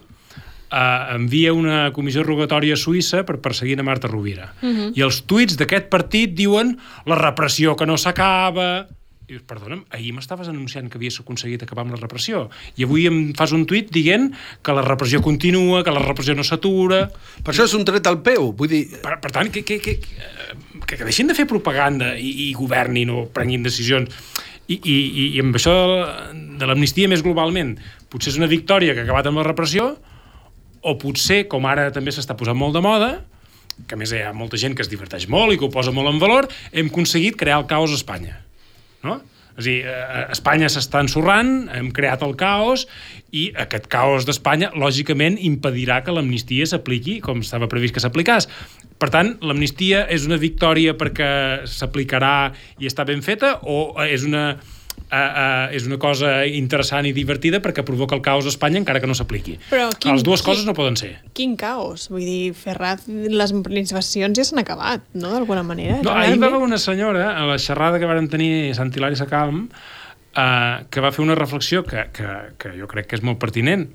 eh, 0.74 1.14
envia 1.14 1.54
una 1.54 1.92
comissió 1.94 2.24
rogatòria 2.26 2.74
a 2.74 2.80
Suïssa 2.80 3.22
per 3.28 3.38
perseguir 3.44 3.78
a 3.78 3.86
Marta 3.86 4.10
Rovira. 4.10 4.52
Uh 4.60 4.68
-huh. 4.68 4.90
I 4.96 5.06
els 5.06 5.22
tuits 5.22 5.56
d'aquest 5.56 5.88
partit 5.88 6.34
diuen 6.34 6.76
la 7.06 7.20
repressió 7.20 7.76
que 7.76 7.86
no 7.86 7.96
s'acaba... 7.96 8.86
I 9.24 9.32
dius, 9.32 9.44
perdona'm, 9.48 9.86
ahir 9.96 10.10
m'estaves 10.12 10.50
anunciant 10.52 10.90
que 10.92 10.98
havies 11.00 11.16
aconseguit 11.22 11.62
acabar 11.64 11.86
amb 11.86 11.94
la 11.94 12.00
repressió 12.02 12.42
i 12.76 12.84
avui 12.84 13.06
em 13.08 13.30
fas 13.32 13.54
un 13.56 13.62
tuit 13.64 13.88
dient 13.88 14.26
que 14.60 14.74
la 14.76 14.82
repressió 14.84 15.22
continua, 15.24 15.80
que 15.80 15.94
la 15.96 16.02
repressió 16.04 16.34
no 16.36 16.44
s'atura... 16.44 17.06
Per 17.40 17.54
això 17.54 17.64
és 17.64 17.72
un 17.78 17.86
tret 17.88 18.04
al 18.10 18.18
peu. 18.26 18.50
Vull 18.58 18.68
dir, 18.68 18.82
Per, 19.00 19.16
per 19.24 19.32
tant, 19.32 19.48
que, 19.54 19.62
que, 19.64 19.78
que, 19.80 19.96
que, 19.96 20.98
que 20.98 21.08
deixin 21.08 21.32
de 21.32 21.38
fer 21.38 21.48
propaganda 21.48 22.12
i, 22.20 22.34
i 22.44 22.52
governin 22.52 23.14
o 23.16 23.24
prenguin 23.32 23.64
decisions. 23.64 24.12
I, 24.68 24.76
i, 24.76 24.98
I 25.24 25.40
amb 25.40 25.56
això 25.56 25.72
de 26.60 26.68
l'amnistia 26.68 27.08
més 27.08 27.24
globalment, 27.24 27.78
potser 28.12 28.34
és 28.34 28.40
una 28.42 28.52
victòria 28.52 28.92
que 28.92 29.06
ha 29.06 29.08
acabat 29.08 29.32
amb 29.32 29.40
la 29.40 29.48
repressió, 29.48 29.94
o 30.84 30.98
potser, 31.00 31.46
com 31.48 31.64
ara 31.64 31.88
també 31.96 32.12
s'està 32.12 32.36
posant 32.36 32.60
molt 32.60 32.76
de 32.76 32.84
moda, 32.84 33.14
que 33.88 33.96
més 33.96 34.12
hi 34.12 34.20
ha 34.20 34.36
molta 34.36 34.60
gent 34.60 34.76
que 34.76 34.84
es 34.84 34.92
diverteix 34.92 35.30
molt 35.32 35.56
i 35.56 35.56
que 35.56 35.64
ho 35.64 35.72
posa 35.72 35.96
molt 35.96 36.12
en 36.12 36.20
valor, 36.20 36.52
hem 36.76 36.92
aconseguit 36.92 37.40
crear 37.40 37.64
el 37.64 37.70
caos 37.72 37.96
a 37.96 37.96
Espanya. 37.96 38.44
No? 39.04 39.20
És 39.54 39.62
a 39.62 39.68
dir, 39.68 39.76
eh, 39.86 40.22
Espanya 40.34 40.66
s'està 40.72 40.98
ensorrant, 41.04 41.68
hem 41.70 41.92
creat 41.94 42.24
el 42.26 42.34
caos 42.34 42.88
i 43.30 43.52
aquest 43.64 43.86
caos 43.92 44.26
d'Espanya, 44.26 44.72
lògicament, 44.74 45.36
impedirà 45.38 46.00
que 46.02 46.14
l'amnistia 46.14 46.66
s'apliqui 46.66 47.20
com 47.22 47.42
estava 47.44 47.68
previst 47.70 47.94
que 47.94 48.02
s'aplicàs. 48.02 48.48
Per 48.98 49.10
tant, 49.14 49.36
l'amnistia 49.42 50.08
és 50.10 50.26
una 50.26 50.40
victòria 50.42 50.96
perquè 50.98 51.68
s'aplicarà 51.70 52.52
i 52.82 52.90
està 52.90 53.06
ben 53.06 53.22
feta 53.22 53.60
o 53.62 53.94
és 54.02 54.26
una, 54.26 54.56
uh, 55.14 55.68
uh, 55.70 55.76
és 55.76 55.86
una 55.86 55.98
cosa 56.02 56.32
interessant 56.50 57.06
i 57.06 57.12
divertida 57.14 57.60
perquè 57.62 57.84
provoca 57.86 58.16
el 58.18 58.22
caos 58.26 58.44
a 58.48 58.52
Espanya 58.52 58.80
encara 58.82 59.00
que 59.00 59.06
no 59.06 59.14
s'apliqui. 59.14 59.56
Les 59.70 60.26
dues 60.26 60.42
quin- 60.42 60.46
coses 60.50 60.66
no 60.66 60.74
poden 60.74 60.98
ser. 60.98 61.12
Quin 61.32 61.54
caos. 61.60 62.08
Vull 62.10 62.26
dir, 62.26 62.52
Ferraz, 62.58 63.06
les 63.08 63.52
manifestacions 63.54 64.36
ja 64.38 64.44
s'han 64.44 64.62
acabat, 64.64 65.06
no?, 65.14 65.30
d'alguna 65.36 65.62
manera. 65.62 66.00
No, 66.02 66.12
ahir 66.18 66.38
va 66.42 66.50
haver 66.50 66.62
una 66.66 66.78
senyora, 66.82 67.30
a 67.38 67.46
la 67.46 67.58
xerrada 67.62 68.00
que 68.02 68.10
varen 68.10 68.28
tenir 68.32 68.74
Sant 68.74 68.90
Hilari 68.94 69.16
Sacalm, 69.16 69.68
eh, 70.34 70.84
que 70.90 71.00
va 71.04 71.12
fer 71.14 71.22
una 71.24 71.36
reflexió 71.38 71.84
que, 71.86 72.08
que, 72.12 72.26
que 72.58 72.74
jo 72.80 72.88
crec 72.90 73.06
que 73.10 73.16
és 73.20 73.22
molt 73.26 73.38
pertinent 73.42 73.86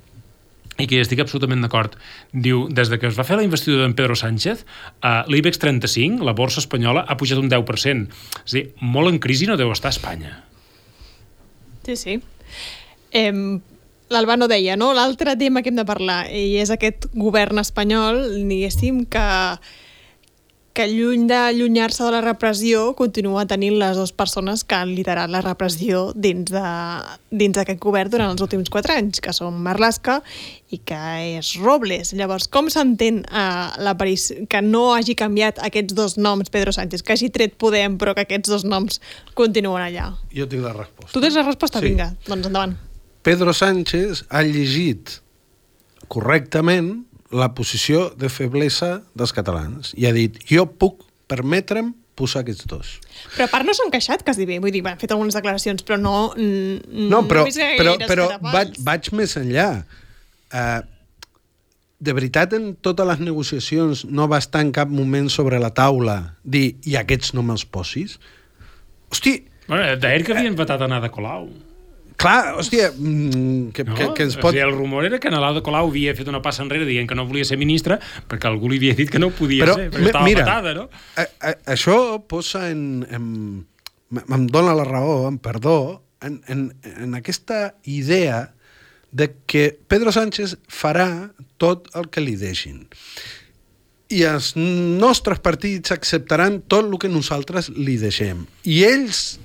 i 0.80 0.86
que 0.88 0.96
hi 0.96 1.02
estic 1.04 1.20
absolutament 1.20 1.60
d'acord. 1.60 1.98
Diu, 2.32 2.70
des 2.72 2.88
de 2.88 2.96
que 3.02 3.10
es 3.10 3.18
va 3.20 3.26
fer 3.28 3.36
la 3.36 3.44
investidura 3.44 3.84
d'en 3.84 3.92
Pedro 3.98 4.16
Sánchez, 4.16 4.62
eh, 5.04 5.10
l'IBEX 5.28 5.60
35, 5.60 6.24
la 6.24 6.32
borsa 6.38 6.62
espanyola, 6.64 7.04
ha 7.04 7.18
pujat 7.20 7.42
un 7.42 7.50
10%. 7.52 8.06
És 8.46 8.54
a 8.54 8.56
dir, 8.56 8.70
molt 8.80 9.12
en 9.12 9.20
crisi 9.20 9.50
no 9.50 9.58
deu 9.60 9.74
estar 9.76 9.92
a 9.92 9.96
Espanya. 9.98 10.38
Sí, 11.90 11.96
sí. 11.96 12.22
Eh, 13.12 13.60
L'Albano 14.10 14.48
deia, 14.50 14.76
no?, 14.78 14.92
l'altre 14.94 15.36
tema 15.38 15.62
que 15.62 15.70
hem 15.70 15.78
de 15.78 15.86
parlar, 15.86 16.24
i 16.34 16.58
és 16.58 16.72
aquest 16.74 17.06
govern 17.14 17.62
espanyol, 17.62 18.24
diguéssim, 18.50 19.04
que, 19.06 19.26
que 20.74 20.86
lluny 20.88 21.26
d'allunyar-se 21.28 22.04
de 22.06 22.12
la 22.14 22.22
repressió 22.22 22.94
continua 22.96 23.46
tenint 23.50 23.76
les 23.82 23.98
dues 23.98 24.12
persones 24.16 24.62
que 24.64 24.76
han 24.78 24.94
liderat 24.96 25.28
la 25.30 25.42
repressió 25.42 26.14
dins 26.16 26.52
de- 26.54 27.18
dins 27.32 27.56
d'aquest 27.58 27.80
govern 27.84 28.10
durant 28.14 28.32
els 28.32 28.42
últims 28.42 28.70
quatre 28.70 28.94
anys, 28.96 29.20
que 29.20 29.34
són 29.34 29.58
Marlaska 29.62 30.22
i 30.72 30.78
que 30.78 31.00
és 31.40 31.56
Robles. 31.60 32.14
Llavors, 32.14 32.48
com 32.48 32.70
s'entén 32.70 33.26
eh, 33.28 34.46
que 34.48 34.62
no 34.62 34.94
hagi 34.94 35.16
canviat 35.16 35.60
aquests 35.60 35.94
dos 35.98 36.18
noms, 36.18 36.50
Pedro 36.50 36.72
Sánchez, 36.72 37.04
que 37.04 37.14
hagi 37.14 37.30
tret 37.30 37.58
Podem, 37.58 37.98
però 37.98 38.14
que 38.16 38.22
aquests 38.22 38.50
dos 38.50 38.64
noms 38.64 39.02
continuen 39.34 39.82
allà? 39.84 40.14
jo 40.32 40.46
tinc 40.48 40.64
la 40.64 40.74
resposta. 40.74 41.12
Tu 41.14 41.20
tens 41.22 41.36
la 41.36 41.44
resposta? 41.44 41.80
Sí. 41.80 41.88
Vinga, 41.90 42.14
doncs 42.28 42.46
endavant. 42.48 42.78
Pedro 43.22 43.52
Sánchez 43.54 44.24
ha 44.30 44.44
llegit 44.44 45.20
correctament 46.08 47.06
la 47.32 47.52
posició 47.54 48.10
de 48.18 48.30
feblesa 48.34 49.00
dels 49.18 49.34
catalans 49.36 49.94
i 49.98 50.08
ha 50.10 50.14
dit, 50.16 50.40
jo 50.50 50.66
puc 50.66 51.04
permetre'm 51.30 51.94
posar 52.20 52.44
aquests 52.44 52.68
dos. 52.68 52.94
Però 53.36 53.48
a 53.48 53.52
part 53.52 53.68
no 53.68 53.74
s'han 53.76 53.92
queixat 53.94 54.26
quasi 54.28 54.48
bé, 54.50 54.58
vull 54.60 54.74
dir, 54.76 54.84
han 54.88 55.00
fet 55.00 55.14
algunes 55.16 55.38
declaracions, 55.38 55.86
però 55.88 56.00
no... 56.02 56.16
No, 56.36 57.22
però, 57.30 57.46
gaires 57.48 57.80
però, 57.80 57.96
però 58.10 58.26
vaig, 58.44 58.74
vaig 58.84 59.12
més 59.16 59.38
enllà. 59.40 59.70
Uh, 60.50 60.82
de 62.00 62.16
veritat, 62.16 62.56
en 62.58 62.74
totes 62.84 63.08
les 63.08 63.22
negociacions 63.24 64.04
no 64.10 64.28
va 64.32 64.40
estar 64.42 64.64
en 64.66 64.74
cap 64.76 64.92
moment 64.92 65.30
sobre 65.32 65.60
la 65.62 65.72
taula 65.76 66.18
dir 66.44 66.80
i 66.88 66.98
aquests 67.00 67.34
no 67.38 67.44
me'ls 67.46 67.66
posis? 67.68 68.18
Hosti, 69.14 69.38
Bueno, 69.70 69.86
Deia 70.02 70.26
que 70.26 70.34
havien 70.34 70.56
vetat 70.58 70.82
anar 70.82 70.98
de 71.04 71.12
Colau. 71.14 71.44
Clar, 72.20 72.54
hòstia, 72.60 72.92
mm, 72.92 73.72
que, 73.76 73.88
No? 73.88 73.96
que, 73.96 74.10
que 74.18 74.28
ens 74.28 74.38
O 74.38 74.44
pot... 74.44 74.54
sigui, 74.54 74.64
el 74.66 74.76
rumor 74.76 75.08
era 75.08 75.22
que 75.24 75.32
Nadal 75.32 75.58
de 75.60 75.64
Colau 75.66 75.90
havia 75.90 76.14
fet 76.18 76.28
una 76.30 76.44
passa 76.46 76.62
enrere 76.66 76.88
dient 76.90 77.08
que 77.10 77.18
no 77.18 77.26
volia 77.30 77.48
ser 77.48 77.58
ministre 77.58 77.98
perquè 78.30 78.52
algú 78.52 78.70
li 78.70 78.78
havia 78.82 78.98
dit 79.00 79.10
que 79.10 79.22
no 79.22 79.32
podia 79.32 79.66
Però, 79.66 79.80
ser, 79.80 79.90
perquè 79.94 80.12
estava 80.12 80.28
mira, 80.28 80.46
patada, 80.46 80.76
no? 80.78 80.90
A, 81.16 81.26
a, 81.40 81.56
això 81.78 82.20
posa 82.28 82.68
en... 82.70 83.08
en 83.10 83.26
em 84.10 84.48
dona 84.50 84.74
la 84.74 84.86
raó, 84.88 85.28
em 85.30 85.38
perdó, 85.38 86.02
en, 86.26 86.42
en, 86.48 86.74
en 86.84 87.14
aquesta 87.14 87.76
idea 87.84 88.56
de 89.12 89.36
que 89.46 89.78
Pedro 89.88 90.12
Sánchez 90.12 90.58
farà 90.70 91.32
tot 91.62 91.90
el 91.98 92.10
que 92.14 92.24
li 92.24 92.36
deixin. 92.40 92.88
I 94.10 94.24
els 94.26 94.56
nostres 94.58 95.42
partits 95.46 95.94
acceptaran 95.94 96.62
tot 96.66 96.88
el 96.88 96.98
que 97.02 97.12
nosaltres 97.12 97.70
li 97.78 98.00
deixem. 98.02 98.46
I 98.66 98.82
ells, 98.90 99.38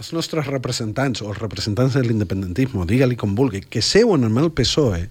els 0.00 0.14
nostres 0.16 0.48
representants, 0.48 1.20
o 1.20 1.28
els 1.28 1.38
representants 1.38 1.94
de 1.98 2.02
l'independentisme, 2.06 2.86
digue-li 2.88 3.18
com 3.20 3.36
vulgui, 3.36 3.60
que 3.68 3.82
seuen 3.84 4.24
amb 4.24 4.40
el 4.40 4.48
PSOE, 4.56 5.04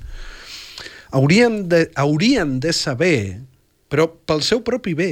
haurien 1.13 1.61
de, 1.69 1.83
haurien 1.99 2.57
de 2.63 2.73
saber, 2.73 3.41
però 3.89 4.07
pel 4.09 4.41
seu 4.45 4.63
propi 4.65 4.95
bé, 4.97 5.11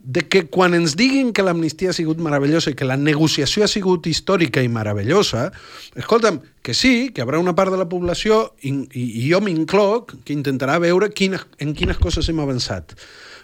de 0.00 0.22
que 0.32 0.46
quan 0.48 0.72
ens 0.76 0.94
diguin 0.96 1.32
que 1.36 1.44
l'amnistia 1.44 1.92
ha 1.92 1.96
sigut 1.96 2.20
meravellosa 2.24 2.72
i 2.72 2.76
que 2.76 2.88
la 2.88 2.96
negociació 2.96 3.64
ha 3.64 3.68
sigut 3.68 4.06
històrica 4.08 4.62
i 4.64 4.68
meravellosa, 4.72 5.50
escolta'm, 5.96 6.40
que 6.64 6.76
sí, 6.76 7.10
que 7.12 7.20
hi 7.20 7.24
haurà 7.24 7.40
una 7.40 7.56
part 7.56 7.72
de 7.72 7.80
la 7.80 7.88
població, 7.88 8.42
i, 8.60 8.72
i, 8.72 9.04
i 9.24 9.26
jo 9.28 9.40
m'incloc, 9.44 10.16
que 10.24 10.36
intentarà 10.36 10.76
veure 10.80 11.08
quines, 11.12 11.44
en 11.60 11.72
quines 11.76 12.00
coses 12.00 12.28
hem 12.28 12.40
avançat. 12.44 12.96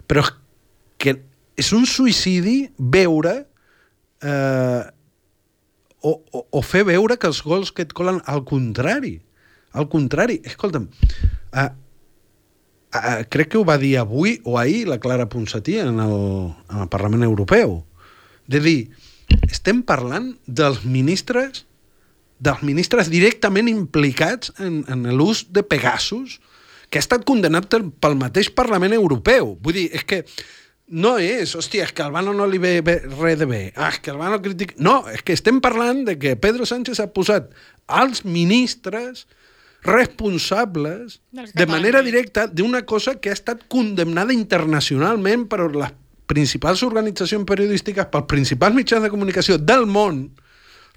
Però 0.08 0.24
que 1.00 1.16
és 1.56 1.72
un 1.76 1.84
suïcidi 1.88 2.58
veure 2.76 3.36
eh, 4.20 4.84
o, 6.02 6.20
o, 6.32 6.44
o 6.50 6.62
fer 6.62 6.84
veure 6.88 7.16
que 7.20 7.30
els 7.30 7.42
gols 7.44 7.72
que 7.72 7.86
et 7.86 7.94
colen 7.96 8.20
al 8.26 8.44
contrari. 8.48 9.18
Al 9.76 9.88
contrari, 9.92 10.40
escolta'm, 10.44 10.88
eh, 11.54 11.72
Uh, 12.96 13.26
crec 13.28 13.50
que 13.50 13.58
ho 13.58 13.64
va 13.66 13.74
dir 13.76 13.96
avui 14.00 14.38
o 14.46 14.54
ahir 14.56 14.86
la 14.88 14.96
Clara 15.02 15.26
Ponsatí 15.28 15.74
en 15.82 15.98
el, 16.00 16.14
en 16.70 16.84
el 16.84 16.88
Parlament 16.88 17.24
Europeu. 17.26 17.80
De 18.46 18.60
dir, 18.62 18.78
estem 19.50 19.82
parlant 19.84 20.30
dels 20.46 20.84
ministres 20.86 21.66
dels 22.38 22.62
ministres 22.62 23.08
directament 23.08 23.68
implicats 23.70 24.52
en, 24.60 24.82
en 24.92 25.06
l'ús 25.16 25.46
de 25.52 25.62
Pegasus, 25.64 26.36
que 26.90 27.00
ha 27.00 27.04
estat 27.04 27.24
condemnat 27.26 27.68
pel 27.72 28.18
mateix 28.20 28.50
Parlament 28.54 28.94
Europeu. 28.94 29.54
Vull 29.62 29.78
dir, 29.78 29.86
és 29.96 30.04
que 30.06 30.22
no 30.86 31.16
és, 31.18 31.54
hòstia, 31.58 31.86
és 31.88 31.92
que 31.92 32.04
Albano 32.04 32.32
no 32.36 32.46
li 32.46 32.60
ve, 32.62 32.78
ve 32.86 33.00
res 33.18 33.40
de 33.40 33.46
bé. 33.48 33.62
Ah, 33.74 33.90
és 33.90 33.98
que 33.98 34.12
Albano 34.12 34.38
critica... 34.42 34.76
No, 34.78 35.00
és 35.10 35.24
que 35.26 35.34
estem 35.34 35.58
parlant 35.60 36.04
de 36.06 36.14
que 36.18 36.36
Pedro 36.38 36.66
Sánchez 36.68 37.00
ha 37.02 37.08
posat 37.14 37.50
als 37.86 38.24
ministres 38.24 39.26
responsables 39.86 41.20
de 41.30 41.66
manera 41.66 42.02
directa 42.02 42.46
d'una 42.46 42.82
cosa 42.86 43.16
que 43.20 43.30
ha 43.30 43.36
estat 43.36 43.66
condemnada 43.70 44.34
internacionalment 44.34 45.46
per 45.50 45.68
les 45.70 45.94
principals 46.26 46.82
organitzacions 46.82 47.46
periodístiques, 47.46 48.08
pels 48.10 48.26
principals 48.30 48.74
mitjans 48.74 49.06
de 49.06 49.12
comunicació 49.12 49.58
del 49.58 49.86
món. 49.86 50.28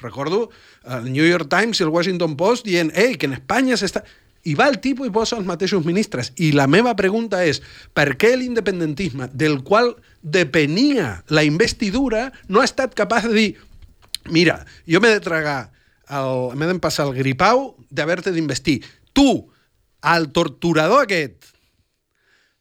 Recordo 0.01 0.49
el 0.85 1.11
New 1.11 1.25
York 1.25 1.49
Times 1.51 1.79
i 1.79 1.85
el 1.85 1.93
Washington 1.93 2.37
Post 2.37 2.65
dient 2.65 2.89
ei, 2.97 3.17
que 3.17 3.29
en 3.29 3.37
Espanya 3.37 3.77
s'està... 3.77 4.05
I 4.47 4.53
va 4.55 4.69
el 4.71 4.79
tipus 4.79 5.09
i 5.09 5.13
posa 5.13 5.35
els 5.35 5.47
mateixos 5.47 5.83
ministres. 5.85 6.31
I 6.39 6.53
la 6.55 6.67
meva 6.71 6.95
pregunta 6.95 7.41
és, 7.43 7.59
per 7.93 8.13
què 8.19 8.35
l'independentisme, 8.37 9.27
del 9.33 9.59
qual 9.67 9.95
depenia 10.21 11.23
la 11.27 11.43
investidura, 11.43 12.29
no 12.47 12.61
ha 12.61 12.69
estat 12.69 12.95
capaç 12.95 13.27
de 13.27 13.35
dir 13.35 13.49
mira, 14.29 14.65
jo 14.87 15.01
m'he 15.01 15.11
de 15.15 15.23
tragar 15.23 15.71
m'he 16.09 16.65
d'empassar 16.65 17.05
el 17.05 17.13
gripau 17.13 17.75
d'haver-te 17.93 18.33
d'investir. 18.33 18.79
Tu, 19.13 19.29
al 20.01 20.31
torturador 20.33 21.05
aquest 21.05 21.51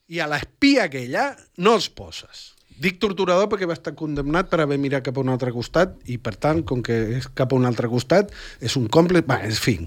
i 0.09 0.21
a 0.21 0.29
l'espia 0.29 0.85
aquella, 0.89 1.31
no 1.57 1.77
els 1.79 1.89
poses. 1.89 2.53
Dic 2.79 3.01
torturador 3.03 3.49
perquè 3.51 3.67
va 3.67 3.77
estar 3.77 3.97
condemnat 3.99 4.51
per 4.51 4.61
haver 4.63 4.79
mirat 4.79 5.07
cap 5.09 5.17
a 5.17 5.25
un 5.25 5.33
altre 5.33 5.53
costat 5.53 5.97
i, 6.07 6.19
per 6.21 6.37
tant, 6.37 6.63
com 6.63 6.83
que 6.85 6.95
és 7.19 7.27
cap 7.35 7.53
a 7.53 7.59
un 7.59 7.67
altre 7.69 7.91
costat, 7.91 8.31
és 8.61 8.77
un 8.79 8.87
còmplice... 8.89 9.27
Va, 9.29 9.41
en 9.49 9.57
fi. 9.57 9.79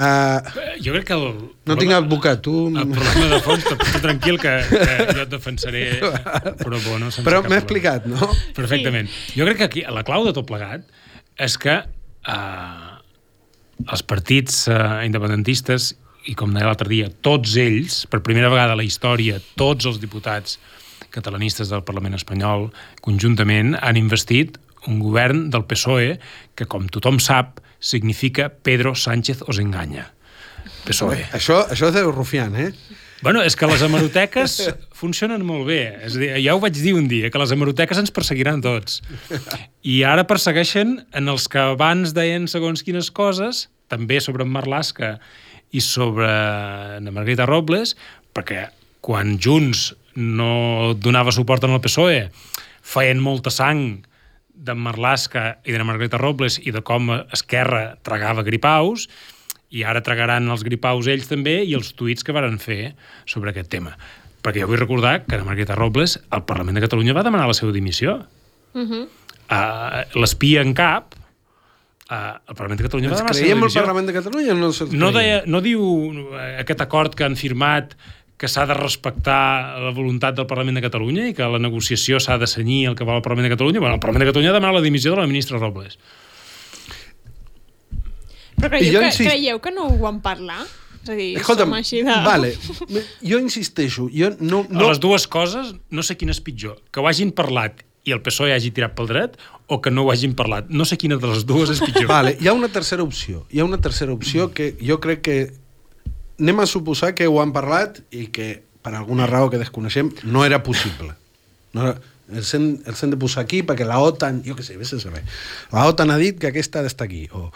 Uh, 0.00 0.40
jo 0.80 0.94
crec 0.94 1.10
que 1.10 1.16
el... 1.16 1.24
No 1.68 1.74
tinc 1.76 1.92
advocat, 1.92 2.40
tu... 2.40 2.54
El 2.72 2.88
problema 2.88 3.26
de 3.34 3.40
fons, 3.44 3.66
tranquil, 4.00 4.38
que, 4.40 4.54
que 4.70 4.94
jo 5.10 5.24
et 5.26 5.32
defensaré 5.32 5.82
però 6.00 6.78
bueno, 6.86 7.10
Però 7.26 7.42
m'he 7.44 7.58
explicat, 7.58 8.06
no? 8.08 8.30
Perfectament. 8.56 9.10
Jo 9.36 9.44
crec 9.44 9.60
que 9.60 9.68
aquí 9.68 9.84
la 9.84 10.04
clau 10.08 10.24
de 10.24 10.32
tot 10.36 10.48
plegat 10.48 10.86
és 11.36 11.58
que 11.60 11.76
uh, 11.84 12.88
els 13.84 14.06
partits 14.08 14.62
uh, 14.72 15.02
independentistes, 15.04 15.92
i 16.28 16.36
com 16.36 16.56
deia 16.56 16.70
l'altre 16.70 16.88
dia, 16.88 17.12
tots 17.20 17.60
ells, 17.60 18.06
per 18.08 18.24
primera 18.24 18.48
vegada 18.52 18.72
a 18.72 18.80
la 18.80 18.86
història, 18.88 19.36
tots 19.60 19.88
els 19.88 20.00
diputats 20.00 20.56
catalanistes 21.12 21.68
del 21.68 21.84
Parlament 21.84 22.16
espanyol, 22.16 22.70
conjuntament 23.04 23.74
han 23.80 24.00
investit 24.00 24.56
un 24.88 25.00
govern 25.02 25.48
del 25.52 25.68
PSOE 25.68 26.14
que, 26.56 26.64
com 26.64 26.88
tothom 26.88 27.20
sap, 27.20 27.60
significa 27.80 28.50
Pedro 28.62 28.94
Sánchez 28.94 29.42
os 29.48 29.58
enganya. 29.58 30.12
PSOE. 30.86 31.24
Això, 31.36 31.64
això 31.72 31.90
és 31.90 31.96
de 31.96 32.04
Rufián, 32.06 32.54
eh? 32.56 32.70
Bueno, 33.20 33.42
és 33.44 33.56
que 33.56 33.68
les 33.68 33.82
hemeroteques 33.84 34.54
funcionen 35.00 35.42
molt 35.44 35.66
bé. 35.68 35.82
És 36.06 36.16
dir, 36.16 36.30
ja 36.40 36.54
ho 36.56 36.60
vaig 36.62 36.76
dir 36.76 36.94
un 36.96 37.08
dia, 37.08 37.28
que 37.32 37.40
les 37.40 37.52
hemeroteques 37.52 38.00
ens 38.00 38.12
perseguiran 38.16 38.62
tots. 38.64 39.00
I 39.84 40.00
ara 40.08 40.24
persegueixen 40.28 41.00
en 41.16 41.32
els 41.32 41.48
que 41.52 41.60
abans 41.74 42.14
deien 42.16 42.48
segons 42.48 42.84
quines 42.86 43.10
coses, 43.12 43.66
també 43.92 44.20
sobre 44.24 44.46
en 44.46 44.52
Marlaska 44.54 45.18
i 45.76 45.82
sobre 45.84 46.28
en 46.96 47.10
Margarita 47.12 47.48
Robles, 47.48 47.96
perquè 48.36 48.70
quan 49.04 49.36
Junts 49.40 49.90
no 50.16 50.94
donava 50.96 51.32
suport 51.32 51.64
el 51.64 51.80
PSOE, 51.80 52.30
feien 52.80 53.20
molta 53.20 53.52
sang 53.52 54.00
d'en 54.60 54.80
Marlaska 54.80 55.60
i 55.64 55.72
de 55.72 55.84
Margarita 55.84 56.20
Robles 56.20 56.58
i 56.60 56.72
de 56.74 56.82
com 56.84 57.08
Esquerra 57.32 57.96
tragava 58.04 58.44
gripaus, 58.46 59.08
i 59.70 59.84
ara 59.86 60.02
tragaran 60.04 60.50
els 60.50 60.64
gripaus 60.66 61.08
ells 61.10 61.30
també 61.30 61.60
i 61.62 61.76
els 61.78 61.92
tuits 61.96 62.26
que 62.26 62.34
varen 62.34 62.58
fer 62.62 62.96
sobre 63.30 63.54
aquest 63.54 63.70
tema. 63.72 63.94
Perquè 64.42 64.64
jo 64.64 64.70
vull 64.70 64.80
recordar 64.80 65.20
que 65.26 65.38
la 65.38 65.46
Margarita 65.46 65.76
Robles 65.78 66.18
al 66.34 66.44
Parlament 66.48 66.78
de 66.78 66.84
Catalunya 66.84 67.14
va 67.16 67.24
demanar 67.26 67.46
la 67.50 67.56
seva 67.56 67.72
dimissió. 67.72 68.18
Uh 68.74 68.82
-huh. 68.82 69.02
uh, 69.06 70.20
L'espia 70.20 70.62
en 70.62 70.74
cap 70.74 71.14
uh, 72.10 72.38
el 72.48 72.54
Parlament 72.54 72.80
de 72.80 72.88
Catalunya 72.88 73.08
Ens 73.10 73.20
va 73.20 73.24
demanar 73.24 73.34
la 73.34 73.38
seva 73.38 73.54
dimissió. 73.54 73.80
el 73.80 73.86
Parlament 73.86 74.06
de 74.06 74.12
Catalunya 74.12 74.54
no 74.54 74.70
no, 74.92 75.12
deia, 75.12 75.42
no 75.46 75.60
diu 75.60 75.82
aquest 76.58 76.80
acord 76.80 77.14
que 77.14 77.24
han 77.24 77.36
firmat 77.36 77.96
que 78.40 78.48
s'ha 78.48 78.64
de 78.64 78.72
respectar 78.72 79.76
la 79.84 79.90
voluntat 79.92 80.38
del 80.38 80.46
Parlament 80.48 80.78
de 80.78 80.82
Catalunya 80.86 81.26
i 81.28 81.34
que 81.36 81.44
la 81.44 81.60
negociació 81.60 82.16
s'ha 82.24 82.38
de 82.40 82.46
senyir 82.48 82.86
el 82.88 82.94
que 82.96 83.04
vol 83.04 83.18
el 83.18 83.24
Parlament 83.26 83.50
de 83.50 83.52
Catalunya. 83.52 83.82
Bueno, 83.84 83.98
el 83.98 84.00
Parlament 84.00 84.24
de 84.24 84.30
Catalunya 84.30 84.54
ha 84.54 84.56
demanat 84.56 84.78
la 84.78 84.84
dimissió 84.86 85.12
de 85.12 85.20
la 85.20 85.26
ministra 85.28 85.60
Robles. 85.60 85.98
Però 88.56 88.70
creieu, 88.72 89.02
que, 89.02 89.10
insist... 89.10 89.28
creieu 89.28 89.60
que 89.60 89.74
no 89.76 89.90
ho 89.90 89.98
van 90.00 90.22
parlar? 90.24 90.64
És 91.02 91.12
a 91.12 91.18
dir, 91.18 91.28
Escolta'm, 91.40 91.68
som 91.68 91.76
així 91.76 92.00
de... 92.04 92.16
vale, 92.24 92.50
jo 93.24 93.38
insisteixo, 93.40 94.08
jo 94.12 94.32
no, 94.40 94.64
no... 94.68 94.86
A 94.86 94.90
les 94.90 95.00
dues 95.00 95.28
coses, 95.32 95.74
no 95.92 96.04
sé 96.04 96.16
quina 96.20 96.32
és 96.32 96.40
pitjor. 96.44 96.80
Que 96.92 97.04
ho 97.04 97.08
hagin 97.08 97.36
parlat 97.36 97.84
i 98.08 98.16
el 98.16 98.24
PSOE 98.24 98.56
hagi 98.56 98.72
tirat 98.72 98.96
pel 98.96 99.08
dret 99.08 99.36
o 99.68 99.82
que 99.84 99.92
no 99.92 100.08
ho 100.08 100.12
hagin 100.12 100.32
parlat. 100.36 100.72
No 100.72 100.88
sé 100.88 100.96
quina 101.00 101.20
de 101.20 101.28
les 101.28 101.44
dues 101.48 101.76
és 101.76 101.84
pitjor. 101.84 102.08
Vale, 102.08 102.38
hi 102.40 102.48
ha 102.48 102.56
una 102.56 102.72
tercera 102.72 103.04
opció. 103.04 103.44
Hi 103.52 103.60
ha 103.60 103.68
una 103.68 103.80
tercera 103.84 104.16
opció 104.16 104.48
que 104.56 104.72
jo 104.80 104.96
crec 105.04 105.24
que 105.28 105.40
anem 106.40 106.60
a 106.60 106.66
suposar 106.66 107.14
que 107.14 107.28
ho 107.28 107.40
han 107.42 107.52
parlat 107.52 108.00
i 108.10 108.26
que 108.32 108.62
per 108.80 108.94
alguna 108.96 109.28
raó 109.28 109.50
que 109.52 109.60
desconeixem 109.60 110.10
no 110.24 110.44
era 110.44 110.62
possible. 110.64 111.12
No 111.76 111.84
era, 111.84 111.98
els 112.32 112.52
hem, 112.56 112.72
els 112.88 113.02
hem 113.02 113.12
de 113.12 113.18
posar 113.20 113.44
aquí 113.44 113.60
perquè 113.66 113.86
la 113.86 114.00
OTAN, 114.02 114.40
jo 114.46 114.56
què 114.56 114.64
sé, 114.64 114.78
vés 114.80 114.92
a 114.96 115.00
saber, 115.02 115.22
la 115.74 115.86
OTAN 115.90 116.14
ha 116.14 116.18
dit 116.20 116.38
que 116.40 116.50
aquesta 116.50 116.80
ha 116.80 116.86
d'estar 116.86 117.08
aquí. 117.08 117.26
O, 117.36 117.50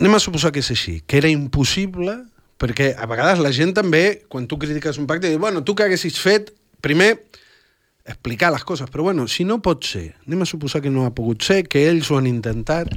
anem 0.00 0.16
a 0.16 0.22
suposar 0.22 0.52
que 0.54 0.62
és 0.64 0.72
així, 0.74 0.98
que 1.06 1.20
era 1.20 1.30
impossible, 1.30 2.16
perquè 2.58 2.92
a 2.98 3.06
vegades 3.10 3.42
la 3.42 3.52
gent 3.54 3.74
també, 3.76 4.24
quan 4.30 4.48
tu 4.50 4.58
critiques 4.58 4.98
un 4.98 5.06
pacte, 5.10 5.30
diu, 5.30 5.42
bueno, 5.42 5.62
tu 5.66 5.76
que 5.78 5.86
haguessis 5.86 6.18
fet, 6.22 6.52
primer, 6.82 7.12
explicar 8.08 8.50
les 8.54 8.64
coses, 8.64 8.88
però 8.90 9.10
bueno, 9.10 9.28
si 9.28 9.44
no 9.44 9.60
pot 9.62 9.84
ser, 9.84 10.14
anem 10.26 10.46
a 10.46 10.48
suposar 10.48 10.80
que 10.82 10.90
no 10.90 11.04
ha 11.04 11.14
pogut 11.14 11.44
ser, 11.44 11.64
que 11.68 11.84
ells 11.90 12.08
ho 12.10 12.18
han 12.18 12.30
intentat, 12.30 12.94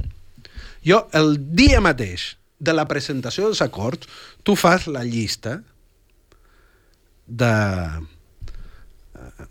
jo 0.86 1.04
el 1.14 1.36
dia 1.54 1.82
mateix 1.84 2.32
de 2.62 2.74
la 2.74 2.86
presentació 2.86 3.48
dels 3.48 3.62
acords, 3.64 4.06
tu 4.46 4.54
fas 4.54 4.86
la 4.86 5.02
llista 5.02 5.58
de, 7.26 7.54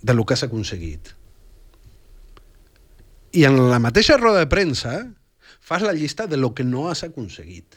de 0.02 0.16
lo 0.16 0.26
que 0.26 0.38
has 0.38 0.46
aconseguit. 0.48 1.12
I 3.36 3.46
en 3.48 3.60
la 3.72 3.80
mateixa 3.84 4.20
roda 4.20 4.44
de 4.44 4.52
premsa 4.52 4.96
fas 5.60 5.84
la 5.84 5.96
llista 5.96 6.28
de 6.28 6.40
lo 6.40 6.54
que 6.56 6.64
no 6.64 6.90
has 6.90 7.04
aconseguit. 7.04 7.76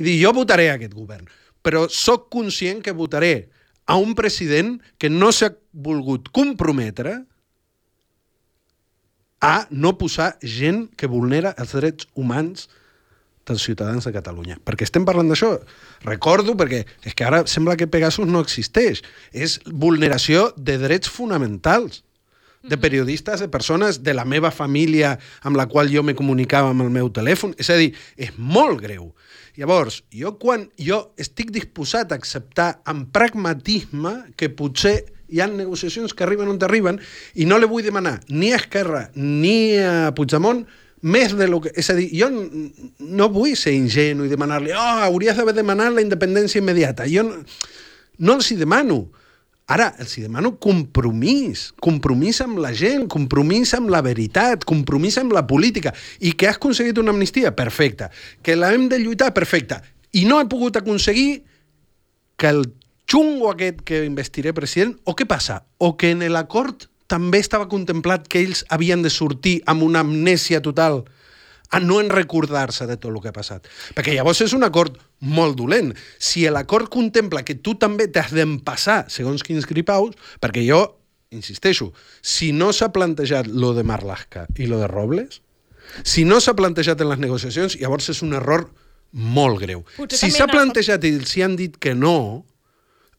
I 0.00 0.04
dir, 0.04 0.16
jo 0.22 0.32
votaré 0.36 0.70
aquest 0.72 0.96
govern, 0.96 1.28
però 1.60 1.86
sóc 1.92 2.30
conscient 2.32 2.80
que 2.84 2.96
votaré 2.96 3.50
a 3.84 3.96
un 4.00 4.14
president 4.16 4.78
que 4.96 5.12
no 5.12 5.32
s'ha 5.32 5.52
volgut 5.72 6.32
comprometre 6.32 7.18
a 9.40 9.66
no 9.70 9.96
posar 10.00 10.34
gent 10.40 10.86
que 10.96 11.08
vulnera 11.08 11.52
els 11.58 11.72
drets 11.76 12.08
humans 12.14 12.68
dels 13.46 13.62
ciutadans 13.62 14.04
de 14.04 14.12
Catalunya. 14.12 14.58
Perquè 14.64 14.86
estem 14.86 15.06
parlant 15.08 15.30
d'això. 15.30 15.54
Recordo, 16.04 16.54
perquè 16.58 16.84
és 17.06 17.16
que 17.16 17.26
ara 17.26 17.42
sembla 17.50 17.76
que 17.76 17.88
Pegasus 17.90 18.28
no 18.28 18.42
existeix. 18.44 19.02
És 19.32 19.58
vulneració 19.66 20.50
de 20.56 20.78
drets 20.78 21.10
fonamentals. 21.10 22.04
de 22.62 22.76
periodistes, 22.76 23.40
de 23.40 23.48
persones 23.48 24.02
de 24.02 24.12
la 24.12 24.26
meva 24.28 24.50
família 24.50 25.14
amb 25.40 25.56
la 25.56 25.64
qual 25.64 25.88
jo 25.88 26.02
me 26.04 26.12
comunicava 26.12 26.68
amb 26.68 26.82
el 26.84 26.90
meu 26.90 27.08
telèfon. 27.08 27.54
És 27.56 27.70
a 27.70 27.76
dir, 27.80 27.94
és 28.20 28.36
molt 28.36 28.82
greu. 28.82 29.14
Llavors, 29.56 30.02
jo 30.12 30.34
quan 30.38 30.68
jo 30.76 31.14
estic 31.16 31.54
disposat 31.56 32.12
a 32.12 32.18
acceptar 32.20 32.82
amb 32.84 33.08
pragmatisme 33.16 34.12
que 34.36 34.50
potser 34.52 35.06
hi 35.30 35.40
ha 35.40 35.48
negociacions 35.48 36.12
que 36.14 36.26
arriben 36.26 36.50
on 36.50 36.58
arriben 36.66 37.00
i 37.34 37.46
no 37.46 37.58
le 37.58 37.68
vull 37.70 37.86
demanar 37.86 38.18
ni 38.28 38.52
a 38.52 38.58
Esquerra 38.60 39.08
ni 39.14 39.78
a 39.78 40.12
Puigdemont 40.16 40.66
més 41.02 41.32
de 41.36 41.48
lo 41.48 41.60
que... 41.64 41.72
És 41.76 41.88
a 41.92 41.96
dir, 41.96 42.08
jo 42.12 42.28
no 42.30 43.30
vull 43.32 43.54
ser 43.56 43.72
ingenu 43.76 44.26
i 44.26 44.32
demanar-li 44.32 44.74
oh, 44.76 45.06
hauries 45.06 45.38
d'haver 45.38 45.54
demanat 45.56 45.94
la 45.96 46.04
independència 46.04 46.60
immediata. 46.60 47.08
Jo 47.08 47.24
no, 47.26 47.40
no 48.20 48.36
els 48.36 48.50
hi 48.52 48.58
demano. 48.60 49.06
Ara, 49.70 49.92
els 50.02 50.16
hi 50.18 50.24
demano 50.24 50.56
compromís, 50.58 51.68
compromís 51.78 52.40
amb 52.42 52.58
la 52.58 52.72
gent, 52.74 53.06
compromís 53.12 53.70
amb 53.78 53.92
la 53.94 54.02
veritat, 54.02 54.66
compromís 54.66 55.16
amb 55.22 55.32
la 55.36 55.44
política. 55.46 55.94
I 56.18 56.34
que 56.34 56.50
has 56.50 56.58
aconseguit 56.58 56.98
una 56.98 57.14
amnistia? 57.14 57.54
Perfecte. 57.56 58.10
Que 58.42 58.58
la 58.58 58.72
hem 58.74 58.88
de 58.90 58.98
lluitar? 58.98 59.30
Perfecte. 59.32 59.78
I 60.18 60.26
no 60.26 60.40
he 60.40 60.48
pogut 60.50 60.80
aconseguir 60.80 61.44
que 62.36 62.50
el 62.50 62.64
xungo 63.10 63.52
aquest 63.52 63.84
que 63.86 64.04
investiré 64.08 64.52
president, 64.56 64.96
o 65.04 65.14
què 65.14 65.26
passa? 65.30 65.62
O 65.78 65.94
que 65.96 66.10
en 66.12 66.26
l'acord 66.34 66.89
també 67.10 67.40
estava 67.42 67.68
contemplat 67.70 68.28
que 68.30 68.42
ells 68.44 68.62
havien 68.70 69.02
de 69.02 69.10
sortir 69.10 69.58
amb 69.70 69.82
una 69.86 70.04
amnèsia 70.06 70.62
total 70.62 71.02
a 71.70 71.78
no 71.82 72.00
en 72.02 72.10
recordar-se 72.10 72.86
de 72.86 72.96
tot 72.98 73.12
el 73.12 73.20
que 73.22 73.30
ha 73.30 73.36
passat. 73.36 73.66
Perquè 73.94 74.14
llavors 74.16 74.40
és 74.42 74.54
un 74.56 74.66
acord 74.66 74.96
molt 75.22 75.56
dolent. 75.58 75.92
Si 76.18 76.42
l'acord 76.50 76.90
contempla 76.90 77.44
que 77.46 77.54
tu 77.54 77.76
també 77.78 78.08
t'has 78.10 78.34
d'empassar 78.34 79.04
segons 79.12 79.44
quins 79.46 79.68
gripaus, 79.70 80.16
perquè 80.42 80.64
jo, 80.66 80.82
insisteixo, 81.30 81.92
si 82.22 82.50
no 82.50 82.72
s'ha 82.74 82.90
plantejat 82.94 83.46
lo 83.46 83.72
de 83.76 83.86
Marlaska 83.86 84.48
i 84.58 84.66
lo 84.66 84.80
de 84.82 84.90
Robles, 84.90 85.42
si 86.02 86.24
no 86.26 86.40
s'ha 86.42 86.56
plantejat 86.58 87.00
en 87.02 87.10
les 87.10 87.22
negociacions, 87.22 87.78
llavors 87.78 88.10
és 88.10 88.22
un 88.26 88.34
error 88.38 88.66
molt 89.10 89.62
greu. 89.62 89.84
Potser 89.96 90.18
si 90.18 90.34
s'ha 90.34 90.46
plantejat 90.50 91.06
i 91.06 91.14
els 91.18 91.36
han 91.42 91.56
dit 91.58 91.78
que 91.78 91.94
no, 91.94 92.46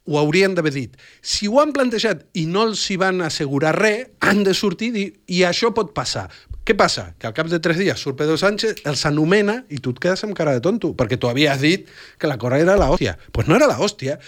ho 0.05 0.17
haurien 0.17 0.55
d'haver 0.55 0.73
dit. 0.73 0.95
Si 1.21 1.47
ho 1.47 1.59
han 1.61 1.73
plantejat 1.75 2.23
i 2.37 2.47
no 2.49 2.65
els 2.69 2.83
hi 2.89 2.97
van 3.01 3.21
assegurar 3.21 3.75
res, 3.77 4.07
han 4.21 4.43
de 4.47 4.55
sortir 4.57 4.93
i 4.97 5.05
i 5.31 5.43
això 5.47 5.71
pot 5.75 5.93
passar. 5.93 6.29
Què 6.65 6.75
passa? 6.77 7.07
Que 7.17 7.25
al 7.25 7.33
cap 7.33 7.47
de 7.49 7.57
tres 7.59 7.79
dies 7.81 8.01
surt 8.01 8.19
Pedro 8.19 8.35
Sánchez, 8.37 8.83
els 8.85 9.05
anomena 9.09 9.63
i 9.73 9.79
tu 9.81 9.95
et 9.95 10.01
quedes 10.01 10.21
amb 10.27 10.35
cara 10.37 10.53
de 10.53 10.61
tonto, 10.61 10.91
perquè 10.97 11.17
tu 11.17 11.29
havies 11.29 11.61
dit 11.61 11.87
que 12.21 12.29
la 12.29 12.37
cosa 12.41 12.59
era 12.61 12.77
la 12.77 12.91
hòstia. 12.93 13.15
Doncs 13.17 13.33
pues 13.33 13.49
no 13.49 13.57
era 13.57 13.69
la 13.69 13.79
hòstia. 13.81 14.19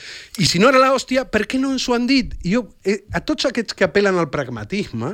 I 0.41 0.47
si 0.49 0.61
no 0.61 0.71
era 0.71 0.81
la 0.81 0.93
hòstia, 0.95 1.27
per 1.29 1.45
què 1.45 1.61
no 1.61 1.73
ens 1.75 1.85
ho 1.87 1.93
han 1.93 2.07
dit? 2.09 2.33
I 2.41 2.55
jo, 2.55 2.65
eh, 2.85 3.03
a 3.13 3.21
tots 3.21 3.45
aquests 3.49 3.77
que 3.77 3.85
apel·len 3.85 4.17
al 4.17 4.31
pragmatisme, 4.33 5.13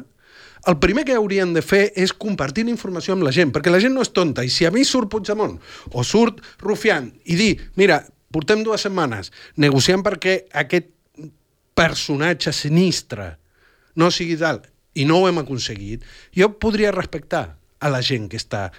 el 0.67 0.77
primer 0.79 1.03
que 1.07 1.15
haurien 1.15 1.51
de 1.55 1.63
fer 1.63 1.89
és 1.95 2.11
compartir 2.15 2.65
la 2.67 2.73
informació 2.75 3.15
amb 3.15 3.27
la 3.27 3.35
gent, 3.35 3.51
perquè 3.55 3.71
la 3.71 3.79
gent 3.83 3.95
no 3.95 4.03
és 4.03 4.11
tonta, 4.15 4.43
i 4.43 4.51
si 4.51 4.67
a 4.67 4.71
mi 4.71 4.85
surt 4.87 5.11
Puigdemont 5.11 5.57
o 5.91 6.03
surt 6.03 6.39
Rufián 6.63 7.13
i 7.25 7.35
dir, 7.39 7.53
mira, 7.79 8.01
portem 8.31 8.63
dues 8.65 8.85
setmanes 8.85 9.31
negociant 9.57 10.03
perquè 10.05 10.43
aquest 10.61 10.91
personatge 11.77 12.53
sinistre 12.53 13.31
no 13.99 14.09
sigui 14.11 14.37
tal, 14.39 14.61
i 14.95 15.05
no 15.07 15.19
ho 15.19 15.27
hem 15.29 15.41
aconseguit, 15.41 16.03
jo 16.35 16.51
podria 16.59 16.91
respectar 16.95 17.57
a 17.79 17.91
la 17.91 18.01
gent 18.03 18.27
que 18.31 18.39
està 18.39 18.69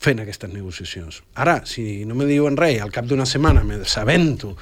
fent 0.00 0.20
aquestes 0.20 0.52
negociacions. 0.52 1.22
Ara, 1.34 1.62
si 1.68 2.04
no 2.08 2.16
me 2.16 2.28
diuen 2.28 2.56
res, 2.60 2.80
al 2.84 2.92
cap 2.92 3.08
d'una 3.08 3.26
setmana 3.28 3.64
me 3.64 3.78
sabento 3.84 4.56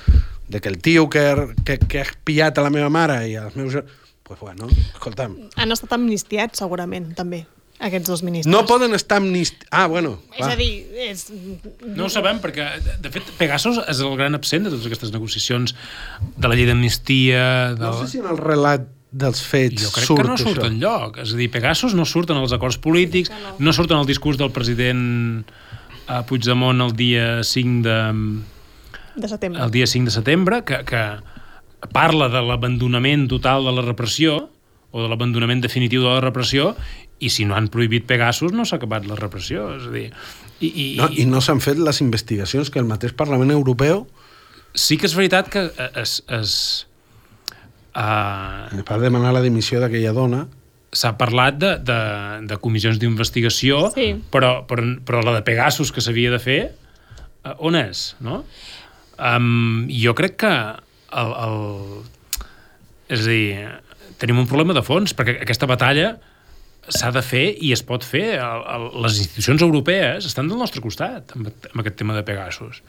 de 0.49 0.61
que 0.61 0.69
el 0.69 0.79
tio 0.79 1.09
que, 1.11 1.55
que, 1.65 1.79
que 1.79 2.01
ha 2.01 2.07
espiat 2.07 2.59
a 2.59 2.67
la 2.67 2.71
meva 2.75 2.91
mare 2.91 3.25
i 3.29 3.37
als 3.41 3.57
meus... 3.59 3.79
Pues 4.25 4.41
bueno, 4.41 4.71
escolta'm... 4.95 5.35
Han 5.61 5.75
estat 5.75 5.91
amnistiats, 5.93 6.63
segurament, 6.63 7.11
també 7.13 7.43
aquests 7.85 8.09
dos 8.09 8.23
ministres. 8.25 8.51
No 8.53 8.65
poden 8.69 8.97
estar 8.97 9.21
amnist... 9.21 9.67
Ah, 9.71 9.87
bueno. 9.91 10.17
És 10.35 10.47
va. 10.47 10.53
a 10.55 10.59
dir... 10.59 10.71
És... 11.11 11.27
No 11.85 12.09
ho 12.09 12.13
sabem, 12.13 12.41
perquè, 12.43 12.67
de 13.05 13.13
fet, 13.13 13.29
Pegasus 13.39 13.83
és 13.85 14.01
el 14.01 14.17
gran 14.19 14.37
absent 14.39 14.67
de 14.67 14.73
totes 14.73 14.89
aquestes 14.89 15.13
negociacions 15.15 15.77
de 16.37 16.51
la 16.51 16.59
llei 16.59 16.69
d'amnistia... 16.71 17.47
Del... 17.77 17.89
No 17.91 17.97
sé 18.03 18.15
si 18.17 18.23
en 18.23 18.31
el 18.33 18.41
relat 18.41 18.89
dels 19.15 19.45
fets 19.47 19.85
jo 19.85 19.93
crec 19.95 20.09
surt 20.09 20.25
que 20.25 20.27
no 20.27 20.37
surt 20.41 20.59
això. 20.59 20.71
enlloc 20.73 21.21
és 21.23 21.35
a 21.35 21.39
dir, 21.39 21.47
Pegasus 21.55 21.95
no 21.95 22.07
surten 22.09 22.41
els 22.41 22.55
acords 22.57 22.81
polítics 22.83 23.31
no, 23.31 23.53
no 23.69 23.75
surten 23.77 24.01
el 24.01 24.09
discurs 24.09 24.41
del 24.41 24.51
president 24.55 25.45
a 26.09 26.19
eh, 26.19 26.25
Puigdemont 26.27 26.83
el 26.83 26.97
dia 26.99 27.29
5 27.47 27.85
de, 27.87 27.99
de 29.23 29.31
setembre 29.31 29.63
el 29.63 29.71
dia 29.71 29.87
5 29.87 30.11
de 30.11 30.17
setembre 30.17 30.65
que, 30.67 30.81
que 30.89 31.05
parla 31.95 32.27
de 32.33 32.43
l'abandonament 32.43 33.29
total 33.31 33.69
de 33.69 33.77
la 33.77 33.87
repressió 33.87 34.49
o 34.95 35.03
de 35.03 35.11
l'abandonament 35.11 35.63
definitiu 35.63 36.03
de 36.03 36.11
la 36.11 36.23
repressió 36.25 36.73
i 37.21 37.31
si 37.31 37.47
no 37.49 37.57
han 37.57 37.69
prohibit 37.73 38.07
Pegasus 38.09 38.53
no 38.53 38.67
s'ha 38.67 38.79
acabat 38.81 39.07
la 39.09 39.19
repressió 39.19 39.69
és 39.77 39.87
a 39.89 39.93
dir, 39.95 40.09
i, 40.61 40.69
i, 40.69 40.87
no, 40.99 41.09
i 41.11 41.27
no 41.29 41.43
s'han 41.45 41.63
fet 41.65 41.79
les 41.79 42.01
investigacions 42.05 42.71
que 42.71 42.83
el 42.83 42.89
mateix 42.91 43.15
Parlament 43.17 43.53
Europeu 43.55 44.05
sí 44.75 44.99
que 44.99 45.07
és 45.11 45.15
veritat 45.17 45.51
que 45.53 45.69
es, 46.01 46.19
es, 46.35 46.53
uh, 47.95 48.83
per 48.87 49.01
demanar 49.03 49.35
la 49.37 49.45
dimissió 49.45 49.83
d'aquella 49.83 50.15
dona 50.17 50.45
s'ha 50.95 51.15
parlat 51.19 51.59
de, 51.59 51.75
de, 51.83 52.01
de 52.51 52.59
comissions 52.63 52.99
d'investigació 53.03 53.89
sí. 53.95 54.13
però, 54.31 54.57
però, 54.69 54.87
però 55.07 55.23
la 55.27 55.39
de 55.39 55.45
Pegasus 55.47 55.95
que 55.95 56.03
s'havia 56.05 56.35
de 56.35 56.43
fer 56.43 56.61
uh, 56.71 57.55
on 57.59 57.79
és? 57.79 58.13
No? 58.23 58.43
Um, 59.15 59.87
jo 59.91 60.15
crec 60.19 60.39
que 60.43 60.53
el, 61.15 61.35
el, 61.47 61.59
és 63.15 63.23
a 63.23 63.31
dir 63.31 63.49
tenim 64.19 64.41
un 64.43 64.49
problema 64.51 64.75
de 64.77 64.83
fons, 64.87 65.15
perquè 65.17 65.41
aquesta 65.43 65.69
batalla 65.71 66.15
s'ha 66.89 67.11
de 67.15 67.23
fer 67.25 67.45
i 67.65 67.73
es 67.75 67.83
pot 67.87 68.05
fer. 68.07 68.39
El, 68.43 68.65
el, 68.75 68.89
les 69.05 69.21
institucions 69.23 69.63
europees 69.67 70.27
estan 70.29 70.51
del 70.51 70.61
nostre 70.61 70.83
costat 70.85 71.35
amb, 71.37 71.51
amb 71.71 71.83
aquest 71.83 71.97
tema 72.01 72.17
de 72.17 72.25
Pegasus. 72.27 72.83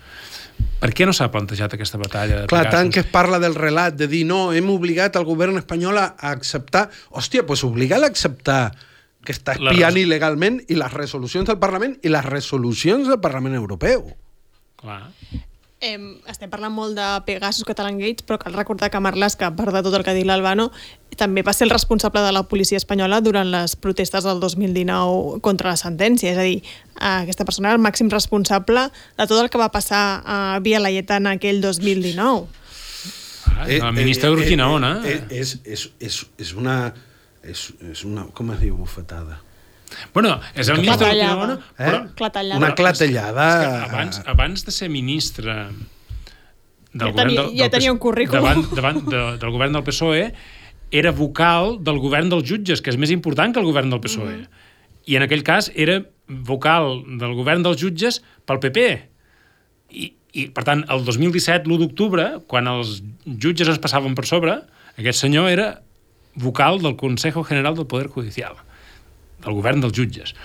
Per 0.81 0.91
què 0.95 1.07
no 1.07 1.13
s'ha 1.15 1.29
plantejat 1.31 1.75
aquesta 1.75 1.99
batalla 2.01 2.41
de 2.41 2.49
Clar, 2.51 2.65
Pegasus? 2.65 2.75
tant 2.79 2.91
que 2.95 3.03
es 3.03 3.09
parla 3.11 3.39
del 3.43 3.55
relat, 3.55 3.95
de 3.99 4.09
dir 4.11 4.23
no, 4.27 4.49
hem 4.55 4.69
obligat 4.73 5.17
el 5.19 5.27
govern 5.27 5.59
espanyol 5.61 6.01
a 6.01 6.09
acceptar... 6.31 6.87
Hòstia, 7.11 7.43
doncs 7.43 7.51
pues 7.51 7.65
obligar 7.67 8.01
a 8.03 8.11
acceptar 8.11 8.61
que 9.25 9.33
està 9.35 9.57
espiant 9.57 9.95
res... 9.95 10.03
il·legalment 10.05 10.61
i 10.69 10.77
les 10.79 10.93
resolucions 10.93 11.49
del 11.49 11.59
Parlament 11.61 11.97
i 12.05 12.13
les 12.13 12.25
resolucions 12.27 13.09
del 13.09 13.19
Parlament 13.23 13.57
Europeu. 13.57 14.07
Clar. 14.79 15.01
Eh, 15.85 15.97
estem 16.31 16.49
parlant 16.49 16.73
molt 16.73 16.97
de 16.97 17.05
Pegasus 17.27 17.65
Catalan 17.67 17.99
Gates, 17.99 18.25
però 18.25 18.39
cal 18.41 18.55
recordar 18.57 18.89
que 18.89 19.01
Marlaska, 19.03 19.51
a 19.51 19.55
part 19.55 19.75
de 19.75 19.83
tot 19.85 19.93
el 19.93 20.03
que 20.05 20.13
ha 20.13 20.17
dit 20.17 20.25
l'Albano, 20.25 20.71
també 21.19 21.43
va 21.45 21.53
ser 21.53 21.67
el 21.67 21.73
responsable 21.73 22.23
de 22.25 22.31
la 22.33 22.43
policia 22.49 22.79
espanyola 22.81 23.21
durant 23.21 23.51
les 23.51 23.75
protestes 23.77 24.25
del 24.25 24.41
2019 24.41 25.39
contra 25.45 25.69
la 25.69 25.77
sentència. 25.79 26.33
És 26.33 26.41
a 26.41 26.47
dir, 26.47 26.59
aquesta 26.95 27.45
persona 27.45 27.69
era 27.69 27.77
el 27.77 27.85
màxim 27.85 28.09
responsable 28.09 28.87
de 28.89 29.27
tot 29.29 29.37
el 29.37 29.51
que 29.53 29.61
va 29.61 29.69
passar 29.71 30.03
a 30.25 30.59
Via 30.65 30.81
Laietana 30.81 31.35
aquell 31.37 31.61
2019. 31.61 32.47
Ah, 33.55 33.69
el 33.69 33.91
ministre 33.93 34.31
eh, 34.31 34.33
d'Urquinaona. 34.33 34.95
Eh, 35.05 35.19
eh, 35.29 35.41
és, 35.41 35.57
és, 35.63 35.89
és, 35.99 36.21
és 36.41 36.55
una... 36.57 36.79
És, 37.45 37.69
és 37.91 38.01
una... 38.09 38.25
Com 38.33 38.49
es 38.55 38.63
diu 38.63 38.73
bufetada? 38.79 39.37
Bueno, 40.13 40.39
és 40.55 40.69
el 40.69 40.79
ministre 40.81 41.07
d'Urquinaona... 41.09 41.57
Eh? 41.77 41.83
Però, 41.83 41.99
clatellada. 42.19 42.59
Una 42.61 42.71
clatellada... 42.77 43.47
abans, 43.87 44.21
abans 44.25 44.65
de 44.65 44.73
ser 44.73 44.89
ministre 44.91 45.55
del 46.95 47.09
ja 47.09 47.11
govern 47.11 47.29
tenia, 47.29 47.41
del, 47.41 47.55
ja 47.59 47.69
tenia 47.73 47.93
un 47.93 48.01
currículum. 48.01 48.43
Davant, 48.43 48.75
davant 48.77 49.01
de, 49.07 49.23
del 49.41 49.55
govern 49.55 49.75
del 49.75 49.85
PSOE 49.87 50.27
era 50.95 51.11
vocal 51.15 51.75
del 51.83 51.99
govern 51.99 52.29
dels 52.31 52.45
jutges, 52.47 52.81
que 52.81 52.93
és 52.93 52.99
més 53.01 53.11
important 53.13 53.53
que 53.53 53.61
el 53.61 53.67
govern 53.67 53.91
del 53.91 54.03
PSOE. 54.03 54.35
Mm 54.35 54.43
-hmm. 54.43 54.63
I 55.05 55.17
en 55.17 55.25
aquell 55.27 55.43
cas 55.43 55.71
era 55.75 56.01
vocal 56.27 57.03
del 57.19 57.33
govern 57.37 57.63
dels 57.63 57.81
jutges 57.81 58.21
pel 58.45 58.59
PP. 58.59 58.85
I, 59.91 60.13
i 60.33 60.47
per 60.47 60.63
tant, 60.63 60.85
el 60.89 61.05
2017, 61.05 61.67
l'1 61.69 61.77
d'octubre, 61.79 62.39
quan 62.47 62.67
els 62.67 63.03
jutges 63.25 63.67
es 63.67 63.79
passaven 63.79 64.15
per 64.15 64.25
sobre, 64.25 64.61
aquest 64.97 65.19
senyor 65.19 65.49
era 65.49 65.81
vocal 66.35 66.81
del 66.81 66.95
Consejo 66.95 67.43
General 67.43 67.75
del 67.75 67.87
Poder 67.87 68.07
Judicial 68.07 68.55
del 69.45 69.55
govern 69.57 69.83
dels 69.83 69.95
jutges. 69.95 70.35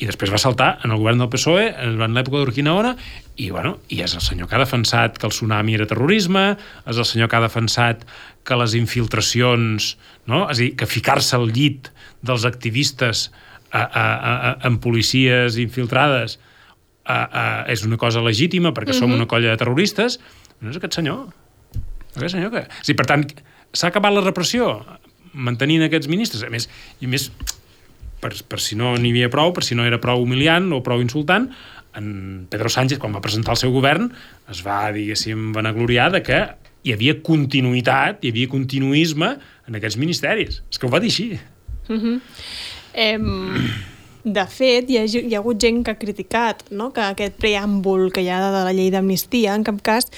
I 0.00 0.08
després 0.08 0.32
va 0.32 0.40
saltar 0.40 0.70
en 0.84 0.94
el 0.94 1.00
govern 1.02 1.20
del 1.20 1.28
PSOE 1.28 1.66
en 1.84 2.14
l'època 2.16 2.40
d'Urquinaona 2.40 2.94
i, 3.36 3.50
bueno, 3.52 3.74
i 3.92 4.00
és 4.04 4.14
el 4.16 4.24
senyor 4.24 4.48
que 4.48 4.56
ha 4.56 4.62
defensat 4.62 5.18
que 5.20 5.28
el 5.28 5.34
tsunami 5.34 5.76
era 5.76 5.88
terrorisme, 5.88 6.44
és 6.88 6.96
el 6.96 7.06
senyor 7.08 7.28
que 7.28 7.36
ha 7.36 7.44
defensat 7.44 8.06
que 8.48 8.56
les 8.56 8.74
infiltracions, 8.78 9.94
no? 10.24 10.46
és 10.48 10.56
a 10.56 10.60
dir, 10.62 10.70
que 10.80 10.88
ficar-se 10.88 11.36
al 11.36 11.50
llit 11.52 11.90
dels 12.24 12.46
activistes 12.48 13.28
a, 13.70 13.82
a, 13.82 14.04
a, 14.04 14.54
amb 14.68 14.80
policies 14.82 15.60
infiltrades 15.60 16.38
a, 17.04 17.18
a, 17.18 17.44
és 17.70 17.84
una 17.84 18.00
cosa 18.00 18.24
legítima 18.24 18.72
perquè 18.72 18.94
mm 18.94 18.96
-hmm. 18.96 19.12
som 19.12 19.12
una 19.12 19.28
colla 19.28 19.50
de 19.50 19.60
terroristes, 19.60 20.20
no 20.60 20.70
és 20.70 20.76
aquest 20.76 20.94
senyor. 20.94 21.28
Aquest 22.16 22.34
senyor 22.34 22.50
que... 22.50 22.66
És 22.80 22.86
dir, 22.86 22.96
per 22.96 23.06
tant, 23.06 23.24
s'ha 23.72 23.88
acabat 23.88 24.12
la 24.12 24.24
repressió 24.24 24.80
mantenint 25.32 25.82
aquests 25.86 26.08
ministres. 26.08 26.42
A 26.42 26.50
més, 26.50 26.68
i 27.00 27.06
a 27.06 27.08
més 27.08 27.30
per, 28.20 28.32
per 28.48 28.60
si 28.62 28.78
no 28.78 28.94
n'hi 28.96 29.12
havia 29.14 29.30
prou, 29.32 29.52
per 29.56 29.64
si 29.66 29.76
no 29.78 29.86
era 29.88 30.00
prou 30.02 30.22
humiliant 30.24 30.70
o 30.76 30.82
prou 30.86 31.02
insultant, 31.02 31.50
en 31.98 32.46
Pedro 32.50 32.70
Sánchez, 32.70 33.00
quan 33.02 33.14
va 33.14 33.22
presentar 33.24 33.56
el 33.56 33.60
seu 33.60 33.72
govern, 33.74 34.10
es 34.50 34.62
va, 34.66 34.82
diguéssim, 34.94 35.50
vanagloriar 35.56 36.10
de 36.14 36.22
que 36.26 36.40
hi 36.86 36.94
havia 36.94 37.16
continuïtat, 37.24 38.22
hi 38.24 38.32
havia 38.32 38.50
continuisme 38.50 39.34
en 39.68 39.78
aquests 39.78 39.98
ministeris. 40.00 40.60
És 40.70 40.78
que 40.78 40.86
ho 40.86 40.92
va 40.92 41.00
dir 41.02 41.10
així. 41.10 41.38
Mm 41.88 41.98
-hmm. 41.98 42.20
em, 42.94 43.26
de 44.24 44.46
fet, 44.46 44.90
hi 44.90 44.98
ha, 44.98 45.04
hi 45.04 45.34
ha 45.34 45.38
hagut 45.38 45.60
gent 45.60 45.84
que 45.84 45.90
ha 45.90 45.98
criticat 45.98 46.64
no? 46.70 46.92
que 46.92 47.00
aquest 47.00 47.38
preàmbul 47.40 48.12
que 48.12 48.22
hi 48.22 48.28
ha 48.28 48.40
de 48.50 48.64
la 48.64 48.72
llei 48.72 48.90
d'amnistia, 48.90 49.54
en 49.54 49.64
cap 49.64 49.80
cas, 49.82 50.10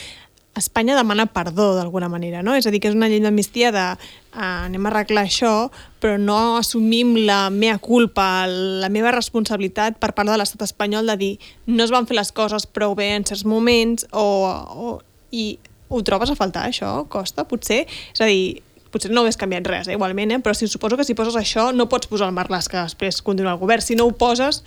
Espanya 0.54 0.96
demana 0.96 1.26
perdó 1.32 1.74
d'alguna 1.74 2.10
manera, 2.12 2.42
no? 2.42 2.54
És 2.54 2.66
a 2.66 2.70
dir, 2.70 2.78
que 2.80 2.88
és 2.88 2.94
una 2.94 3.08
llei 3.08 3.20
d'amnistia 3.20 3.70
de 3.72 3.84
uh, 3.96 4.21
anem 4.32 4.86
a 4.86 4.90
arreglar 4.90 5.26
això, 5.26 5.70
però 6.00 6.16
no 6.18 6.56
assumim 6.56 7.14
la 7.26 7.50
meva 7.52 7.78
culpa, 7.82 8.46
la 8.48 8.88
meva 8.92 9.12
responsabilitat 9.12 9.98
per 10.00 10.12
part 10.16 10.30
de 10.30 10.38
l'estat 10.40 10.64
espanyol 10.64 11.12
de 11.12 11.16
dir 11.20 11.32
no 11.66 11.84
es 11.84 11.92
van 11.92 12.08
fer 12.08 12.16
les 12.16 12.32
coses 12.32 12.66
prou 12.66 12.96
bé 12.98 13.12
en 13.16 13.26
certs 13.28 13.44
moments 13.44 14.06
o, 14.10 14.24
o 14.24 14.98
i 15.32 15.58
ho 15.92 16.00
trobes 16.04 16.32
a 16.32 16.36
faltar, 16.36 16.66
això? 16.68 17.02
Costa, 17.12 17.44
potser? 17.48 17.84
És 18.12 18.22
a 18.24 18.28
dir, 18.28 18.62
potser 18.92 19.12
no 19.12 19.24
hagués 19.24 19.38
canviat 19.40 19.68
res, 19.68 19.88
eh, 19.88 19.96
igualment, 19.96 20.32
eh? 20.32 20.40
però 20.44 20.56
si 20.56 20.68
suposo 20.68 20.96
que 20.96 21.04
si 21.08 21.16
poses 21.16 21.36
això 21.36 21.70
no 21.76 21.88
pots 21.92 22.08
posar 22.08 22.30
el 22.30 22.36
Marlask 22.36 22.72
que 22.72 22.84
després 22.88 23.20
continua 23.24 23.54
el 23.56 23.60
govern. 23.60 23.84
Si 23.84 23.96
no 23.96 24.08
ho 24.08 24.16
poses, 24.16 24.62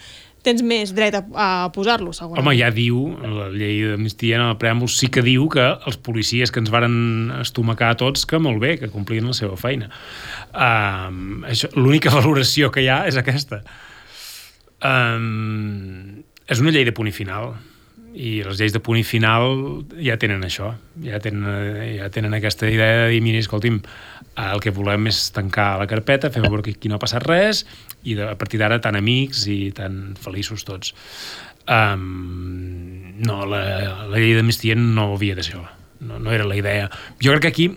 tens 0.46 0.64
més 0.66 0.94
dret 0.96 1.18
a, 1.18 1.22
a 1.26 1.48
posar-lo, 1.76 2.14
segurament. 2.16 2.44
Home, 2.44 2.56
ja 2.60 2.70
diu, 2.74 3.02
la 3.20 3.50
llei 3.54 3.82
d'amnistia 3.90 4.40
en 4.40 4.46
el 4.48 4.58
preàmbul 4.62 4.92
sí 4.92 5.10
que 5.14 5.24
diu 5.26 5.50
que 5.52 5.66
els 5.90 6.00
policies 6.06 6.54
que 6.54 6.62
ens 6.64 6.72
varen 6.74 7.34
estomacar 7.42 7.94
a 7.94 8.00
tots 8.00 8.28
que 8.30 8.40
molt 8.42 8.62
bé, 8.64 8.76
que 8.82 8.92
complien 8.94 9.28
la 9.30 9.38
seva 9.38 9.58
feina. 9.60 9.92
Um, 10.54 11.46
L'única 11.76 12.14
valoració 12.18 12.72
que 12.74 12.86
hi 12.86 12.92
ha 12.94 13.04
és 13.10 13.20
aquesta. 13.22 13.64
Um, 14.86 16.22
és 16.46 16.62
una 16.62 16.74
llei 16.76 16.86
de 16.86 16.94
punt 16.94 17.10
i 17.10 17.16
final 17.16 17.56
i 18.16 18.40
les 18.46 18.60
lleis 18.60 18.72
de 18.72 18.80
punt 18.80 18.98
i 19.00 19.04
final 19.04 19.84
ja 20.00 20.16
tenen 20.20 20.44
això, 20.48 20.72
ja 21.04 21.20
tenen, 21.20 21.46
ja 21.98 22.08
tenen 22.14 22.36
aquesta 22.38 22.70
idea 22.72 23.04
de 23.04 23.10
dir, 23.12 23.22
mira, 23.24 23.42
escolti'm, 23.44 23.82
el 24.36 24.60
que 24.64 24.74
volem 24.76 25.08
és 25.12 25.30
tancar 25.36 25.76
la 25.80 25.88
carpeta, 25.88 26.32
fer 26.32 26.44
veure 26.44 26.64
que 26.66 26.76
aquí 26.76 26.92
no 26.92 26.98
ha 26.98 27.04
passat 27.04 27.24
res 27.24 27.64
i 28.04 28.18
de, 28.18 28.28
a 28.28 28.36
partir 28.40 28.60
d'ara 28.60 28.82
tan 28.84 28.98
amics 29.00 29.46
i 29.52 29.72
tan 29.76 30.16
feliços 30.20 30.66
tots. 30.68 30.94
Um, 31.66 33.16
no, 33.26 33.42
la, 33.50 33.62
la 34.12 34.20
llei 34.20 34.36
d'amnistia 34.38 34.76
no 34.78 35.14
havia 35.16 35.38
de 35.38 35.46
ser 35.48 35.58
no, 35.58 36.20
no 36.20 36.32
era 36.32 36.46
la 36.46 36.58
idea. 36.60 36.90
Jo 37.24 37.34
crec 37.34 37.48
que 37.48 37.54
aquí 37.54 37.70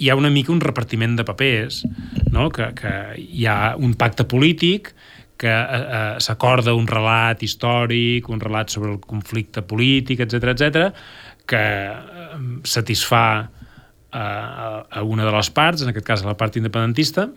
hi 0.00 0.10
ha 0.10 0.16
una 0.16 0.30
mica 0.32 0.52
un 0.52 0.60
repartiment 0.60 1.16
de 1.16 1.24
papers, 1.24 1.84
no? 2.32 2.48
que, 2.50 2.72
que 2.76 2.92
hi 3.20 3.46
ha 3.46 3.76
un 3.76 3.94
pacte 3.94 4.24
polític 4.28 4.94
que 5.40 5.48
eh, 5.48 5.80
eh, 5.80 6.16
s'acorda 6.20 6.74
un 6.76 6.88
relat 6.88 7.42
històric, 7.42 8.28
un 8.28 8.42
relat 8.42 8.72
sobre 8.72 8.92
el 8.92 9.00
conflicte 9.00 9.62
polític, 9.64 10.20
etc 10.26 10.52
etc, 10.52 10.90
que 11.48 11.62
eh, 11.62 12.40
satisfà 12.68 13.24
eh, 14.12 14.20
a 14.20 15.02
una 15.02 15.26
de 15.26 15.32
les 15.34 15.50
parts, 15.54 15.82
en 15.82 15.92
aquest 15.92 16.06
cas 16.06 16.24
a 16.24 16.30
la 16.30 16.36
part 16.38 16.56
independentista, 16.60 17.28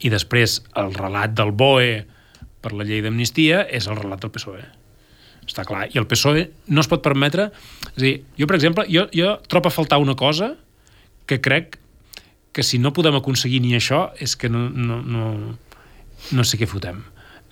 i 0.00 0.12
després 0.12 0.60
el 0.76 0.92
relat 0.94 1.34
del 1.36 1.52
BOE 1.56 2.04
per 2.64 2.74
la 2.74 2.84
llei 2.86 3.02
d'amnistia 3.04 3.64
és 3.72 3.86
el 3.88 3.98
relat 4.00 4.22
del 4.24 4.32
PSOE. 4.34 4.64
Està 5.46 5.62
clar. 5.64 5.86
I 5.94 6.00
el 6.00 6.08
PSOE 6.10 6.48
no 6.74 6.82
es 6.82 6.90
pot 6.90 7.02
permetre... 7.04 7.50
És 7.94 7.98
a 8.00 8.04
dir, 8.04 8.14
jo, 8.36 8.48
per 8.50 8.58
exemple, 8.58 8.86
jo, 8.90 9.06
jo 9.14 9.36
trobo 9.48 9.70
a 9.70 9.74
faltar 9.74 10.00
una 10.02 10.16
cosa 10.18 10.54
que 11.26 11.40
crec 11.42 11.78
que 12.56 12.64
si 12.64 12.80
no 12.80 12.92
podem 12.96 13.18
aconseguir 13.18 13.60
ni 13.62 13.74
això 13.76 14.08
és 14.22 14.34
que 14.40 14.48
no, 14.48 14.66
no, 14.72 15.02
no, 15.04 15.26
no 16.32 16.44
sé 16.48 16.58
què 16.58 16.68
fotem. 16.68 17.02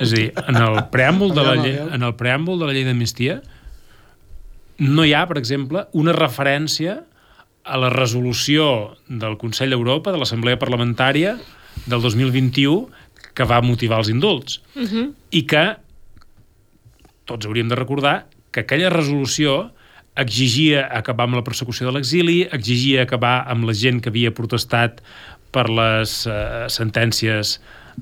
És 0.00 0.10
a 0.10 0.18
dir, 0.18 0.28
en 0.48 0.58
el 0.58 0.78
preàmbul 0.90 1.34
de 1.36 1.44
la 1.46 1.54
llei, 1.60 1.76
en 1.78 2.02
el 2.02 2.14
preàmbul 2.18 2.58
de 2.58 2.68
la 2.68 2.74
llei 2.74 2.86
d'amnistia 2.86 3.38
no 4.82 5.04
hi 5.06 5.12
ha, 5.14 5.22
per 5.30 5.38
exemple, 5.38 5.84
una 5.94 6.14
referència 6.16 7.02
a 7.64 7.78
la 7.80 7.90
resolució 7.92 8.94
del 9.08 9.38
Consell 9.40 9.72
d'Europa, 9.72 10.12
de 10.12 10.20
l'Assemblea 10.20 10.60
Parlamentària 10.60 11.38
del 11.88 12.04
2021, 12.04 12.88
que 13.34 13.46
va 13.48 13.62
motivar 13.64 13.98
els 14.02 14.10
indults. 14.12 14.60
Uh 14.76 14.82
-huh. 14.82 15.06
I 15.30 15.42
que 15.46 15.76
tots 17.24 17.46
hauríem 17.46 17.68
de 17.68 17.74
recordar 17.74 18.26
que 18.52 18.60
aquella 18.60 18.90
resolució 18.90 19.72
exigia 20.14 20.88
acabar 20.92 21.24
amb 21.26 21.34
la 21.34 21.44
persecució 21.44 21.86
de 21.86 21.92
l'exili, 21.96 22.48
exigia 22.52 23.02
acabar 23.02 23.44
amb 23.50 23.64
la 23.64 23.74
gent 23.74 24.00
que 24.00 24.10
havia 24.10 24.30
protestat 24.30 25.02
per 25.50 25.68
les 25.70 26.26
uh, 26.26 26.68
sentències 26.68 27.60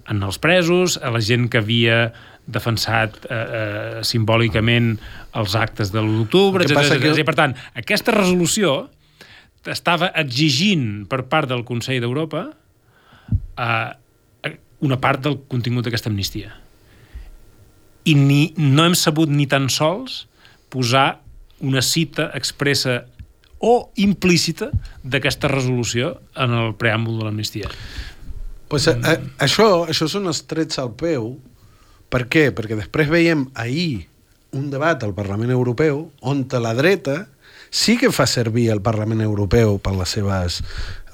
en 0.08 0.22
els 0.22 0.38
presos, 0.38 0.98
a 1.02 1.10
la 1.10 1.20
gent 1.20 1.48
que 1.48 1.58
havia 1.58 2.12
defensat 2.46 3.18
eh, 3.30 3.36
eh, 3.36 3.98
simbòlicament 4.02 4.96
els 5.38 5.54
actes 5.54 5.92
de 5.92 6.00
l'1 6.00 6.24
d'octubre, 6.24 6.64
etc. 6.64 6.96
Que... 6.98 7.12
I, 7.20 7.26
per 7.28 7.36
tant, 7.38 7.54
aquesta 7.78 8.14
resolució 8.16 8.88
estava 9.70 10.10
exigint 10.18 11.04
per 11.10 11.22
part 11.30 11.50
del 11.50 11.62
Consell 11.66 12.00
d'Europa 12.02 12.48
eh, 13.58 13.90
una 14.82 14.98
part 14.98 15.22
del 15.22 15.38
contingut 15.48 15.86
d'aquesta 15.86 16.10
amnistia. 16.10 16.50
I 18.04 18.16
ni, 18.18 18.42
no 18.58 18.84
hem 18.88 18.96
sabut 18.98 19.30
ni 19.30 19.46
tan 19.46 19.68
sols 19.70 20.24
posar 20.72 21.20
una 21.62 21.82
cita 21.86 22.32
expressa 22.34 23.04
o 23.62 23.92
implícita 24.02 24.72
d'aquesta 25.06 25.46
resolució 25.52 26.16
en 26.34 26.56
el 26.58 26.72
preàmbul 26.74 27.20
de 27.20 27.28
l'amnistia. 27.28 27.70
Pues, 28.72 28.88
a, 28.90 28.96
a, 29.06 29.14
això, 29.46 29.84
això 29.86 30.08
són 30.10 30.26
els 30.26 30.42
trets 30.50 30.80
al 30.82 30.90
peu. 30.98 31.36
Per 32.10 32.24
què? 32.26 32.48
Perquè 32.56 32.74
després 32.76 33.12
veiem 33.12 33.46
ahir 33.54 34.08
un 34.58 34.66
debat 34.72 35.04
al 35.04 35.14
Parlament 35.16 35.52
Europeu 35.54 36.08
on 36.20 36.42
la 36.50 36.74
dreta 36.76 37.22
sí 37.72 37.96
que 37.96 38.12
fa 38.12 38.28
servir 38.28 38.68
el 38.70 38.82
Parlament 38.84 39.24
Europeu 39.24 39.78
per 39.80 39.94
les 39.96 40.12
seves, 40.12 40.60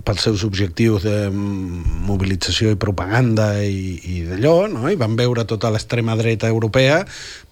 pels 0.03 0.25
seus 0.27 0.43
objectius 0.47 1.05
de 1.07 1.31
mobilització 1.31 2.73
i 2.75 2.79
propaganda 2.81 3.47
i, 3.63 3.95
i 4.03 4.17
d'allò, 4.27 4.67
no? 4.73 4.89
i 4.91 4.99
van 4.99 5.15
veure 5.19 5.47
tota 5.47 5.71
l'extrema 5.71 6.17
dreta 6.19 6.51
europea 6.51 7.05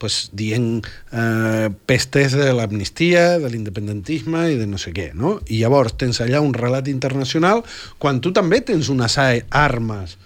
pues, 0.03 0.27
dient 0.35 0.83
eh, 1.13 1.71
pestes 1.87 2.35
de 2.35 2.51
l'amnistia, 2.51 3.39
de 3.43 3.51
l'independentisme 3.53 4.47
i 4.51 4.59
de 4.59 4.67
no 4.67 4.83
sé 4.83 4.91
què. 4.97 5.13
No? 5.15 5.37
I 5.47 5.63
llavors 5.63 5.95
tens 6.01 6.21
allà 6.25 6.43
un 6.43 6.55
relat 6.57 6.91
internacional 6.91 7.63
quan 8.03 8.19
tu 8.21 8.35
també 8.35 8.63
tens 8.67 8.91
unes 8.91 9.19
armes 9.23 10.19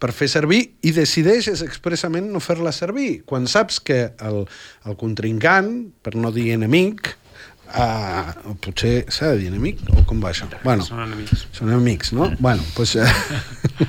per 0.00 0.14
fer 0.16 0.30
servir 0.32 0.62
i 0.86 0.94
decideixes 0.96 1.60
expressament 1.66 2.30
no 2.32 2.40
fer-la 2.40 2.72
servir. 2.72 3.24
Quan 3.28 3.50
saps 3.50 3.82
que 3.84 4.02
el, 4.16 4.44
el 4.88 4.96
contrincant, 5.00 5.90
per 6.00 6.14
no 6.16 6.32
dir 6.32 6.52
enemic, 6.54 7.18
Uh, 7.70 8.54
potser 8.58 9.04
s'ha 9.14 9.28
de 9.30 9.44
dir 9.44 9.50
enemic 9.52 9.84
o 9.94 10.02
com 10.08 10.18
va 10.22 10.32
això? 10.32 10.48
Bueno, 10.64 10.82
són 10.82 11.04
enemics. 11.04 11.44
Són 11.54 11.70
enemics, 11.70 12.10
no? 12.16 12.26
Bueno, 12.42 12.64
pues, 12.74 12.96
uh, 12.98 13.86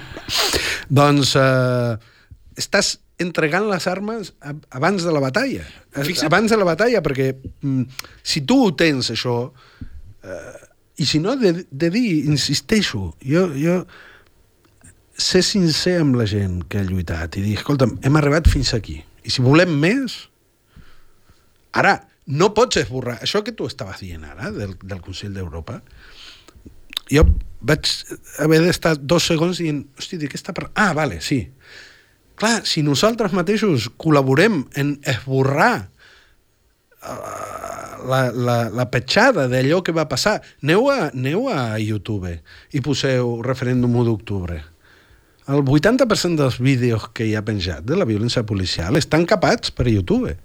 doncs 1.01 1.33
uh, 1.39 1.95
estàs 2.61 2.99
entregant 3.21 3.65
les 3.69 3.87
armes 3.89 4.33
abans 4.69 5.05
de 5.05 5.13
la 5.13 5.21
batalla. 5.23 5.65
Fixa't. 5.97 6.27
Abans 6.29 6.53
de 6.53 6.59
la 6.61 6.67
batalla, 6.67 7.01
perquè 7.05 7.31
mm, 7.33 8.05
si 8.21 8.43
tu 8.45 8.59
ho 8.67 8.69
tens, 8.77 9.11
això, 9.13 9.35
uh, 9.49 10.61
i 11.01 11.07
si 11.09 11.21
no, 11.23 11.35
de, 11.41 11.65
de 11.65 11.89
dir, 11.93 12.07
insisteixo, 12.29 13.11
jo, 13.25 13.47
jo 13.57 13.81
ser 15.21 15.41
sincer 15.45 15.99
amb 16.01 16.17
la 16.17 16.25
gent 16.29 16.61
que 16.69 16.81
ha 16.81 16.85
lluitat 16.85 17.37
i 17.37 17.45
dir, 17.45 17.57
escolta'm, 17.59 17.97
hem 18.05 18.17
arribat 18.17 18.49
fins 18.49 18.73
aquí, 18.77 18.99
i 19.25 19.33
si 19.33 19.43
volem 19.45 19.73
més, 19.81 20.17
ara, 21.77 21.99
no 22.31 22.51
pots 22.55 22.79
esborrar... 22.81 23.19
Això 23.21 23.43
que 23.43 23.53
tu 23.55 23.67
estaves 23.67 24.01
dient 24.03 24.23
ara, 24.27 24.51
del, 24.55 24.75
del 24.79 25.01
Consell 25.03 25.33
d'Europa, 25.35 25.81
jo 27.11 27.25
vaig 27.61 27.87
haver 28.41 28.61
d'estar 28.63 28.95
dos 28.97 29.27
segons 29.27 29.59
dient, 29.61 29.83
hosti, 29.99 30.19
de 30.21 30.29
què 30.31 30.39
està 30.39 30.55
parlant? 30.55 30.73
Ah, 30.79 30.93
vale, 30.97 31.19
sí. 31.21 31.43
Clar, 32.39 32.61
si 32.65 32.81
nosaltres 32.85 33.35
mateixos 33.37 33.89
col·laborem 34.01 34.63
en 34.79 34.95
esborrar 35.05 35.75
uh, 37.03 37.61
la, 38.07 38.21
la, 38.33 38.57
la 38.73 38.87
petjada 38.93 39.47
d'allò 39.51 39.81
que 39.85 39.93
va 39.93 40.07
passar, 40.09 40.39
aneu 40.63 40.89
a, 40.89 41.11
aneu 41.11 41.49
a 41.51 41.77
YouTube 41.83 42.31
i 42.71 42.81
poseu 42.81 43.41
referèndum 43.45 43.93
1 43.93 44.07
d'octubre. 44.07 44.61
El 45.51 45.65
80% 45.65 46.39
dels 46.39 46.57
vídeos 46.63 47.09
que 47.13 47.27
hi 47.27 47.35
ha 47.35 47.43
penjat 47.45 47.83
de 47.85 47.97
la 47.99 48.07
violència 48.07 48.45
policial 48.47 48.97
estan 48.97 49.27
capats 49.27 49.73
per 49.75 49.89
YouTube 49.89 50.37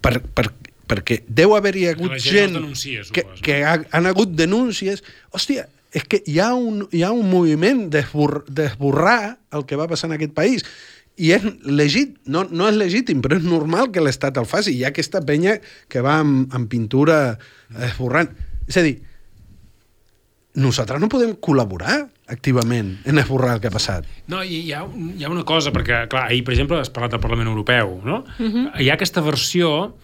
per, 0.00 0.14
per, 0.34 0.46
perquè 0.90 1.20
deu 1.28 1.54
haver-hi 1.56 1.86
hagut 1.92 2.16
gent, 2.18 2.34
gent 2.34 2.56
denuncia, 2.58 3.04
que, 3.14 3.26
que 3.44 3.60
ha, 3.64 3.78
han 3.94 4.10
hagut 4.10 4.34
denúncies. 4.34 5.04
Hòstia, 5.30 5.68
és 5.94 6.06
que 6.06 6.22
hi 6.26 6.38
ha 6.42 6.52
un, 6.54 6.84
hi 6.94 7.02
ha 7.06 7.10
un 7.14 7.28
moviment 7.30 7.86
d'esborrar 7.90 9.36
el 9.54 9.66
que 9.66 9.78
va 9.78 9.88
passar 9.90 10.10
en 10.10 10.18
aquest 10.18 10.34
país 10.36 10.66
i 11.20 11.34
és 11.36 11.44
legit, 11.66 12.14
no, 12.32 12.46
no 12.48 12.68
és 12.70 12.78
legítim, 12.80 13.20
però 13.20 13.36
és 13.36 13.44
normal 13.44 13.90
que 13.92 14.02
l'Estat 14.02 14.38
el 14.40 14.48
faci. 14.48 14.72
Hi 14.72 14.86
ha 14.86 14.92
aquesta 14.94 15.20
penya 15.26 15.58
que 15.90 16.02
va 16.04 16.16
amb, 16.22 16.48
amb 16.56 16.70
pintura 16.72 17.18
esborrant. 17.90 18.30
És 18.70 18.78
a 18.80 18.84
dir, 18.86 18.94
nosaltres 20.60 21.02
no 21.02 21.10
podem 21.12 21.34
col·laborar 21.42 21.98
activament 22.30 22.94
en 23.10 23.20
esborrar 23.20 23.56
el 23.56 23.60
que 23.60 23.68
ha 23.68 23.74
passat. 23.74 24.06
No, 24.32 24.40
hi 24.42 24.62
ha, 24.72 24.84
hi 24.86 25.26
ha 25.26 25.32
una 25.32 25.44
cosa, 25.44 25.74
perquè, 25.74 26.06
clar, 26.10 26.28
ahir, 26.30 26.44
per 26.46 26.54
exemple, 26.54 26.78
has 26.80 26.92
parlat 26.94 27.16
del 27.16 27.22
Parlament 27.22 27.50
Europeu, 27.50 27.98
no? 28.04 28.22
Uh 28.38 28.42
mhm. 28.46 28.54
-huh. 28.54 28.80
Hi 28.80 28.88
ha 28.90 28.94
aquesta 28.94 29.20
versió 29.20 29.94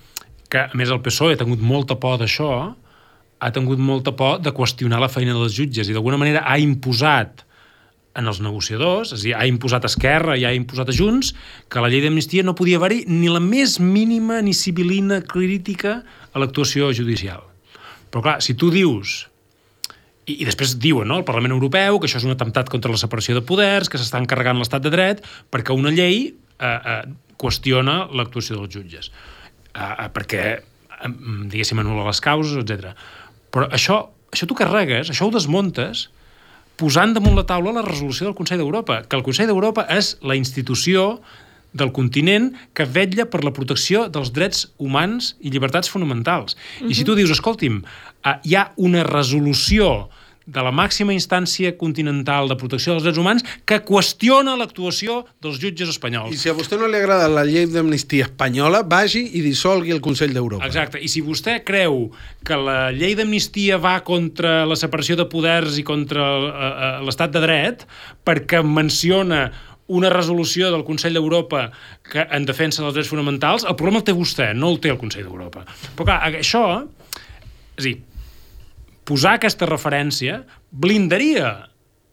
que, 0.51 0.66
a 0.66 0.78
més, 0.78 0.92
el 0.92 1.03
PSOE 1.05 1.36
ha 1.36 1.40
tingut 1.40 1.62
molta 1.62 1.97
por 2.01 2.18
d'això, 2.20 2.51
ha 3.36 3.51
tingut 3.53 3.80
molta 3.82 4.14
por 4.16 4.40
de 4.40 4.53
qüestionar 4.57 5.01
la 5.03 5.11
feina 5.12 5.34
dels 5.36 5.57
jutges 5.57 5.90
i 5.90 5.97
d'alguna 5.97 6.20
manera 6.20 6.44
ha 6.49 6.57
imposat 6.62 7.44
en 8.16 8.30
els 8.30 8.40
negociadors, 8.40 9.12
és 9.12 9.20
a 9.20 9.24
dir, 9.26 9.34
ha 9.36 9.44
imposat 9.49 9.84
Esquerra 9.84 10.38
i 10.40 10.47
ha 10.49 10.55
imposat 10.57 10.88
a 10.88 10.94
Junts, 10.97 11.34
que 11.68 11.82
la 11.84 11.90
llei 11.92 12.01
d'amnistia 12.01 12.47
no 12.47 12.57
podia 12.57 12.80
haver-hi 12.80 13.03
ni 13.11 13.28
la 13.28 13.42
més 13.44 13.76
mínima 13.82 14.40
ni 14.40 14.57
civilina 14.57 15.20
crítica 15.20 15.99
a 16.32 16.40
l'actuació 16.40 16.88
judicial. 16.97 17.44
Però 18.09 18.24
clar, 18.24 18.38
si 18.40 18.57
tu 18.57 18.70
dius 18.72 19.26
i, 20.26 20.40
i 20.40 20.44
després 20.49 20.74
diuen, 20.80 21.09
no?, 21.09 21.20
el 21.20 21.28
Parlament 21.28 21.55
Europeu, 21.55 22.01
que 22.01 22.09
això 22.09 22.22
és 22.22 22.26
un 22.26 22.34
atemptat 22.34 22.72
contra 22.72 22.90
la 22.92 23.01
separació 23.01 23.36
de 23.36 23.44
poders, 23.47 23.92
que 23.92 24.01
s'està 24.01 24.20
encarregant 24.22 24.59
l'estat 24.59 24.84
de 24.84 24.92
dret, 24.94 25.22
perquè 25.53 25.76
una 25.76 25.92
llei 25.94 26.30
eh, 26.32 26.66
eh, 26.66 27.01
qüestiona 27.36 28.07
l'actuació 28.16 28.59
dels 28.59 28.72
jutges. 28.74 29.12
Eh, 29.76 30.04
eh, 30.04 30.10
perquè, 30.14 30.42
eh, 30.56 31.08
diguéssim, 31.52 31.80
anul·la 31.82 32.08
les 32.08 32.20
causes, 32.24 32.56
etc. 32.62 32.94
Però 33.52 33.68
això, 33.76 34.00
això 34.32 34.48
tu 34.48 34.56
carregues, 34.56 35.10
això 35.12 35.28
ho 35.28 35.34
desmuntes, 35.34 36.08
posant 36.80 37.12
damunt 37.16 37.36
la 37.36 37.44
taula 37.48 37.74
la 37.76 37.84
resolució 37.84 38.28
del 38.28 38.36
Consell 38.36 38.62
d'Europa, 38.62 39.02
que 39.04 39.18
el 39.18 39.24
Consell 39.26 39.50
d'Europa 39.52 39.86
és 39.92 40.14
la 40.24 40.36
institució 40.36 41.20
del 41.76 41.92
continent 41.92 42.54
que 42.72 42.86
vetlla 42.88 43.26
per 43.28 43.42
la 43.44 43.52
protecció 43.52 44.06
dels 44.08 44.32
drets 44.32 44.64
humans 44.80 45.34
i 45.44 45.52
llibertats 45.52 45.92
fonamentals. 45.92 46.56
Uh 46.56 46.86
-huh. 46.86 46.90
I 46.90 46.94
si 46.94 47.04
tu 47.04 47.14
dius, 47.14 47.30
escolti'm, 47.30 47.82
uh, 48.24 48.38
hi 48.42 48.54
ha 48.54 48.72
una 48.76 49.04
resolució 49.04 50.08
de 50.47 50.62
la 50.62 50.70
màxima 50.70 51.14
instància 51.14 51.72
continental 51.78 52.47
de 52.47 52.57
protecció 52.59 52.94
dels 52.94 53.05
drets 53.07 53.18
humans 53.18 53.44
que 53.66 53.80
qüestiona 53.82 54.55
l'actuació 54.59 55.24
dels 55.42 55.59
jutges 55.62 55.90
espanyols. 55.90 56.30
I 56.34 56.38
si 56.38 56.51
a 56.53 56.55
vostè 56.55 56.78
no 56.78 56.86
li 56.90 57.01
agrada 57.01 57.26
la 57.30 57.42
llei 57.47 57.66
d'amnistia 57.70 58.28
espanyola, 58.30 58.84
vagi 58.86 59.24
i 59.34 59.42
dissolgui 59.42 59.94
el 59.94 60.03
Consell 60.05 60.34
d'Europa. 60.36 60.64
Exacte. 60.68 61.03
I 61.03 61.11
si 61.11 61.24
vostè 61.26 61.59
creu 61.66 62.07
que 62.47 62.59
la 62.62 62.92
llei 62.94 63.18
d'amnistia 63.18 63.80
va 63.82 63.99
contra 64.07 64.61
la 64.70 64.78
separació 64.78 65.18
de 65.18 65.26
poders 65.30 65.80
i 65.82 65.86
contra 65.86 66.26
uh, 66.38 66.47
uh, 66.47 66.90
l'estat 67.07 67.34
de 67.34 67.42
dret, 67.42 67.86
perquè 68.26 68.62
menciona 68.62 69.49
una 69.86 70.11
resolució 70.11 70.70
del 70.70 70.86
Consell 70.86 71.14
d'Europa 71.18 71.68
que 72.07 72.22
en 72.22 72.47
defensa 72.47 72.82
dels 72.82 72.94
drets 72.94 73.11
fonamentals, 73.11 73.66
el 73.66 73.78
problema 73.78 74.03
el 74.03 74.07
té 74.07 74.14
vostè, 74.14 74.53
no 74.55 74.70
el 74.74 74.80
té 74.82 74.94
el 74.94 74.99
Consell 74.99 75.26
d'Europa. 75.26 75.66
Però 75.99 76.07
clar, 76.07 76.20
això, 76.38 76.66
és 77.76 77.82
a 77.82 77.86
dir, 77.86 77.99
posar 79.07 79.36
aquesta 79.36 79.68
referència 79.68 80.42
blindaria 80.70 81.50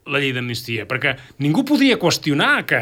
la 0.04 0.20
llei 0.20 0.34
d'amnistia, 0.36 0.88
perquè 0.90 1.16
ningú 1.44 1.64
podia 1.68 2.00
qüestionar 2.00 2.66
que 2.68 2.82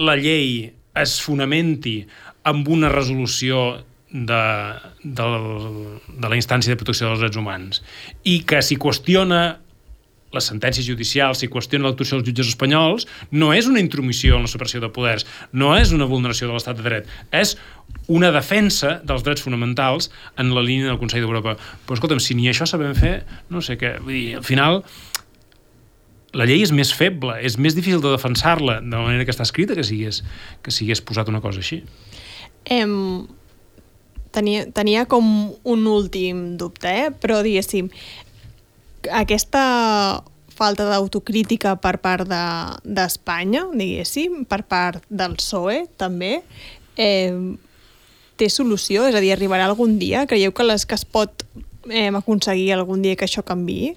la 0.00 0.14
llei 0.18 0.72
es 1.00 1.18
fonamenti 1.22 1.98
amb 2.48 2.68
una 2.70 2.90
resolució 2.92 3.84
de, 4.14 4.42
de, 5.02 5.26
de 6.06 6.28
la 6.30 6.38
instància 6.38 6.72
de 6.72 6.78
protecció 6.78 7.08
dels 7.10 7.24
drets 7.24 7.38
humans 7.40 7.82
i 8.30 8.40
que 8.46 8.60
si 8.62 8.78
qüestiona 8.80 9.42
les 10.34 10.50
sentències 10.50 10.86
judicials, 10.86 11.40
si 11.40 11.50
qüestiona 11.52 11.88
l'actuació 11.88 12.18
dels 12.18 12.28
jutges 12.28 12.52
espanyols, 12.52 13.08
no 13.32 13.52
és 13.54 13.68
una 13.70 13.82
intromissió 13.82 14.38
en 14.38 14.46
la 14.46 14.50
separació 14.50 14.82
de 14.82 14.90
poders, 14.94 15.26
no 15.52 15.72
és 15.78 15.94
una 15.96 16.08
vulneració 16.10 16.50
de 16.50 16.56
l'estat 16.56 16.78
de 16.80 16.86
dret, 16.86 17.10
és 17.32 17.56
una 18.12 18.30
defensa 18.34 18.98
dels 19.06 19.24
drets 19.24 19.44
fonamentals 19.44 20.10
en 20.40 20.52
la 20.54 20.64
línia 20.64 20.90
del 20.90 21.00
Consell 21.00 21.24
d'Europa. 21.24 21.56
Però 21.86 21.98
escolta'm, 21.98 22.22
si 22.22 22.36
ni 22.36 22.50
això 22.50 22.68
sabem 22.68 22.94
fer, 22.98 23.16
no 23.50 23.62
sé 23.64 23.78
què, 23.80 23.96
vull 24.02 24.16
dir, 24.18 24.38
al 24.40 24.46
final 24.46 24.82
la 26.34 26.48
llei 26.48 26.64
és 26.64 26.72
més 26.74 26.90
feble, 26.94 27.38
és 27.46 27.56
més 27.62 27.76
difícil 27.76 28.02
de 28.02 28.10
defensar-la 28.10 28.80
de 28.82 28.90
la 28.90 29.06
manera 29.06 29.24
que 29.24 29.32
està 29.32 29.46
escrita 29.46 29.76
que 29.78 29.86
si 29.86 30.02
que 30.04 30.74
si 30.74 30.90
posat 31.06 31.30
una 31.30 31.40
cosa 31.40 31.62
així. 31.62 31.84
Em, 32.64 33.26
tenia, 34.34 34.66
tenia 34.74 35.06
com 35.06 35.54
un 35.62 35.86
últim 35.86 36.56
dubte, 36.58 36.90
eh? 36.90 37.10
però 37.10 37.40
diguéssim, 37.46 37.90
aquesta 39.12 40.22
falta 40.54 40.86
d'autocrítica 40.86 41.74
per 41.82 41.98
part 42.02 42.28
d'Espanya, 42.28 43.66
de, 43.72 43.78
diguéssim, 43.80 44.44
per 44.48 44.62
part 44.70 45.02
del 45.10 45.36
PSOE, 45.40 45.84
també, 46.00 46.38
eh, 46.96 47.34
té 48.38 48.48
solució? 48.50 49.08
És 49.08 49.14
a 49.14 49.22
dir, 49.22 49.32
arribarà 49.34 49.66
algun 49.66 49.98
dia? 49.98 50.26
Creieu 50.30 50.54
que, 50.54 50.66
les, 50.66 50.86
que 50.86 50.94
es 50.98 51.04
pot 51.04 51.44
eh, 51.90 52.10
aconseguir 52.10 52.72
algun 52.74 53.02
dia 53.02 53.18
que 53.18 53.26
això 53.26 53.44
canvi? 53.46 53.94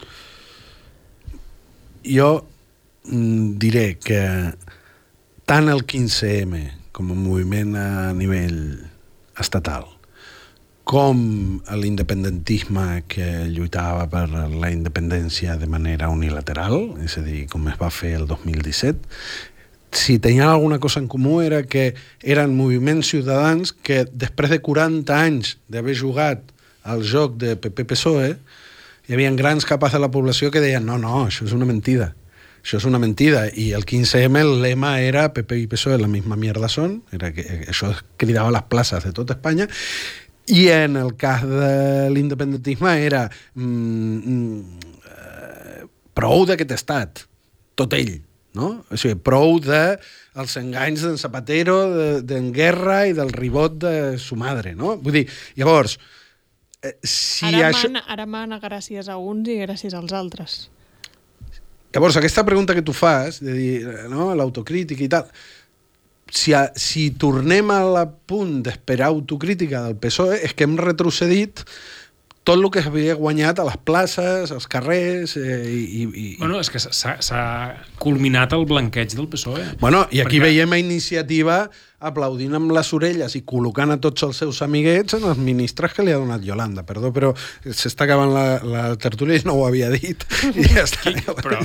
Jo 2.07 2.31
mm, 3.05 3.57
diré 3.61 3.87
que 4.01 4.21
tant 5.47 5.69
el 5.69 5.85
15M 5.85 6.63
com 6.95 7.13
a 7.13 7.17
moviment 7.17 7.75
a 7.77 8.13
nivell 8.17 8.79
estatal 9.37 9.96
com 10.87 11.59
l'independentisme 11.75 13.03
que 13.11 13.27
lluitava 13.51 14.05
per 14.07 14.25
la 14.31 14.71
independència 14.71 15.57
de 15.59 15.67
manera 15.67 16.07
unilateral, 16.07 16.93
és 17.03 17.17
a 17.19 17.23
dir, 17.25 17.43
com 17.51 17.67
es 17.67 17.75
va 17.75 17.91
fer 17.91 18.13
el 18.21 18.23
2017, 18.29 19.03
si 19.91 20.17
tenien 20.19 20.47
alguna 20.47 20.79
cosa 20.79 21.01
en 21.01 21.09
comú 21.11 21.41
era 21.41 21.63
que 21.63 21.93
eren 22.23 22.55
moviments 22.55 23.09
ciutadans 23.11 23.73
que 23.73 24.05
després 24.11 24.51
de 24.53 24.61
40 24.63 25.15
anys 25.15 25.57
d'haver 25.67 25.95
jugat 25.95 26.43
al 26.87 27.03
joc 27.03 27.35
de 27.41 27.57
PP-PSOE, 27.59 28.29
hi 29.07 29.15
havia 29.15 29.31
grans 29.35 29.67
capes 29.67 29.91
de 29.91 29.99
la 29.99 30.11
població 30.11 30.51
que 30.51 30.63
deien 30.63 30.87
no, 30.87 30.95
no, 31.01 31.25
això 31.27 31.47
és 31.47 31.55
una 31.55 31.67
mentida. 31.67 32.13
Això 32.63 32.79
és 32.81 32.87
una 32.87 32.99
mentida. 32.99 33.45
I 33.55 33.69
el 33.75 33.85
15M 33.87 34.39
el 34.43 34.53
lema 34.63 34.97
era 34.99 35.29
PP 35.35 35.59
i 35.61 35.67
PSOE 35.71 35.99
la 35.99 36.11
misma 36.11 36.39
mierda 36.39 36.67
són, 36.71 37.01
era 37.15 37.33
que 37.35 37.45
això 37.67 37.93
cridava 38.19 38.51
les 38.55 38.65
places 38.71 39.03
de 39.07 39.13
tota 39.15 39.35
Espanya, 39.35 39.67
i 40.47 40.67
en 40.71 40.95
el 40.95 41.15
cas 41.19 41.43
de 41.43 42.09
l'independentisme 42.13 42.93
era 43.03 43.25
mm, 43.55 44.17
mm, 44.17 44.91
eh, 45.11 45.81
prou 46.15 46.45
d'aquest 46.47 46.71
estat, 46.77 47.23
tot 47.77 47.95
ell, 47.97 48.13
no? 48.57 48.69
O 48.89 48.99
sigui, 48.99 49.17
prou 49.19 49.59
de 49.63 49.81
els 50.37 50.55
enganys 50.61 51.03
d'en 51.03 51.19
Zapatero, 51.19 51.77
d'en 52.21 52.47
de, 52.49 52.55
Guerra 52.55 53.01
i 53.09 53.17
del 53.17 53.33
ribot 53.35 53.75
de 53.81 54.15
su 54.21 54.39
madre, 54.39 54.73
no? 54.77 54.95
Vull 55.01 55.19
dir, 55.19 55.25
llavors, 55.59 55.97
eh, 56.81 56.95
si 57.03 57.49
ara 57.51 57.73
això... 57.73 57.91
Mana, 57.91 58.05
ara 58.07 58.25
mana 58.25 58.61
gràcies 58.63 59.11
a 59.11 59.19
uns 59.19 59.51
i 59.51 59.59
gràcies 59.65 59.97
als 59.97 60.15
altres. 60.15 60.57
Llavors, 61.95 62.17
aquesta 62.19 62.43
pregunta 62.45 62.75
que 62.75 62.83
tu 62.85 62.93
fas, 62.93 63.39
de 63.41 63.53
dir, 63.55 63.75
no, 64.11 64.29
l'autocrítica 64.35 65.01
i 65.05 65.11
tal, 65.11 65.29
si, 66.31 66.53
a, 66.57 66.67
si 66.75 67.09
tornem 67.19 67.71
a 67.73 67.81
la 67.85 68.05
punt 68.07 68.61
d'esperar 68.65 69.11
autocrítica 69.11 69.83
del 69.85 69.97
PSOE 70.01 70.41
és 70.47 70.55
que 70.57 70.67
hem 70.67 70.77
retrocedit 70.79 71.63
tot 72.47 72.55
el 72.55 72.69
que 72.71 72.79
s'havia 72.79 73.17
guanyat 73.19 73.59
a 73.59 73.65
les 73.67 73.75
places, 73.83 74.53
als 74.55 74.69
carrers... 74.71 75.35
Eh, 75.35 75.57
i, 75.67 76.05
i, 76.07 76.27
bueno, 76.39 76.61
és 76.63 76.71
que 76.71 76.79
s'ha 76.79 77.41
culminat 77.99 78.55
el 78.55 78.63
blanqueig 78.69 79.17
del 79.17 79.27
PSOE. 79.27 79.65
Bueno, 79.81 80.05
i 80.15 80.23
aquí 80.23 80.39
perquè... 80.39 80.53
veiem 80.53 80.75
a 80.77 80.79
iniciativa 80.79 81.57
aplaudint 81.97 82.53
amb 82.53 82.69
les 82.75 82.89
orelles 82.93 83.33
i 83.39 83.41
col·locant 83.47 83.89
a 83.89 83.97
tots 83.97 84.21
els 84.27 84.37
seus 84.43 84.59
amiguets 84.61 85.15
en 85.17 85.23
els 85.31 85.39
ministres 85.41 85.95
que 85.97 86.03
li 86.05 86.13
ha 86.13 86.19
donat 86.21 86.43
Yolanda. 86.45 86.83
Perdó, 86.85 87.09
però 87.13 87.31
s'està 87.65 88.05
acabant 88.05 88.29
la, 88.35 88.43
la 88.61 88.83
tertúlia 89.01 89.39
i 89.39 89.45
no 89.47 89.55
ho 89.57 89.63
havia 89.65 89.89
dit. 89.89 90.21
I 90.53 90.67
ja 90.75 90.83
està. 90.85 91.09
Qui, 91.09 91.25
però... 91.41 91.63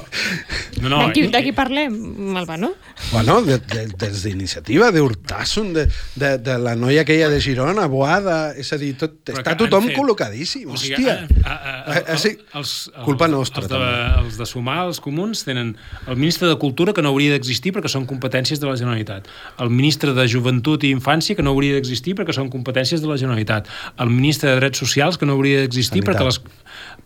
No, 0.80 0.88
no, 0.88 1.02
de, 1.02 1.10
qui, 1.12 1.26
de 1.28 1.42
qui 1.44 1.52
parlem, 1.56 1.98
Malva, 2.32 2.56
no? 2.56 2.72
Bueno, 3.10 3.42
de, 3.44 3.58
de, 3.60 3.84
des 4.00 4.22
d'iniciativa, 4.24 4.88
d'Hurtasson, 4.94 5.68
de, 5.76 5.84
de, 6.16 6.32
de 6.40 6.56
la 6.64 6.72
noia 6.80 7.04
aquella 7.04 7.28
de 7.28 7.42
Girona, 7.44 7.84
Boada, 7.92 8.38
és 8.56 8.72
a 8.72 8.80
dir, 8.80 8.94
tot, 8.98 9.18
està 9.34 9.54
tothom 9.60 9.90
fet, 9.90 9.98
col·locadíssim, 9.98 10.64
o 10.72 10.80
sigui, 10.80 10.96
hòstia. 10.96 11.44
A, 11.44 11.52
a, 11.52 11.76
a, 11.76 12.02
a, 12.14 12.18
sí, 12.22 12.32
els, 12.56 12.74
culpa 13.04 13.28
nostra, 13.28 13.66
els 13.66 13.70
de, 13.70 13.76
també. 13.76 14.24
Els 14.24 14.40
de 14.40 14.48
sumar, 14.48 14.80
els 14.88 15.02
comuns, 15.04 15.44
tenen 15.44 15.74
el 16.06 16.16
ministre 16.16 16.48
de 16.48 16.56
Cultura, 16.62 16.96
que 16.96 17.04
no 17.04 17.12
hauria 17.12 17.36
d'existir 17.36 17.74
perquè 17.76 17.92
són 17.92 18.08
competències 18.08 18.62
de 18.62 18.70
la 18.70 18.78
Generalitat. 18.80 19.28
El 19.60 19.70
ministre 19.74 20.16
de 20.16 20.21
de 20.22 20.30
Joventut 20.32 20.86
i 20.86 20.92
Infància, 20.94 21.36
que 21.36 21.44
no 21.44 21.54
hauria 21.54 21.76
d'existir 21.76 22.16
perquè 22.18 22.34
són 22.36 22.50
competències 22.52 23.02
de 23.02 23.10
la 23.10 23.18
Generalitat. 23.20 23.70
El 24.02 24.12
ministre 24.14 24.50
de 24.50 24.60
Drets 24.60 24.82
Socials, 24.82 25.18
que 25.18 25.28
no 25.28 25.36
hauria 25.36 25.64
d'existir 25.64 26.04
perquè 26.06 26.26
les, 26.26 26.40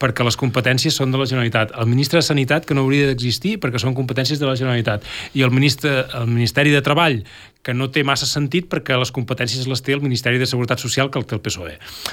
perquè 0.03 0.25
les 0.27 0.37
competències 0.37 0.95
són 0.95 1.13
de 1.13 1.21
la 1.21 1.27
Generalitat. 1.29 1.75
El 1.81 1.89
ministre 1.91 2.21
de 2.21 2.27
Sanitat, 2.27 2.67
que 2.69 2.77
no 2.77 2.85
hauria 2.85 3.09
d'existir 3.11 3.57
perquè 3.63 3.81
són 3.83 3.97
competències 3.97 4.41
de 4.41 4.49
la 4.49 4.57
Generalitat. 4.59 5.05
I 5.35 5.45
el, 5.47 5.53
ministre, 5.55 6.05
el 6.19 6.27
Ministeri 6.31 6.75
de 6.75 6.83
Treball, 6.85 7.23
que 7.67 7.75
no 7.75 7.89
té 7.91 8.05
massa 8.07 8.29
sentit 8.31 8.69
perquè 8.71 8.95
les 8.95 9.11
competències 9.11 9.67
les 9.67 9.83
té 9.83 9.97
el 9.97 10.03
Ministeri 10.05 10.39
de 10.39 10.47
Seguretat 10.47 10.83
Social 10.83 11.11
que 11.11 11.19
el 11.19 11.27
té 11.27 11.35
el 11.35 11.43
PSOE. 11.43 11.73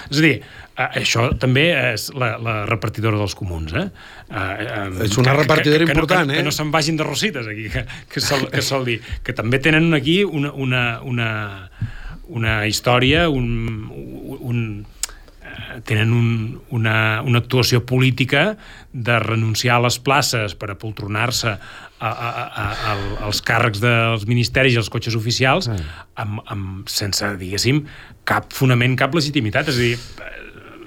És 0.10 0.18
a 0.18 0.24
dir, 0.24 0.34
eh, 0.42 0.88
això 1.04 1.28
també 1.40 1.68
és 1.94 2.08
la, 2.18 2.34
la 2.42 2.56
repartidora 2.70 3.20
dels 3.22 3.36
comuns. 3.38 3.76
Eh? 3.78 3.86
Eh, 4.32 4.88
és 5.06 5.20
una 5.22 5.36
repartidora 5.38 5.84
que, 5.84 5.92
que, 5.92 5.98
important, 6.00 6.32
que, 6.32 6.40
eh? 6.40 6.42
Que 6.42 6.48
no 6.48 6.56
se'n 6.56 6.72
vagin 6.74 6.98
de 6.98 7.06
rosites 7.06 7.50
aquí, 7.52 7.68
que, 7.70 7.86
que, 8.10 8.24
sol, 8.24 8.48
que 8.50 8.66
sol 8.66 8.88
dir. 8.88 8.98
Que 9.22 9.38
també 9.38 9.62
tenen 9.62 9.94
aquí 9.94 10.24
una, 10.24 10.56
una, 10.58 10.84
una, 11.06 11.30
una 12.34 12.58
història, 12.66 13.28
un, 13.30 13.92
un, 14.40 14.66
tenen 15.88 16.14
un, 16.14 16.28
una, 16.76 17.22
una 17.26 17.42
actuació 17.42 17.84
política 17.86 18.58
de 18.94 19.18
renunciar 19.24 19.80
a 19.80 19.86
les 19.88 19.98
places 20.04 20.56
per 20.60 20.72
apoltronar-se 20.74 21.54
a, 21.54 22.10
a, 22.10 22.30
a, 22.30 22.68
a, 22.92 22.96
als 23.28 23.42
càrrecs 23.46 23.82
dels 23.84 24.28
ministeris 24.30 24.76
i 24.76 24.82
els 24.82 24.92
cotxes 24.94 25.16
oficials 25.16 25.70
amb, 25.72 26.42
amb, 26.46 26.90
sense, 26.92 27.34
diguéssim, 27.40 27.84
cap 28.28 28.52
fonament, 28.54 28.98
cap 29.00 29.16
legitimitat. 29.16 29.72
És 29.72 29.80
a 29.80 29.86
dir, 29.88 30.32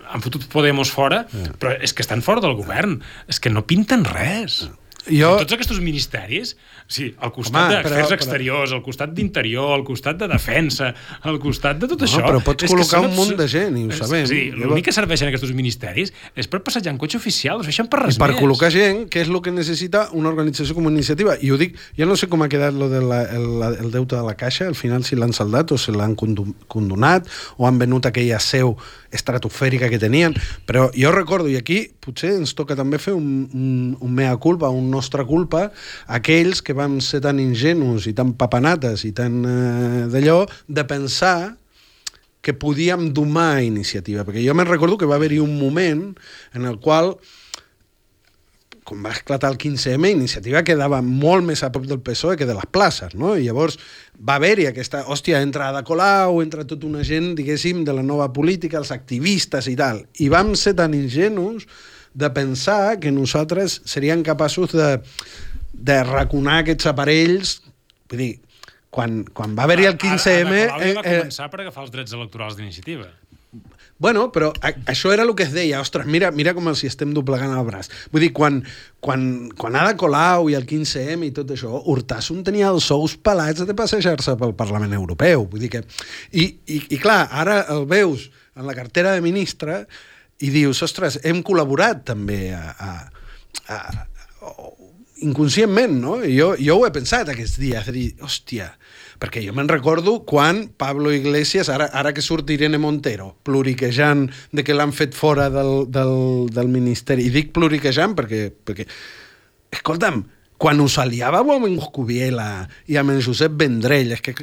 han 0.07 0.25
fotut 0.25 0.47
Podemos 0.53 0.93
fora, 0.93 1.25
però 1.61 1.75
és 1.83 1.93
que 1.93 2.05
estan 2.05 2.23
fora 2.25 2.45
del 2.45 2.57
govern. 2.59 3.01
És 3.31 3.41
que 3.43 3.53
no 3.53 3.67
pinten 3.67 4.05
res. 4.07 4.67
Jo... 5.07 5.37
Tots 5.39 5.55
aquests 5.55 5.79
ministeris, 5.85 6.55
sí, 6.91 7.13
al 7.23 7.31
costat 7.35 7.71
d'afers 7.71 8.09
però- 8.09 8.17
exteriors, 8.17 8.73
al 8.75 8.83
costat 8.83 9.13
d'interior, 9.15 9.71
al 9.77 9.85
costat 9.87 10.19
de 10.19 10.27
defensa, 10.31 10.93
al 11.23 11.39
costat 11.43 11.79
de 11.79 11.87
tot 11.93 12.01
No, 12.03 12.09
això... 12.09 12.23
però 12.27 12.41
pots 12.43 12.67
és 12.67 12.73
col·locar 12.73 13.03
un 13.05 13.15
munt 13.15 13.37
de 13.39 13.47
gent, 13.51 13.77
i 13.79 13.85
ho 13.87 13.95
sabem. 13.95 14.27
Sí, 14.27 14.41
l'únic 14.51 14.89
que 14.89 14.95
serveixen 14.97 15.31
aquests 15.31 15.53
ministeris 15.55 16.13
és 16.35 16.51
per 16.51 16.61
passejar 16.67 16.91
en 16.95 16.99
cotxe 16.99 17.21
oficial, 17.21 17.59
no 17.61 17.67
serveixen 17.67 17.91
per 17.93 18.03
res 18.03 18.19
I 18.19 18.23
per 18.25 18.33
més. 18.33 18.41
col·locar 18.43 18.73
gent, 18.75 19.05
que 19.13 19.23
és 19.23 19.31
el 19.31 19.39
que 19.45 19.55
necessita 19.55 20.09
una 20.19 20.29
organització 20.33 20.75
com 20.75 20.91
iniciativa. 20.91 21.37
I 21.41 21.51
ho 21.55 21.61
dic, 21.61 21.79
jo 21.99 22.07
no 22.11 22.17
sé 22.19 22.27
com 22.33 22.43
ha 22.43 22.51
quedat 22.51 22.75
lo 22.75 22.89
de 22.91 23.01
la, 23.05 23.23
el, 23.31 23.47
el 23.87 23.91
deute 23.95 24.17
de 24.19 24.23
la 24.27 24.35
Caixa, 24.35 24.67
al 24.67 24.75
final 24.79 25.05
si 25.07 25.15
l'han 25.19 25.33
saldat 25.37 25.71
o 25.73 25.79
si 25.79 25.95
l'han 25.95 26.17
condonat 26.19 27.29
o 27.57 27.67
han 27.69 27.79
venut 27.79 28.07
aquella 28.11 28.41
seu 28.43 28.75
estratosfèrica 29.17 29.91
que 29.93 30.01
tenien, 30.03 30.37
però 30.69 30.87
jo 30.95 31.13
recordo, 31.15 31.51
i 31.51 31.59
aquí 31.59 31.83
potser 32.05 32.35
ens 32.37 32.55
toca 32.57 32.77
també 32.79 33.01
fer 33.03 33.17
un, 33.17 33.47
un, 33.51 33.71
un 34.01 34.15
mea 34.15 34.37
culpa, 34.41 34.71
un 34.73 34.91
nostra 34.93 35.27
culpa, 35.27 35.71
aquells 36.07 36.63
que 36.63 36.77
vam 36.77 37.01
ser 37.05 37.23
tan 37.25 37.41
ingenus 37.43 38.07
i 38.11 38.15
tan 38.17 38.35
papanates 38.39 39.07
i 39.09 39.15
tan 39.17 39.41
eh, 39.43 40.03
d'allò, 40.13 40.45
de 40.69 40.85
pensar 40.87 41.57
que 42.47 42.55
podíem 42.55 43.09
domar 43.11 43.65
iniciativa, 43.67 44.23
perquè 44.23 44.45
jo 44.45 44.55
me'n 44.55 44.69
recordo 44.69 44.95
que 45.01 45.09
va 45.11 45.17
haver-hi 45.19 45.41
un 45.43 45.57
moment 45.59 46.13
en 46.55 46.69
el 46.71 46.79
qual 46.79 47.17
quan 48.87 49.03
va 49.03 49.11
esclatar 49.11 49.51
el 49.51 49.59
15M, 49.59 50.13
Iniciativa 50.15 50.63
quedava 50.67 51.01
molt 51.03 51.45
més 51.49 51.65
a 51.67 51.73
prop 51.75 51.89
del 51.91 51.99
PSOE 52.07 52.37
que 52.39 52.47
de 52.47 52.55
les 52.55 52.69
places, 52.71 53.17
no? 53.19 53.35
I 53.35 53.49
llavors 53.49 53.81
va 54.17 54.39
haver-hi 54.39 54.69
aquesta... 54.71 55.03
Hòstia, 55.11 55.41
entra 55.43 55.73
Ada 55.73 55.83
Colau, 55.87 56.39
entra 56.45 56.65
tota 56.69 56.87
una 56.87 57.03
gent, 57.07 57.33
diguéssim, 57.39 57.83
de 57.87 57.97
la 57.97 58.07
nova 58.07 58.31
política, 58.33 58.79
els 58.79 58.95
activistes 58.95 59.67
i 59.73 59.75
tal. 59.79 60.05
I 60.23 60.31
vam 60.33 60.55
ser 60.55 60.77
tan 60.79 60.95
ingenus 60.95 61.67
de 62.15 62.31
pensar 62.33 62.97
que 63.03 63.13
nosaltres 63.13 63.81
seríem 63.85 64.23
capaços 64.25 64.73
de, 64.77 64.97
de 65.75 66.01
raconar 66.07 66.63
aquests 66.63 66.93
aparells... 66.95 67.59
Vull 68.07 68.23
dir, 68.23 68.33
quan, 68.95 69.25
quan 69.35 69.59
va 69.59 69.67
haver-hi 69.67 69.91
el 69.91 69.99
15M... 69.99 70.55
Ara, 70.63 70.79
ara, 70.79 70.79
ara 70.79 70.95
va 71.01 71.03
eh, 71.03 71.17
eh, 71.17 71.23
començar 71.27 71.51
per 71.51 71.65
agafar 71.65 71.85
els 71.85 71.95
drets 71.95 72.15
electorals 72.17 72.55
d'iniciativa. 72.57 73.11
Bueno, 73.99 74.27
però 74.33 74.51
això 74.85 75.13
era 75.15 75.25
el 75.25 75.33
que 75.37 75.47
es 75.47 75.55
deia, 75.57 75.81
ostres, 75.81 76.05
mira, 76.05 76.29
mira 76.31 76.53
com 76.57 76.69
els 76.69 76.83
estem 76.85 77.15
doblegant 77.17 77.55
el 77.57 77.65
braç. 77.65 77.89
Vull 78.13 78.27
dir, 78.27 78.33
quan, 78.37 78.59
quan, 79.01 79.23
quan 79.57 79.79
Ada 79.81 79.95
Colau 79.97 80.51
i 80.53 80.57
el 80.59 80.67
15M 80.69 81.31
i 81.31 81.33
tot 81.37 81.55
això, 81.55 81.73
Hurtasun 81.89 82.43
tenia 82.45 82.69
els 82.69 82.91
sous 82.93 83.17
pelats 83.17 83.65
de 83.65 83.77
passejar-se 83.79 84.37
pel 84.37 84.53
Parlament 84.59 84.93
Europeu. 84.99 85.47
Vull 85.49 85.65
dir 85.65 85.73
que... 85.73 85.85
I, 86.37 86.45
i, 86.69 86.83
I 86.93 87.01
clar, 87.01 87.23
ara 87.33 87.63
el 87.73 87.87
veus 87.89 88.29
en 88.57 88.69
la 88.69 88.77
cartera 88.77 89.17
de 89.17 89.25
ministre 89.25 89.87
i 90.45 90.53
dius, 90.53 90.83
ostres, 90.85 91.17
hem 91.25 91.41
col·laborat 91.45 92.05
també 92.13 92.51
a, 92.53 92.67
a, 92.77 92.93
a 93.73 93.81
inconscientment, 95.25 95.97
no? 96.03 96.19
Jo, 96.25 96.55
jo 96.61 96.77
ho 96.79 96.87
he 96.87 96.93
pensat 96.93 97.31
aquests 97.33 97.59
dies, 97.61 97.89
dir, 97.95 98.09
hòstia, 98.21 98.69
perquè 99.23 99.43
jo 99.45 99.55
me'n 99.57 99.71
recordo 99.71 100.19
quan 100.29 100.67
Pablo 100.77 101.13
Iglesias, 101.15 101.71
ara, 101.73 101.89
ara 101.93 102.13
que 102.13 102.25
surt 102.25 102.51
Irene 102.53 102.81
Montero, 102.83 103.33
pluriquejant 103.47 104.27
de 104.53 104.65
que 104.67 104.77
l'han 104.77 104.93
fet 104.97 105.17
fora 105.17 105.49
del, 105.53 105.87
del, 105.93 106.17
del 106.53 106.73
Ministeri, 106.73 107.27
i 107.27 107.33
dic 107.33 107.55
pluriquejant 107.57 108.17
perquè, 108.19 108.49
perquè 108.53 108.89
escolta'm, 109.73 110.25
quan 110.61 110.81
us 110.81 110.97
aliàveu 111.01 111.53
amb 111.57 111.69
en 111.69 111.77
Cubiela 111.93 112.67
i 112.89 112.97
amb 113.01 113.13
en 113.13 113.21
Josep 113.25 113.57
Vendrell, 113.61 114.15
és 114.17 114.25
que 114.25 114.37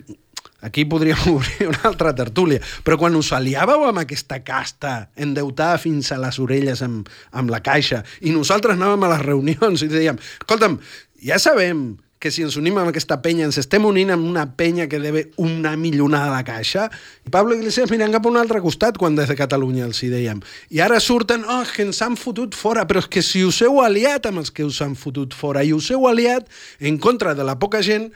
aquí 0.64 0.86
podríem 0.90 1.20
obrir 1.36 1.70
una 1.70 1.84
altra 1.92 2.16
tertúlia, 2.16 2.64
però 2.84 2.98
quan 2.98 3.16
us 3.20 3.34
aliàveu 3.36 3.86
amb 3.90 4.04
aquesta 4.04 4.40
casta 4.46 5.10
endeutada 5.16 5.78
fins 5.82 6.12
a 6.16 6.20
les 6.24 6.40
orelles 6.42 6.82
amb, 6.86 7.12
amb 7.36 7.54
la 7.54 7.62
caixa 7.64 8.02
i 8.24 8.34
nosaltres 8.34 8.80
anàvem 8.80 9.06
a 9.06 9.14
les 9.18 9.28
reunions 9.28 9.84
i 9.86 9.92
dèiem, 9.92 10.18
escolta'm, 10.42 10.80
ja 11.24 11.38
sabem 11.40 11.94
que 12.24 12.32
si 12.32 12.40
ens 12.46 12.56
unim 12.56 12.78
amb 12.80 12.88
aquesta 12.88 13.18
penya, 13.20 13.44
ens 13.50 13.58
estem 13.60 13.84
unint 13.84 14.14
amb 14.14 14.24
una 14.24 14.46
penya 14.56 14.86
que 14.88 15.02
debe 15.04 15.26
una 15.44 15.74
millonada 15.76 16.30
a 16.30 16.38
la 16.38 16.46
caixa. 16.48 16.86
I 17.28 17.34
Pablo 17.36 17.58
Iglesias 17.58 17.92
mirant 17.92 18.16
cap 18.16 18.24
a 18.24 18.32
un 18.32 18.40
altre 18.40 18.62
costat 18.64 18.96
quan 18.96 19.18
des 19.18 19.28
de 19.28 19.36
Catalunya 19.36 19.84
els 19.90 20.00
hi 20.00 20.08
dèiem. 20.14 20.40
I 20.72 20.80
ara 20.86 21.02
surten, 21.04 21.44
oh, 21.44 21.66
que 21.68 21.84
ens 21.84 22.00
han 22.00 22.16
fotut 22.16 22.56
fora, 22.56 22.86
però 22.88 23.04
és 23.04 23.10
que 23.12 23.20
si 23.20 23.44
us 23.44 23.60
heu 23.68 23.82
aliat 23.84 24.32
amb 24.32 24.40
els 24.40 24.54
que 24.56 24.64
us 24.64 24.80
han 24.86 24.96
fotut 24.96 25.36
fora 25.36 25.66
i 25.68 25.76
us 25.76 25.92
heu 25.92 26.08
aliat 26.08 26.48
en 26.80 26.96
contra 26.96 27.36
de 27.36 27.44
la 27.44 27.58
poca 27.60 27.84
gent 27.84 28.08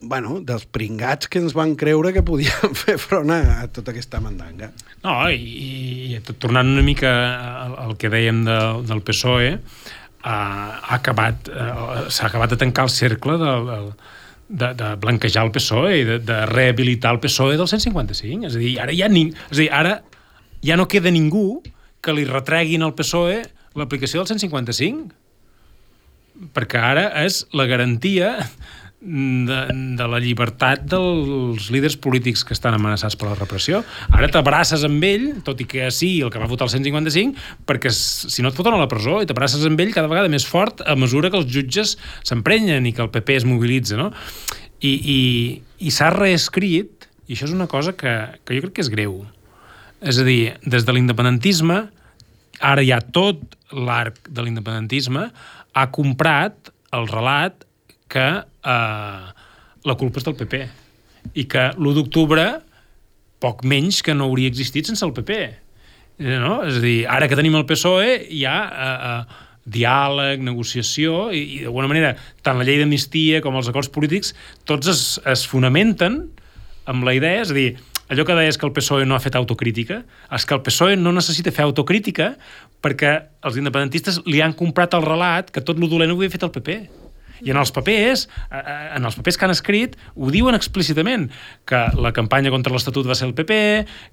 bueno, 0.00 0.40
dels 0.40 0.64
pringats 0.64 1.28
que 1.28 1.38
ens 1.42 1.52
van 1.56 1.74
creure 1.76 2.14
que 2.16 2.22
podien 2.24 2.74
fer 2.82 2.96
front 3.00 3.30
a, 3.34 3.66
tota 3.72 3.92
aquesta 3.92 4.20
mandanga. 4.24 4.70
No, 5.04 5.14
i, 5.28 6.16
i 6.16 6.20
tornant 6.32 6.72
una 6.72 6.84
mica 6.84 7.10
al, 7.66 7.76
al 7.84 7.96
que 8.00 8.10
dèiem 8.12 8.44
de, 8.48 8.58
del 8.88 9.04
PSOE, 9.04 9.50
ha, 10.22 10.36
ha 10.36 10.96
acabat, 10.96 11.52
eh, 11.52 12.08
s'ha 12.08 12.26
acabat 12.28 12.50
de 12.54 12.60
tancar 12.60 12.84
el 12.88 12.94
cercle 12.94 13.36
de, 13.40 13.52
de, 14.48 14.72
de 14.80 14.88
blanquejar 15.00 15.44
el 15.46 15.52
PSOE 15.54 16.00
i 16.00 16.08
de, 16.08 16.18
de 16.24 16.40
rehabilitar 16.50 17.14
el 17.16 17.22
PSOE 17.22 17.60
del 17.60 17.68
155. 17.68 18.48
És 18.48 18.56
a 18.56 18.64
dir, 18.64 18.74
ara 18.82 18.96
ja, 18.96 19.08
ni, 19.12 19.28
és 19.50 19.56
a 19.56 19.62
dir, 19.62 19.70
ara 19.72 19.94
ja 20.64 20.76
no 20.80 20.88
queda 20.88 21.12
ningú 21.12 21.62
que 22.00 22.16
li 22.16 22.24
retreguin 22.28 22.84
al 22.84 22.96
PSOE 22.96 23.42
l'aplicació 23.76 24.24
del 24.24 24.32
155 24.32 25.16
perquè 26.56 26.80
ara 26.80 27.10
és 27.20 27.44
la 27.52 27.66
garantia 27.68 28.38
de, 29.00 29.58
de 29.96 30.06
la 30.12 30.18
llibertat 30.20 30.82
dels 30.92 31.70
líders 31.72 31.96
polítics 31.96 32.42
que 32.44 32.52
estan 32.52 32.76
amenaçats 32.76 33.16
per 33.16 33.30
la 33.30 33.36
repressió. 33.38 33.80
Ara 34.12 34.28
t'abraces 34.32 34.84
amb 34.86 35.04
ell, 35.08 35.26
tot 35.46 35.60
i 35.64 35.66
que 35.68 35.88
sí, 35.94 36.12
el 36.20 36.32
que 36.32 36.40
va 36.42 36.48
votar 36.50 36.68
el 36.68 36.74
155, 36.74 37.64
perquè 37.68 37.92
si 37.94 38.44
no 38.44 38.52
et 38.52 38.58
foten 38.58 38.76
a 38.76 38.80
la 38.80 38.90
presó 38.90 39.20
i 39.24 39.28
t'abraces 39.28 39.64
amb 39.66 39.80
ell 39.80 39.94
cada 39.96 40.10
vegada 40.10 40.32
més 40.32 40.44
fort 40.46 40.84
a 40.84 40.96
mesura 41.00 41.32
que 41.32 41.40
els 41.40 41.48
jutges 41.50 41.96
s'emprenyen 42.28 42.86
i 42.86 42.94
que 42.96 43.04
el 43.04 43.12
PP 43.12 43.40
es 43.40 43.48
mobilitza, 43.48 43.96
no? 44.00 44.10
I, 44.80 44.92
i, 44.92 45.20
i 45.84 45.92
s'ha 45.92 46.12
reescrit, 46.12 47.08
i 47.28 47.36
això 47.36 47.48
és 47.48 47.56
una 47.56 47.68
cosa 47.70 47.94
que, 47.96 48.12
que 48.44 48.56
jo 48.56 48.66
crec 48.66 48.78
que 48.78 48.84
és 48.84 48.92
greu. 48.92 49.22
És 50.00 50.20
a 50.20 50.24
dir, 50.24 50.54
des 50.64 50.84
de 50.84 50.92
l'independentisme, 50.96 51.82
ara 52.60 52.84
ja 52.84 53.00
tot 53.00 53.56
l'arc 53.72 54.28
de 54.28 54.44
l'independentisme 54.44 55.26
ha 55.72 55.88
comprat 55.94 56.72
el 56.96 57.06
relat 57.08 57.64
que 58.10 58.26
eh, 58.42 59.24
la 59.90 59.96
culpa 60.00 60.20
és 60.20 60.26
del 60.26 60.36
PP 60.38 60.62
i 61.40 61.46
que 61.50 61.70
l'1 61.76 61.96
d'octubre 61.96 62.46
poc 63.40 63.64
menys 63.64 64.02
que 64.04 64.14
no 64.16 64.28
hauria 64.28 64.50
existit 64.50 64.88
sense 64.88 65.04
el 65.06 65.14
PP. 65.16 65.40
Eh, 65.40 65.58
No? 66.20 66.60
És 66.68 66.76
a 66.76 66.82
dir, 66.84 66.96
ara 67.08 67.28
que 67.30 67.36
tenim 67.38 67.54
el 67.56 67.64
PSOE 67.64 68.18
hi 68.28 68.42
ha 68.44 68.56
eh, 68.68 68.96
eh, 69.10 69.46
diàleg, 69.72 70.42
negociació 70.44 71.30
i, 71.32 71.40
i 71.56 71.62
d'alguna 71.64 71.88
manera 71.88 72.10
tant 72.44 72.58
la 72.60 72.66
llei 72.68 72.80
d'amnistia 72.80 73.40
com 73.44 73.56
els 73.56 73.70
acords 73.72 73.88
polítics 73.92 74.34
tots 74.68 74.90
es, 74.90 75.04
es 75.24 75.46
fonamenten 75.48 76.26
amb 76.90 77.06
la 77.06 77.14
idea, 77.14 77.40
és 77.44 77.52
a 77.52 77.56
dir, 77.56 77.68
allò 78.10 78.24
que 78.26 78.36
deies 78.36 78.58
que 78.58 78.66
el 78.66 78.74
PSOE 78.74 79.06
no 79.06 79.14
ha 79.14 79.22
fet 79.22 79.36
autocrítica, 79.38 80.02
és 80.34 80.44
que 80.44 80.56
el 80.56 80.62
PSOE 80.66 80.96
no 80.98 81.12
necessita 81.14 81.52
fer 81.54 81.64
autocrítica 81.64 82.32
perquè 82.82 83.14
els 83.46 83.58
independentistes 83.60 84.20
li 84.26 84.40
han 84.42 84.56
comprat 84.58 84.96
el 84.98 85.06
relat 85.06 85.52
que 85.54 85.62
tot 85.64 85.78
lo 85.80 85.88
dolent 85.88 86.12
ho 86.12 86.18
havia 86.18 86.32
fet 86.32 86.44
el 86.44 86.52
PP. 86.56 86.80
I 87.42 87.50
en 87.54 87.56
els 87.60 87.72
papers, 87.72 88.26
eh, 88.50 88.58
eh, 88.60 88.90
en 88.96 89.04
els 89.08 89.16
papers 89.16 89.38
que 89.38 89.44
han 89.46 89.54
escrit, 89.54 89.96
ho 90.16 90.30
diuen 90.30 90.54
explícitament, 90.58 91.28
que 91.64 91.80
la 91.96 92.12
campanya 92.16 92.50
contra 92.52 92.72
l'Estatut 92.74 93.06
va 93.08 93.14
ser 93.18 93.28
el 93.30 93.34
PP, 93.34 93.58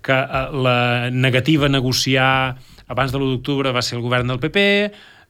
que 0.05 0.15
eh, 0.17 0.47
la 0.53 1.09
negativa 1.11 1.67
a 1.67 1.69
negociar 1.73 2.31
abans 2.87 3.11
de 3.11 3.19
l'1 3.19 3.33
d'octubre 3.37 3.71
va 3.75 3.81
ser 3.83 3.97
el 3.97 4.05
govern 4.05 4.27
del 4.31 4.39
PP, 4.39 4.63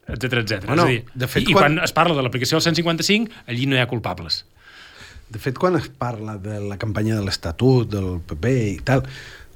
etc 0.08 0.38
etc. 0.44 0.62
Bueno, 0.70 0.84
és 0.86 0.88
a 0.88 0.92
dir, 0.94 1.02
de 1.14 1.26
fet, 1.28 1.42
i, 1.42 1.52
quan- 1.52 1.74
i 1.74 1.76
quan 1.76 1.84
es 1.84 1.92
parla 1.92 2.14
de 2.16 2.22
l'aplicació 2.24 2.56
del 2.60 2.68
155, 2.70 3.42
allí 3.50 3.66
no 3.66 3.76
hi 3.76 3.82
ha 3.82 3.88
culpables. 3.90 4.44
De 5.28 5.38
fet, 5.42 5.58
quan 5.60 5.74
es 5.76 5.90
parla 5.90 6.38
de 6.40 6.60
la 6.64 6.78
campanya 6.80 7.18
de 7.18 7.24
l'Estatut, 7.26 7.90
del 7.92 8.20
PP 8.24 8.52
i 8.70 8.78
tal, 8.86 9.02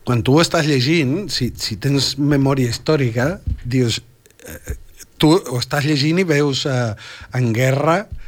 quan 0.04 0.20
tu 0.26 0.34
ho 0.36 0.42
estàs 0.42 0.66
llegint, 0.68 1.30
si, 1.32 1.52
si 1.56 1.78
tens 1.80 2.16
memòria 2.18 2.68
històrica, 2.68 3.38
dius... 3.64 4.02
Eh, 4.44 4.76
tu 5.22 5.28
ho 5.38 5.58
estàs 5.62 5.84
llegint 5.86 6.18
i 6.18 6.24
veus 6.26 6.64
eh, 6.66 6.92
en 7.38 7.52
guerra 7.54 8.00
eh, 8.02 8.21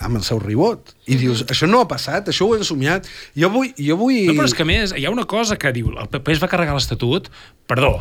amb 0.00 0.16
el 0.16 0.24
seu 0.24 0.40
ribot. 0.40 0.94
I 1.10 1.18
dius, 1.20 1.44
això 1.52 1.68
no 1.68 1.82
ha 1.84 1.88
passat, 1.90 2.30
això 2.32 2.48
ho 2.48 2.56
he 2.56 2.64
somiat. 2.66 3.08
Jo 3.38 3.50
vull... 3.52 3.70
Jo 3.78 3.98
vull... 4.00 4.24
No, 4.30 4.36
però 4.38 4.48
és 4.48 4.56
que 4.56 4.66
més, 4.66 4.94
hi 4.96 5.06
ha 5.06 5.12
una 5.12 5.26
cosa 5.28 5.58
que 5.60 5.72
diu, 5.76 5.92
el 5.92 6.10
PP 6.10 6.36
es 6.36 6.42
va 6.42 6.50
carregar 6.50 6.76
l'Estatut, 6.76 7.28
perdó, 7.70 7.98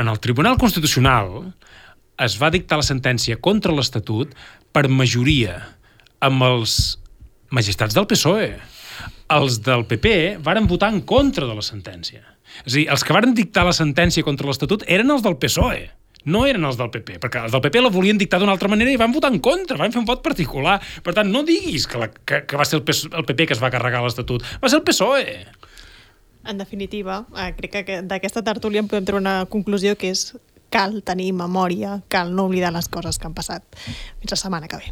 en 0.00 0.10
el 0.10 0.20
Tribunal 0.24 0.58
Constitucional 0.58 1.52
es 2.24 2.36
va 2.40 2.52
dictar 2.54 2.78
la 2.80 2.86
sentència 2.86 3.38
contra 3.42 3.74
l'Estatut 3.74 4.32
per 4.74 4.86
majoria 4.88 5.58
amb 6.24 6.46
els 6.46 6.78
magistrats 7.54 7.94
del 7.94 8.08
PSOE. 8.10 8.54
Els 9.34 9.58
del 9.66 9.84
PP 9.90 10.14
varen 10.44 10.68
votar 10.70 10.92
en 10.94 11.02
contra 11.06 11.46
de 11.48 11.56
la 11.56 11.64
sentència. 11.64 12.22
És 12.62 12.72
a 12.72 12.76
dir, 12.76 12.86
els 12.92 13.02
que 13.04 13.14
varen 13.16 13.34
dictar 13.34 13.64
la 13.66 13.74
sentència 13.74 14.24
contra 14.26 14.48
l'Estatut 14.48 14.84
eren 14.86 15.10
els 15.10 15.24
del 15.26 15.36
PSOE 15.42 15.88
no 16.30 16.44
eren 16.48 16.64
els 16.64 16.78
del 16.80 16.90
PP, 16.92 17.18
perquè 17.22 17.44
els 17.44 17.54
del 17.54 17.62
PP 17.64 17.82
la 17.82 17.92
volien 17.92 18.20
dictar 18.20 18.40
d'una 18.40 18.54
altra 18.56 18.70
manera 18.72 18.92
i 18.92 19.00
van 19.00 19.12
votar 19.12 19.32
en 19.32 19.40
contra, 19.44 19.78
van 19.80 19.92
fer 19.92 20.00
un 20.00 20.08
vot 20.08 20.22
particular. 20.24 20.78
Per 21.04 21.14
tant, 21.16 21.30
no 21.30 21.44
diguis 21.46 21.86
que, 21.90 22.00
la, 22.00 22.10
que, 22.12 22.44
que 22.48 22.60
va 22.60 22.66
ser 22.68 22.80
el, 22.80 22.84
PP 22.84 23.50
que 23.50 23.56
es 23.56 23.62
va 23.62 23.72
carregar 23.74 24.02
l'Estatut, 24.04 24.44
va 24.62 24.70
ser 24.70 24.80
el 24.80 24.86
PSOE. 24.86 25.38
En 26.44 26.60
definitiva, 26.60 27.22
eh, 27.40 27.52
crec 27.56 27.78
que 27.84 28.00
d'aquesta 28.04 28.44
tertúlia 28.44 28.82
en 28.84 28.88
podem 28.88 29.06
treure 29.08 29.22
una 29.22 29.38
conclusió 29.48 29.96
que 29.96 30.12
és 30.12 30.34
cal 30.74 31.02
tenir 31.06 31.30
memòria, 31.36 32.00
cal 32.10 32.34
no 32.34 32.48
oblidar 32.50 32.72
les 32.74 32.88
coses 32.88 33.20
que 33.20 33.30
han 33.30 33.36
passat. 33.36 33.62
Fins 34.20 34.36
la 34.36 34.40
setmana 34.40 34.68
que 34.68 34.82
ve. 34.82 34.90